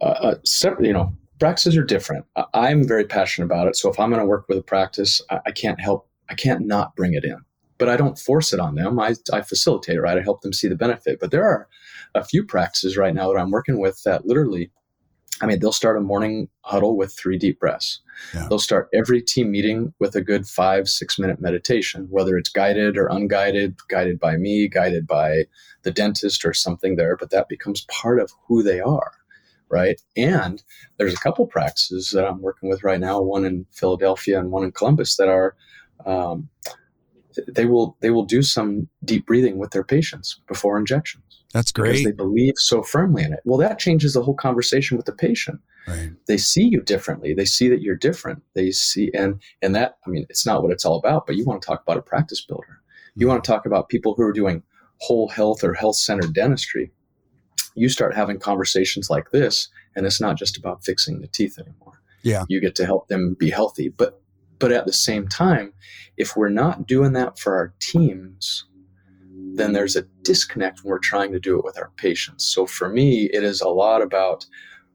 uh, 0.00 0.04
uh, 0.04 0.34
separate. 0.44 0.86
You 0.86 0.92
know, 0.92 1.16
practices 1.38 1.76
are 1.76 1.84
different. 1.84 2.26
I, 2.52 2.70
am 2.70 2.86
very 2.86 3.04
passionate 3.04 3.46
about 3.46 3.68
it. 3.68 3.76
So 3.76 3.90
if 3.90 3.98
I'm 3.98 4.10
going 4.10 4.20
to 4.20 4.26
work 4.26 4.46
with 4.48 4.58
a 4.58 4.62
practice, 4.62 5.20
I, 5.30 5.40
I, 5.46 5.50
can't 5.52 5.80
help. 5.80 6.08
I 6.28 6.34
can't 6.34 6.66
not 6.66 6.96
bring 6.96 7.14
it 7.14 7.24
in. 7.24 7.38
but 7.78 7.88
I 7.88 7.96
don't 7.96 8.18
force 8.18 8.52
it 8.52 8.60
on 8.60 8.74
them. 8.74 8.98
I, 8.98 9.14
I 9.32 9.42
facilitate, 9.42 10.00
right? 10.00 10.18
I 10.18 10.22
help 10.22 10.42
them 10.42 10.52
see 10.52 10.68
the 10.68 10.76
benefit. 10.76 11.20
But 11.20 11.30
there 11.30 11.44
are 11.44 11.68
a 12.14 12.24
few 12.24 12.44
practices 12.44 12.96
right 12.96 13.14
now 13.14 13.32
that 13.32 13.38
I'm 13.38 13.50
working 13.50 13.78
with 13.78 14.02
that 14.04 14.26
literally, 14.26 14.70
I 15.40 15.46
mean, 15.46 15.58
they'll 15.58 15.72
start 15.72 15.96
a 15.96 16.00
morning 16.00 16.48
huddle 16.62 16.96
with 16.96 17.12
three 17.12 17.38
deep 17.38 17.58
breaths. 17.58 18.00
Yeah. 18.32 18.46
They'll 18.48 18.58
start 18.58 18.88
every 18.94 19.20
team 19.20 19.50
meeting 19.50 19.92
with 19.98 20.14
a 20.14 20.20
good 20.20 20.46
five, 20.46 20.88
six 20.88 21.18
minute 21.18 21.40
meditation, 21.40 22.06
whether 22.10 22.38
it's 22.38 22.50
guided 22.50 22.96
or 22.96 23.08
unguided, 23.08 23.76
guided 23.88 24.20
by 24.20 24.36
me, 24.36 24.68
guided 24.68 25.06
by 25.06 25.44
the 25.82 25.90
dentist 25.90 26.44
or 26.44 26.52
something 26.52 26.96
there, 26.96 27.16
but 27.16 27.30
that 27.30 27.48
becomes 27.48 27.86
part 27.90 28.20
of 28.20 28.30
who 28.46 28.62
they 28.62 28.80
are. 28.80 29.12
Right. 29.68 30.00
And 30.16 30.62
there's 30.98 31.14
a 31.14 31.18
couple 31.18 31.46
practices 31.46 32.10
that 32.10 32.26
I'm 32.26 32.40
working 32.40 32.68
with 32.68 32.84
right 32.84 33.00
now, 33.00 33.20
one 33.20 33.44
in 33.44 33.66
Philadelphia 33.72 34.38
and 34.38 34.52
one 34.52 34.62
in 34.62 34.70
Columbus 34.70 35.16
that 35.16 35.28
are 35.28 35.56
um, 36.06 36.48
they 37.48 37.66
will 37.66 37.96
they 38.00 38.10
will 38.10 38.24
do 38.24 38.42
some 38.42 38.88
deep 39.04 39.26
breathing 39.26 39.58
with 39.58 39.70
their 39.70 39.84
patients 39.84 40.40
before 40.46 40.78
injections. 40.78 41.24
That's 41.52 41.72
great. 41.72 41.92
Because 41.92 42.04
they 42.04 42.12
believe 42.12 42.54
so 42.56 42.82
firmly 42.82 43.22
in 43.22 43.32
it. 43.32 43.40
Well, 43.44 43.58
that 43.58 43.78
changes 43.78 44.14
the 44.14 44.22
whole 44.22 44.34
conversation 44.34 44.96
with 44.96 45.06
the 45.06 45.12
patient. 45.12 45.60
Right. 45.86 46.12
They 46.26 46.36
see 46.36 46.64
you 46.64 46.80
differently. 46.80 47.34
They 47.34 47.44
see 47.44 47.68
that 47.68 47.80
you're 47.80 47.96
different. 47.96 48.42
They 48.54 48.70
see 48.70 49.10
and 49.14 49.40
and 49.62 49.74
that 49.74 49.98
I 50.06 50.10
mean, 50.10 50.26
it's 50.28 50.46
not 50.46 50.62
what 50.62 50.72
it's 50.72 50.84
all 50.84 50.96
about. 50.96 51.26
But 51.26 51.36
you 51.36 51.44
want 51.44 51.62
to 51.62 51.66
talk 51.66 51.82
about 51.82 51.98
a 51.98 52.02
practice 52.02 52.44
builder. 52.44 52.80
You 53.14 53.26
hmm. 53.26 53.32
want 53.32 53.44
to 53.44 53.50
talk 53.50 53.66
about 53.66 53.88
people 53.88 54.14
who 54.14 54.22
are 54.22 54.32
doing 54.32 54.62
whole 54.98 55.28
health 55.28 55.62
or 55.62 55.74
health 55.74 55.96
centered 55.96 56.34
dentistry. 56.34 56.90
You 57.76 57.88
start 57.88 58.14
having 58.14 58.38
conversations 58.38 59.10
like 59.10 59.30
this, 59.32 59.68
and 59.96 60.06
it's 60.06 60.20
not 60.20 60.36
just 60.36 60.56
about 60.56 60.84
fixing 60.84 61.20
the 61.20 61.26
teeth 61.26 61.58
anymore. 61.58 62.00
Yeah, 62.22 62.44
you 62.48 62.60
get 62.60 62.74
to 62.76 62.86
help 62.86 63.08
them 63.08 63.36
be 63.38 63.50
healthy, 63.50 63.88
but 63.88 64.20
but 64.58 64.72
at 64.72 64.86
the 64.86 64.92
same 64.92 65.28
time, 65.28 65.72
if 66.16 66.36
we're 66.36 66.48
not 66.48 66.86
doing 66.86 67.12
that 67.12 67.38
for 67.38 67.56
our 67.56 67.74
teams, 67.80 68.64
then 69.54 69.72
there's 69.72 69.96
a 69.96 70.06
disconnect 70.22 70.82
when 70.82 70.90
we're 70.90 70.98
trying 70.98 71.32
to 71.32 71.40
do 71.40 71.58
it 71.58 71.64
with 71.64 71.78
our 71.78 71.90
patients. 71.96 72.44
So 72.44 72.66
for 72.66 72.88
me, 72.88 73.24
it 73.32 73.42
is 73.42 73.60
a 73.60 73.68
lot 73.68 74.02
about 74.02 74.46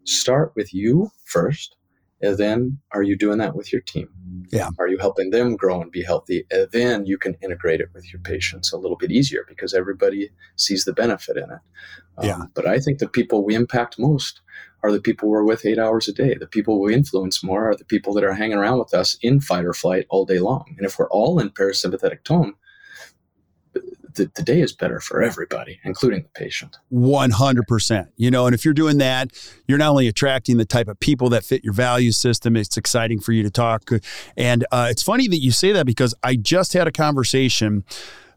start 0.04 0.54
with 0.56 0.74
you 0.74 1.12
first, 1.26 1.76
and 2.22 2.38
then 2.38 2.80
are 2.92 3.04
you 3.04 3.18
doing 3.18 3.38
that 3.38 3.56
with 3.56 3.72
your 3.72 3.82
team? 3.82 4.10
Yeah. 4.52 4.70
Are 4.78 4.88
you 4.88 4.98
helping 4.98 5.30
them 5.30 5.56
grow 5.56 5.82
and 5.82 5.92
be 5.92 6.04
healthy? 6.04 6.46
And 6.52 6.68
then 6.72 7.06
you 7.06 7.18
can 7.18 7.36
integrate 7.42 7.82
it 7.82 7.90
with 7.94 8.12
your 8.12 8.22
patients 8.22 8.72
a 8.74 8.78
little 8.78 8.98
bit 8.98 9.12
easier 9.12 9.46
because 9.48 9.74
everybody 9.74 10.32
sees 10.56 10.86
the 10.86 10.94
benefit 10.94 11.38
in 11.38 11.44
it. 11.44 11.60
Um, 12.18 12.28
yeah. 12.28 12.42
But 12.54 12.68
I 12.68 12.80
think 12.80 13.00
the 13.00 13.08
people 13.08 13.46
we 13.46 13.56
impact 13.56 14.00
most 14.00 14.42
are 14.84 14.92
the 14.92 15.02
people 15.02 15.30
we're 15.30 15.44
with 15.44 15.66
eight 15.66 15.80
hours 15.80 16.08
a 16.08 16.14
day. 16.14 16.36
The 16.36 16.48
people 16.48 16.82
we 16.82 16.94
influence 16.94 17.44
more 17.44 17.70
are 17.70 17.76
the 17.76 17.86
people 17.86 18.14
that 18.14 18.24
are 18.24 18.34
hanging 18.34 18.58
around 18.58 18.80
with 18.80 18.94
us 18.94 19.18
in 19.22 19.40
fight 19.42 19.66
or 19.66 19.74
flight 19.74 20.06
all 20.10 20.26
day 20.26 20.40
long. 20.40 20.74
And 20.78 20.86
if 20.86 20.98
we're 20.98 21.10
all 21.10 21.40
in 21.40 21.50
parasympathetic 21.50 22.24
tone, 22.24 22.54
the, 24.20 24.30
the 24.36 24.44
day 24.44 24.62
is 24.62 24.74
better 24.74 25.00
for 25.00 25.24
everybody, 25.24 25.80
including 25.84 26.24
the 26.24 26.30
patient. 26.30 26.78
100%. 26.92 28.08
You 28.18 28.30
know, 28.30 28.46
and 28.46 28.54
if 28.54 28.66
you're 28.66 28.74
doing 28.74 28.98
that, 28.98 29.32
you're 29.68 29.78
not 29.78 29.90
only 29.90 30.08
attracting 30.08 30.58
the 30.58 30.66
type 30.66 30.90
of 30.90 31.00
people 31.00 31.30
that 31.30 31.44
fit 31.44 31.64
your 31.64 31.74
value 31.74 32.12
system, 32.12 32.56
it's 32.58 32.76
exciting 32.76 33.22
for 33.22 33.32
you 33.32 33.44
to 33.44 33.50
talk. 33.50 33.90
And 34.36 34.66
uh, 34.72 34.88
it's 34.90 35.02
funny 35.02 35.28
that 35.30 35.38
you 35.40 35.52
say 35.52 35.72
that 35.72 35.86
because 35.86 36.14
I 36.22 36.36
just 36.36 36.74
had 36.74 36.88
a 36.88 36.92
conversation 36.92 37.86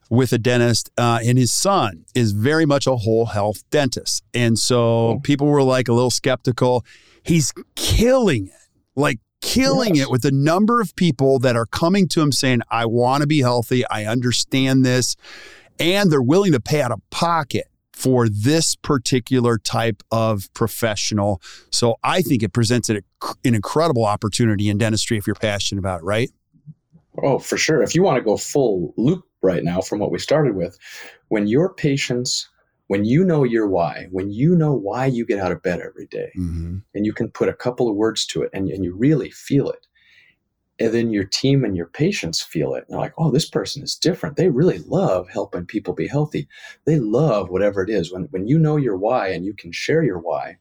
with 0.09 0.33
a 0.33 0.39
dentist, 0.39 0.91
uh, 0.99 1.21
and 1.25 1.39
his 1.39 1.53
son 1.53 2.05
is 2.15 2.33
very 2.33 2.67
much 2.67 2.87
a 2.87 2.97
whole 2.97 3.27
health 3.27 3.69
dentist. 3.71 4.23
And 4.35 4.59
so 4.59 4.79
oh. 4.79 5.21
people 5.23 5.47
were 5.49 5.63
like 5.63 5.89
a 5.89 5.93
little 5.93 6.11
skeptical. 6.11 6.85
He's 7.25 7.53
killing 7.75 8.49
it, 8.49 8.53
like 8.95 9.19
killing 9.43 9.97
yes. 9.97 10.07
it 10.07 10.11
with 10.11 10.23
the 10.23 10.33
number 10.33 10.81
of 10.81 10.97
people 10.97 11.39
that 11.41 11.57
are 11.57 11.67
coming 11.67 12.09
to 12.09 12.23
him 12.23 12.33
saying, 12.33 12.61
I 12.71 12.87
want 12.87 13.21
to 13.21 13.27
be 13.27 13.41
healthy. 13.41 13.87
I 13.89 14.07
understand 14.07 14.85
this. 14.85 15.17
And 15.79 16.11
they're 16.11 16.23
willing 16.23 16.53
to 16.53 16.61
pay 16.61 16.81
out 16.81 16.93
of 16.93 17.01
pocket 17.11 17.67
for 17.93 18.29
this 18.29 18.75
particular 18.75 19.59
type 19.59 20.03
of 20.11 20.53
professional. 20.55 21.41
So 21.71 21.97
I 22.03 22.23
think 22.23 22.43
it 22.43 22.53
presents 22.53 22.89
an, 22.89 23.03
an 23.45 23.55
incredible 23.55 24.05
opportunity 24.05 24.69
in 24.69 24.79
dentistry 24.79 25.19
if 25.19 25.27
you're 25.27 25.35
passionate 25.35 25.79
about 25.79 26.01
it, 26.01 26.05
right? 26.05 26.31
Oh, 27.23 27.39
for 27.39 27.57
sure. 27.57 27.83
If 27.83 27.95
you 27.95 28.03
want 28.03 28.17
to 28.17 28.23
go 28.23 28.37
full 28.37 28.95
loop 28.97 29.25
right 29.43 29.63
now 29.63 29.81
from 29.81 29.99
what 29.99 30.11
we 30.11 30.19
started 30.19 30.57
with, 30.57 30.79
when 31.29 31.47
your 31.47 31.75
patients, 31.75 32.49
when 32.87 33.05
you 33.05 33.25
know 33.25 33.45
your 33.45 33.69
why, 33.69 34.09
when 34.11 34.31
you 34.31 34.57
know 34.57 34.73
why 34.73 35.07
you 35.07 35.27
get 35.27 35.39
out 35.39 35.53
of 35.53 35.63
bed 35.63 35.81
every 35.81 36.07
day, 36.07 36.33
mm-hmm. 36.37 36.79
and 36.95 37.07
you 37.07 37.13
can 37.13 37.31
put 37.31 37.49
a 37.49 37.55
couple 37.55 37.89
of 37.89 37.97
words 37.97 38.25
to 38.27 38.43
it 38.43 38.51
and, 38.55 38.69
and 38.69 38.85
you 38.85 38.97
really 38.97 39.31
feel 39.31 39.69
it, 39.69 39.87
and 40.83 40.93
then 40.93 41.13
your 41.13 41.25
team 41.25 41.65
and 41.65 41.77
your 41.77 41.87
patients 41.87 42.41
feel 42.41 42.75
it. 42.75 42.85
And 42.89 42.95
they're 42.95 43.01
like, 43.01 43.15
oh, 43.17 43.31
this 43.31 43.49
person 43.49 43.85
is 43.85 43.95
different. 43.95 44.37
They 44.37 44.49
really 44.49 44.79
love 44.81 45.29
helping 45.29 45.65
people 45.65 45.95
be 45.95 46.09
healthy. 46.09 46.49
They 46.87 46.99
love 46.99 47.51
whatever 47.51 47.83
it 47.83 47.91
is. 47.91 48.13
When, 48.13 48.25
when 48.25 48.49
you 48.49 48.59
know 48.59 48.77
your 48.77 48.97
why 48.97 49.29
and 49.29 49.45
you 49.45 49.55
can 49.55 49.71
share 49.71 50.03
your 50.03 50.19
why, 50.19 50.57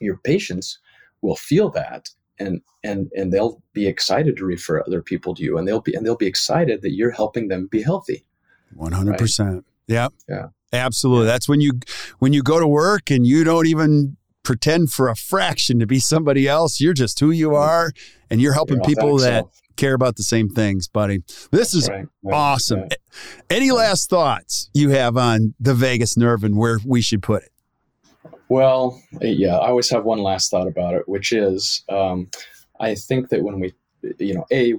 your 0.00 0.16
patients 0.16 0.80
will 1.22 1.36
feel 1.36 1.70
that 1.70 2.10
and 2.38 2.60
and 2.84 3.10
and 3.16 3.32
they'll 3.32 3.62
be 3.72 3.86
excited 3.86 4.36
to 4.36 4.44
refer 4.44 4.82
other 4.86 5.00
people 5.00 5.34
to 5.34 5.42
you 5.42 5.56
and 5.56 5.66
they'll 5.66 5.80
be 5.80 5.94
and 5.94 6.04
they'll 6.04 6.16
be 6.16 6.26
excited 6.26 6.82
that 6.82 6.92
you're 6.92 7.10
helping 7.10 7.48
them 7.48 7.66
be 7.66 7.80
healthy 7.80 8.26
100% 8.76 9.54
right? 9.54 9.64
yeah 9.86 10.08
yeah 10.28 10.48
absolutely 10.74 11.24
that's 11.24 11.48
when 11.48 11.62
you 11.62 11.72
when 12.18 12.34
you 12.34 12.42
go 12.42 12.60
to 12.60 12.68
work 12.68 13.10
and 13.10 13.26
you 13.26 13.42
don't 13.42 13.66
even 13.66 14.18
pretend 14.46 14.90
for 14.90 15.08
a 15.08 15.16
fraction 15.16 15.78
to 15.78 15.86
be 15.86 15.98
somebody 15.98 16.46
else 16.46 16.80
you're 16.80 16.94
just 16.94 17.18
who 17.18 17.30
you 17.30 17.54
are 17.54 17.90
and 18.30 18.40
you're 18.40 18.52
helping 18.52 18.76
you're 18.76 18.84
people 18.84 19.18
that 19.18 19.44
self. 19.44 19.62
care 19.76 19.94
about 19.94 20.14
the 20.16 20.22
same 20.22 20.48
things 20.48 20.86
buddy 20.86 21.22
this 21.50 21.74
is 21.74 21.88
right, 21.88 22.06
right, 22.22 22.34
awesome 22.34 22.82
right. 22.82 22.94
any 23.50 23.72
last 23.72 24.08
thoughts 24.08 24.70
you 24.72 24.90
have 24.90 25.16
on 25.16 25.54
the 25.58 25.74
vagus 25.74 26.16
nerve 26.16 26.44
and 26.44 26.56
where 26.56 26.78
we 26.86 27.00
should 27.00 27.22
put 27.22 27.42
it 27.42 27.50
well, 28.48 29.02
yeah, 29.20 29.56
I 29.56 29.68
always 29.68 29.90
have 29.90 30.04
one 30.04 30.18
last 30.18 30.50
thought 30.50 30.68
about 30.68 30.94
it, 30.94 31.08
which 31.08 31.32
is 31.32 31.82
um, 31.88 32.30
I 32.78 32.94
think 32.94 33.28
that 33.30 33.42
when 33.42 33.58
we, 33.58 33.74
you 34.18 34.34
know, 34.34 34.46
A, 34.52 34.74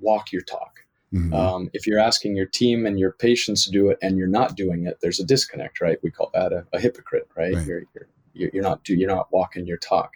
walk 0.00 0.32
your 0.32 0.42
talk. 0.42 0.80
Mm-hmm. 1.12 1.34
Um, 1.34 1.70
if 1.72 1.86
you're 1.86 1.98
asking 1.98 2.36
your 2.36 2.46
team 2.46 2.86
and 2.86 2.98
your 2.98 3.12
patients 3.12 3.64
to 3.64 3.70
do 3.70 3.90
it 3.90 3.98
and 4.00 4.16
you're 4.16 4.28
not 4.28 4.56
doing 4.56 4.86
it, 4.86 4.98
there's 5.02 5.18
a 5.18 5.24
disconnect, 5.24 5.80
right? 5.80 5.98
We 6.02 6.10
call 6.10 6.30
that 6.34 6.52
a, 6.52 6.64
a 6.72 6.80
hypocrite, 6.80 7.28
right? 7.36 7.52
right. 7.52 7.66
You're, 7.66 7.82
you're, 7.94 8.08
you're 8.32 8.62
not 8.62 8.84
do 8.84 8.94
you're 8.94 9.08
not 9.08 9.32
walking 9.32 9.66
your 9.66 9.78
talk. 9.78 10.12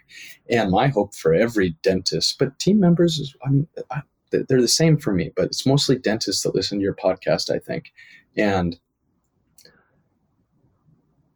And 0.49 0.71
my 0.71 0.87
hope 0.87 1.13
for 1.13 1.33
every 1.33 1.75
dentist, 1.81 2.37
but 2.39 2.57
team 2.59 2.79
members 2.79 3.19
is, 3.19 3.35
I 3.45 3.49
mean, 3.49 3.67
I, 3.91 4.01
they're 4.31 4.61
the 4.61 4.67
same 4.67 4.97
for 4.97 5.13
me, 5.13 5.31
but 5.35 5.45
it's 5.45 5.65
mostly 5.65 5.97
dentists 5.97 6.43
that 6.43 6.55
listen 6.55 6.79
to 6.79 6.83
your 6.83 6.95
podcast, 6.95 7.53
I 7.53 7.59
think. 7.59 7.93
And 8.35 8.77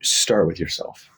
start 0.02 0.48
with 0.48 0.60
yourself 0.60 1.10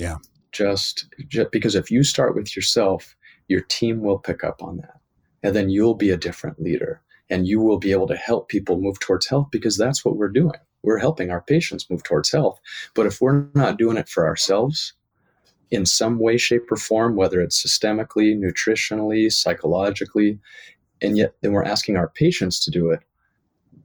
yeah. 0.00 0.16
Just, 0.52 1.06
just 1.28 1.52
because 1.52 1.74
if 1.74 1.90
you 1.90 2.02
start 2.02 2.34
with 2.34 2.56
yourself, 2.56 3.14
your 3.48 3.60
team 3.60 4.00
will 4.00 4.18
pick 4.18 4.42
up 4.42 4.62
on 4.62 4.78
that. 4.78 4.98
And 5.42 5.54
then 5.54 5.70
you'll 5.70 5.94
be 5.94 6.10
a 6.10 6.16
different 6.16 6.60
leader 6.60 7.02
and 7.28 7.46
you 7.46 7.60
will 7.60 7.78
be 7.78 7.92
able 7.92 8.08
to 8.08 8.16
help 8.16 8.48
people 8.48 8.80
move 8.80 8.98
towards 8.98 9.26
health 9.26 9.48
because 9.52 9.76
that's 9.76 10.04
what 10.04 10.16
we're 10.16 10.28
doing. 10.28 10.58
We're 10.82 10.98
helping 10.98 11.30
our 11.30 11.42
patients 11.42 11.88
move 11.90 12.02
towards 12.02 12.32
health. 12.32 12.58
But 12.94 13.06
if 13.06 13.20
we're 13.20 13.46
not 13.54 13.78
doing 13.78 13.96
it 13.96 14.08
for 14.08 14.26
ourselves 14.26 14.94
in 15.70 15.86
some 15.86 16.18
way, 16.18 16.36
shape, 16.36 16.70
or 16.70 16.76
form, 16.76 17.16
whether 17.16 17.40
it's 17.40 17.64
systemically, 17.64 18.36
nutritionally, 18.36 19.32
psychologically, 19.32 20.38
and 21.00 21.16
yet 21.16 21.34
then 21.40 21.52
we're 21.52 21.64
asking 21.64 21.96
our 21.96 22.08
patients 22.08 22.62
to 22.64 22.70
do 22.70 22.90
it, 22.90 23.00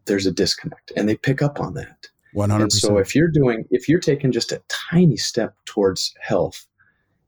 there's 0.06 0.26
a 0.26 0.32
disconnect 0.32 0.92
and 0.96 1.08
they 1.08 1.16
pick 1.16 1.42
up 1.42 1.60
on 1.60 1.74
that. 1.76 2.08
100%. 2.36 2.62
And 2.62 2.74
so 2.74 2.98
if 2.98 3.16
you're 3.16 3.30
doing, 3.30 3.66
if 3.72 3.88
you're 3.88 4.00
taking 4.00 4.32
just 4.32 4.52
a 4.52 4.62
tiny 4.68 5.18
step 5.18 5.56
towards 5.66 6.14
health, 6.20 6.68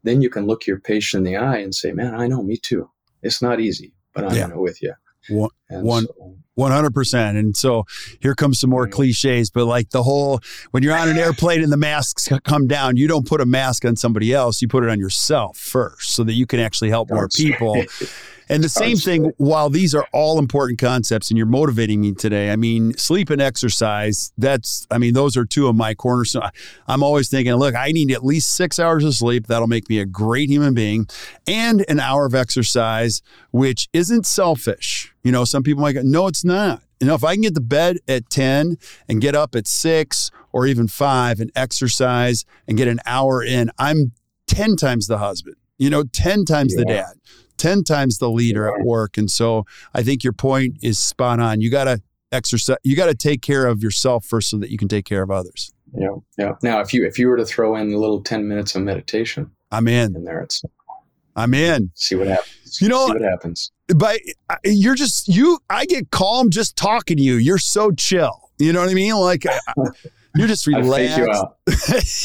then 0.03 0.21
you 0.21 0.29
can 0.29 0.45
look 0.45 0.67
your 0.67 0.79
patient 0.79 1.25
in 1.25 1.33
the 1.33 1.37
eye 1.37 1.57
and 1.57 1.73
say, 1.73 1.91
man, 1.91 2.13
I 2.15 2.27
know 2.27 2.43
me 2.43 2.57
too. 2.57 2.89
It's 3.23 3.41
not 3.41 3.59
easy, 3.59 3.93
but 4.13 4.25
I'm 4.25 4.35
yeah. 4.35 4.53
with 4.53 4.81
you. 4.81 4.93
One, 5.29 5.49
one, 5.69 6.05
so, 6.05 6.37
100%. 6.57 7.37
And 7.37 7.55
so 7.55 7.85
here 8.21 8.35
comes 8.35 8.59
some 8.59 8.69
more 8.69 8.87
cliches, 8.87 9.49
but 9.49 9.65
like 9.65 9.89
the 9.91 10.03
whole, 10.03 10.39
when 10.71 10.83
you're 10.83 10.97
on 10.97 11.09
an 11.09 11.17
airplane 11.17 11.63
and 11.63 11.71
the 11.71 11.77
masks 11.77 12.29
come 12.43 12.67
down, 12.67 12.97
you 12.97 13.07
don't 13.07 13.27
put 13.27 13.41
a 13.41 13.45
mask 13.45 13.85
on 13.85 13.95
somebody 13.95 14.33
else. 14.33 14.61
You 14.61 14.67
put 14.67 14.83
it 14.83 14.89
on 14.89 14.99
yourself 14.99 15.57
first 15.57 16.15
so 16.15 16.23
that 16.23 16.33
you 16.33 16.45
can 16.45 16.59
actually 16.59 16.89
help 16.89 17.09
more 17.09 17.27
people. 17.29 17.83
And 18.49 18.63
the 18.63 18.69
same 18.69 18.95
thing, 18.95 19.33
while 19.37 19.69
these 19.69 19.93
are 19.93 20.07
all 20.13 20.39
important 20.39 20.79
concepts 20.79 21.29
and 21.29 21.37
you're 21.37 21.45
motivating 21.45 21.99
me 21.99 22.13
today, 22.13 22.51
I 22.51 22.55
mean, 22.55 22.95
sleep 22.97 23.29
and 23.29 23.41
exercise, 23.41 24.31
that's, 24.37 24.87
I 24.89 24.97
mean, 24.97 25.13
those 25.13 25.35
are 25.35 25.45
two 25.45 25.67
of 25.67 25.75
my 25.75 25.93
cornerstones. 25.93 26.51
I'm 26.87 27.03
always 27.03 27.29
thinking, 27.29 27.53
look, 27.55 27.75
I 27.75 27.91
need 27.91 28.11
at 28.11 28.23
least 28.23 28.55
six 28.55 28.79
hours 28.79 29.03
of 29.03 29.13
sleep. 29.15 29.47
That'll 29.47 29.67
make 29.67 29.89
me 29.89 29.99
a 29.99 30.05
great 30.05 30.49
human 30.49 30.73
being 30.73 31.07
and 31.45 31.83
an 31.89 31.99
hour 31.99 32.25
of 32.25 32.33
exercise, 32.33 33.21
which 33.51 33.89
isn't 33.91 34.25
selfish. 34.25 35.13
You 35.23 35.31
know, 35.31 35.45
some 35.45 35.63
people 35.63 35.81
might 35.81 35.93
go, 35.93 36.01
no, 36.03 36.27
it's 36.27 36.43
not. 36.43 36.81
You 36.99 37.07
know, 37.07 37.15
if 37.15 37.23
I 37.23 37.33
can 37.33 37.41
get 37.41 37.55
to 37.55 37.61
bed 37.61 37.97
at 38.07 38.29
10 38.29 38.77
and 39.07 39.21
get 39.21 39.35
up 39.35 39.55
at 39.55 39.67
six 39.67 40.31
or 40.51 40.65
even 40.65 40.87
five 40.87 41.39
and 41.39 41.51
exercise 41.55 42.45
and 42.67 42.77
get 42.77 42.87
an 42.87 42.99
hour 43.05 43.43
in, 43.43 43.69
I'm 43.77 44.13
10 44.47 44.75
times 44.77 45.07
the 45.07 45.19
husband, 45.19 45.55
you 45.77 45.89
know, 45.89 46.03
10 46.03 46.45
times 46.45 46.73
yeah. 46.75 46.79
the 46.79 46.85
dad. 46.85 47.13
10 47.57 47.83
times 47.83 48.19
the 48.19 48.29
leader 48.29 48.67
at 48.67 48.85
work. 48.85 49.17
And 49.17 49.29
so 49.31 49.65
I 49.93 50.03
think 50.03 50.23
your 50.23 50.33
point 50.33 50.77
is 50.83 51.03
spot 51.03 51.39
on. 51.39 51.59
You 51.59 51.71
got 51.71 51.85
to 51.85 52.01
exercise. 52.31 52.77
You 52.83 52.95
got 52.95 53.07
to 53.07 53.15
take 53.15 53.41
care 53.41 53.65
of 53.65 53.81
yourself 53.81 54.25
first 54.25 54.49
so 54.49 54.57
that 54.57 54.69
you 54.69 54.77
can 54.77 54.87
take 54.87 55.05
care 55.05 55.23
of 55.23 55.31
others. 55.31 55.73
Yeah, 55.93 56.09
yeah. 56.37 56.53
Now, 56.61 56.81
if 56.81 56.93
you 56.93 57.05
if 57.05 57.17
you 57.17 57.27
were 57.27 57.37
to 57.37 57.45
throw 57.45 57.75
in 57.75 57.91
a 57.93 57.97
little 57.97 58.21
ten 58.21 58.47
minutes 58.47 58.75
of 58.75 58.83
meditation, 58.83 59.51
I'm 59.71 59.87
in. 59.87 60.15
In 60.15 60.23
there, 60.25 60.41
it's 60.41 60.61
I'm 61.37 61.53
in. 61.53 61.91
See 61.93 62.15
what 62.15 62.27
happens. 62.27 62.81
You 62.81 62.89
know 62.89 63.05
see 63.07 63.13
what 63.13 63.21
happens. 63.21 63.71
But 63.87 64.19
uh, 64.49 64.55
you're 64.65 64.95
just 64.95 65.27
you. 65.27 65.59
I 65.69 65.85
get 65.85 66.09
calm 66.09 66.49
just 66.49 66.75
talking 66.75 67.15
to 67.17 67.23
you. 67.23 67.35
You're 67.35 67.59
so 67.59 67.91
chill. 67.91 68.51
You 68.57 68.73
know 68.73 68.81
what 68.81 68.89
I 68.89 68.95
mean? 68.95 69.13
Like 69.15 69.45
uh, 69.45 69.59
you're 70.35 70.47
just 70.47 70.65
relaxed. 70.65 71.17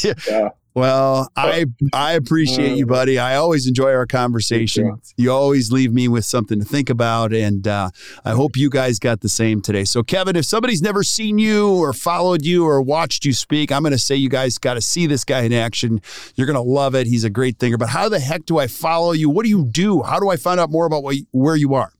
You 0.03 0.13
yeah. 0.27 0.49
Well, 0.75 1.29
I 1.35 1.65
I 1.93 2.13
appreciate 2.13 2.77
you, 2.77 2.87
buddy. 2.87 3.19
I 3.19 3.35
always 3.35 3.67
enjoy 3.67 3.93
our 3.93 4.07
conversation. 4.07 4.99
You 5.17 5.31
always 5.31 5.71
leave 5.71 5.93
me 5.93 6.07
with 6.07 6.25
something 6.25 6.57
to 6.59 6.65
think 6.65 6.89
about, 6.89 7.31
and 7.31 7.67
uh, 7.67 7.91
I 8.25 8.31
hope 8.31 8.57
you 8.57 8.71
guys 8.71 8.97
got 8.97 9.21
the 9.21 9.29
same 9.29 9.61
today. 9.61 9.83
So, 9.83 10.01
Kevin, 10.01 10.35
if 10.35 10.45
somebody's 10.45 10.81
never 10.81 11.03
seen 11.03 11.37
you 11.37 11.75
or 11.75 11.93
followed 11.93 12.43
you 12.43 12.65
or 12.65 12.81
watched 12.81 13.23
you 13.23 13.33
speak, 13.33 13.71
I'm 13.71 13.83
going 13.83 13.91
to 13.91 13.99
say 13.99 14.15
you 14.15 14.29
guys 14.29 14.57
got 14.57 14.73
to 14.73 14.81
see 14.81 15.05
this 15.05 15.23
guy 15.23 15.41
in 15.41 15.53
action. 15.53 16.01
You're 16.35 16.47
going 16.47 16.55
to 16.55 16.61
love 16.61 16.95
it. 16.95 17.05
He's 17.05 17.23
a 17.23 17.29
great 17.29 17.59
thinker. 17.59 17.77
But 17.77 17.89
how 17.89 18.09
the 18.09 18.19
heck 18.19 18.45
do 18.45 18.57
I 18.57 18.65
follow 18.65 19.11
you? 19.11 19.29
What 19.29 19.43
do 19.43 19.49
you 19.49 19.65
do? 19.65 20.01
How 20.01 20.19
do 20.19 20.29
I 20.29 20.37
find 20.37 20.59
out 20.59 20.71
more 20.71 20.87
about 20.87 21.03
what, 21.03 21.17
where 21.31 21.55
you 21.55 21.75
are? 21.75 21.91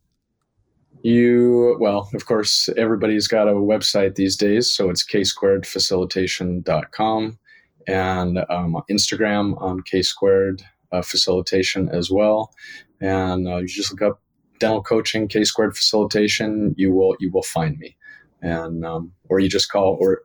You, 1.03 1.77
well, 1.79 2.09
of 2.15 2.25
course, 2.25 2.69
everybody's 2.75 3.27
got 3.27 3.47
a 3.47 3.53
website 3.53 4.15
these 4.15 4.35
days, 4.35 4.71
so 4.71 4.89
it's 4.89 5.05
ksquaredfacilitation.com 5.05 7.37
and 7.87 8.39
um, 8.49 8.81
Instagram 8.89 9.61
on 9.61 9.81
K 9.83 10.01
squared 10.01 10.63
uh, 10.91 11.01
facilitation 11.01 11.89
as 11.89 12.09
well. 12.09 12.53
And 13.01 13.47
uh, 13.47 13.57
you 13.57 13.67
just 13.67 13.91
look 13.91 14.01
up 14.01 14.21
dental 14.59 14.81
coaching 14.83 15.27
K 15.27 15.43
squared 15.43 15.75
facilitation. 15.75 16.73
You 16.77 16.91
will 16.91 17.15
you 17.19 17.31
will 17.31 17.43
find 17.43 17.77
me, 17.77 17.97
and 18.41 18.85
um, 18.85 19.13
or 19.29 19.39
you 19.39 19.49
just 19.49 19.71
call 19.71 19.97
or, 19.99 20.23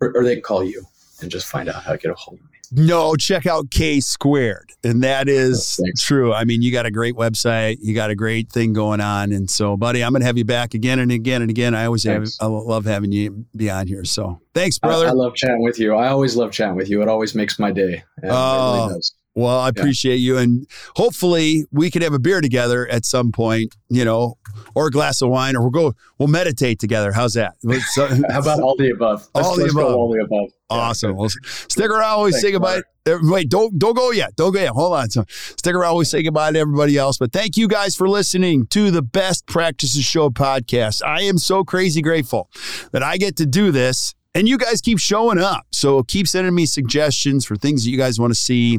or 0.00 0.12
or 0.14 0.24
they 0.24 0.34
can 0.34 0.42
call 0.42 0.64
you 0.64 0.84
and 1.20 1.30
just 1.30 1.46
find 1.46 1.68
out 1.68 1.82
how 1.82 1.92
to 1.92 1.98
get 1.98 2.10
a 2.10 2.14
hold 2.14 2.38
of 2.38 2.44
me. 2.44 2.59
No, 2.72 3.16
check 3.16 3.46
out 3.46 3.70
K 3.70 4.00
squared. 4.00 4.72
And 4.84 5.02
that 5.02 5.28
is 5.28 5.78
oh, 5.82 5.90
true. 5.98 6.32
I 6.32 6.44
mean, 6.44 6.62
you 6.62 6.70
got 6.72 6.86
a 6.86 6.90
great 6.90 7.14
website, 7.14 7.78
you 7.80 7.94
got 7.94 8.10
a 8.10 8.14
great 8.14 8.50
thing 8.50 8.72
going 8.72 9.00
on. 9.00 9.32
And 9.32 9.50
so, 9.50 9.76
buddy, 9.76 10.04
I'm 10.04 10.12
going 10.12 10.20
to 10.20 10.26
have 10.26 10.38
you 10.38 10.44
back 10.44 10.74
again 10.74 11.00
and 11.00 11.10
again 11.10 11.42
and 11.42 11.50
again. 11.50 11.74
I 11.74 11.86
always 11.86 12.04
have, 12.04 12.28
I 12.40 12.46
love 12.46 12.84
having 12.84 13.12
you 13.12 13.44
be 13.56 13.70
on 13.70 13.86
here. 13.86 14.04
So 14.04 14.40
thanks, 14.54 14.78
brother. 14.78 15.06
I, 15.06 15.10
I, 15.10 15.12
love 15.12 15.34
chatting 15.34 15.62
with 15.62 15.78
you. 15.78 15.94
I 15.94 16.08
always 16.08 16.36
love 16.36 16.52
chatting 16.52 16.76
with 16.76 16.88
you. 16.88 17.02
It 17.02 17.08
always 17.08 17.34
makes 17.34 17.58
my 17.58 17.72
day. 17.72 18.04
Oh, 18.24 18.88
really 18.88 19.00
well, 19.34 19.60
I 19.60 19.68
appreciate 19.68 20.16
you. 20.16 20.38
And 20.38 20.66
hopefully 20.96 21.64
we 21.70 21.90
could 21.90 22.02
have 22.02 22.12
a 22.12 22.18
beer 22.18 22.40
together 22.40 22.86
at 22.88 23.04
some 23.04 23.30
point, 23.32 23.76
you 23.88 24.04
know, 24.04 24.38
or 24.74 24.88
a 24.88 24.90
glass 24.90 25.22
of 25.22 25.28
wine, 25.30 25.56
or 25.56 25.60
we'll 25.62 25.70
go, 25.70 25.94
we'll 26.18 26.28
meditate 26.28 26.78
together. 26.80 27.12
How's 27.12 27.34
that? 27.34 27.54
So, 27.92 28.06
How 28.06 28.40
about 28.40 28.60
all 28.60 28.76
the 28.76 28.90
above? 28.90 29.28
Let's, 29.34 29.48
all, 29.48 29.56
the 29.56 29.64
above. 29.64 29.94
all 29.94 30.12
the 30.12 30.22
above. 30.22 30.50
Awesome. 30.68 31.16
Well, 31.16 31.28
stick 31.28 31.90
around. 31.90 32.02
Always 32.02 32.34
Thanks, 32.34 32.46
say 32.46 32.52
goodbye. 32.52 32.82
Uh, 33.06 33.18
wait, 33.22 33.48
don't 33.48 33.78
don't 33.78 33.96
go 33.96 34.10
yet. 34.12 34.36
Don't 34.36 34.52
go 34.52 34.60
yet. 34.60 34.70
Hold 34.70 34.94
on. 34.94 35.10
So 35.10 35.24
stick 35.28 35.74
around. 35.74 35.90
Always 35.90 36.10
say 36.10 36.22
goodbye 36.22 36.52
to 36.52 36.58
everybody 36.58 36.96
else. 36.96 37.18
But 37.18 37.32
thank 37.32 37.56
you 37.56 37.66
guys 37.66 37.96
for 37.96 38.08
listening 38.08 38.66
to 38.68 38.90
the 38.90 39.02
Best 39.02 39.46
Practices 39.46 40.04
Show 40.04 40.30
podcast. 40.30 41.02
I 41.04 41.22
am 41.22 41.38
so 41.38 41.64
crazy 41.64 42.02
grateful 42.02 42.48
that 42.92 43.02
I 43.02 43.16
get 43.16 43.36
to 43.36 43.46
do 43.46 43.72
this 43.72 44.14
and 44.34 44.48
you 44.48 44.58
guys 44.58 44.80
keep 44.80 44.98
showing 44.98 45.38
up. 45.38 45.66
So 45.72 46.02
keep 46.02 46.28
sending 46.28 46.54
me 46.54 46.66
suggestions 46.66 47.44
for 47.44 47.56
things 47.56 47.84
that 47.84 47.90
you 47.90 47.98
guys 47.98 48.20
want 48.20 48.32
to 48.32 48.38
see. 48.38 48.78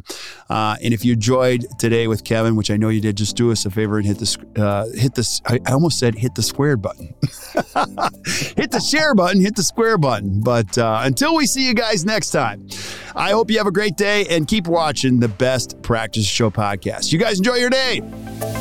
Uh, 0.49 0.77
and 0.81 0.93
if 0.93 1.03
you 1.03 1.13
enjoyed 1.13 1.65
today 1.77 2.07
with 2.07 2.23
Kevin, 2.23 2.55
which 2.55 2.71
I 2.71 2.77
know 2.77 2.89
you 2.89 3.01
did, 3.01 3.17
just 3.17 3.35
do 3.35 3.51
us 3.51 3.65
a 3.65 3.69
favor 3.69 3.97
and 3.97 4.05
hit 4.05 4.17
this, 4.17 4.37
uh, 4.55 4.85
hit 4.93 5.15
this. 5.15 5.41
I, 5.45 5.59
I, 5.67 5.73
almost 5.73 5.99
said 5.99 6.15
hit 6.15 6.35
the 6.35 6.41
square 6.41 6.77
button. 6.77 7.13
hit 8.55 8.71
the 8.71 8.79
share 8.79 9.13
button, 9.13 9.41
hit 9.41 9.55
the 9.55 9.63
square 9.63 9.97
button. 9.97 10.41
But 10.41 10.77
uh, 10.77 11.01
until 11.03 11.35
we 11.35 11.45
see 11.45 11.67
you 11.67 11.73
guys 11.73 12.05
next 12.05 12.31
time, 12.31 12.67
I 13.15 13.31
hope 13.31 13.51
you 13.51 13.57
have 13.57 13.67
a 13.67 13.71
great 13.71 13.97
day 13.97 14.25
and 14.29 14.47
keep 14.47 14.67
watching 14.67 15.19
the 15.19 15.27
Best 15.27 15.81
Practice 15.81 16.25
Show 16.25 16.49
podcast. 16.49 17.11
You 17.11 17.19
guys 17.19 17.39
enjoy 17.39 17.55
your 17.55 17.69
day. 17.69 18.60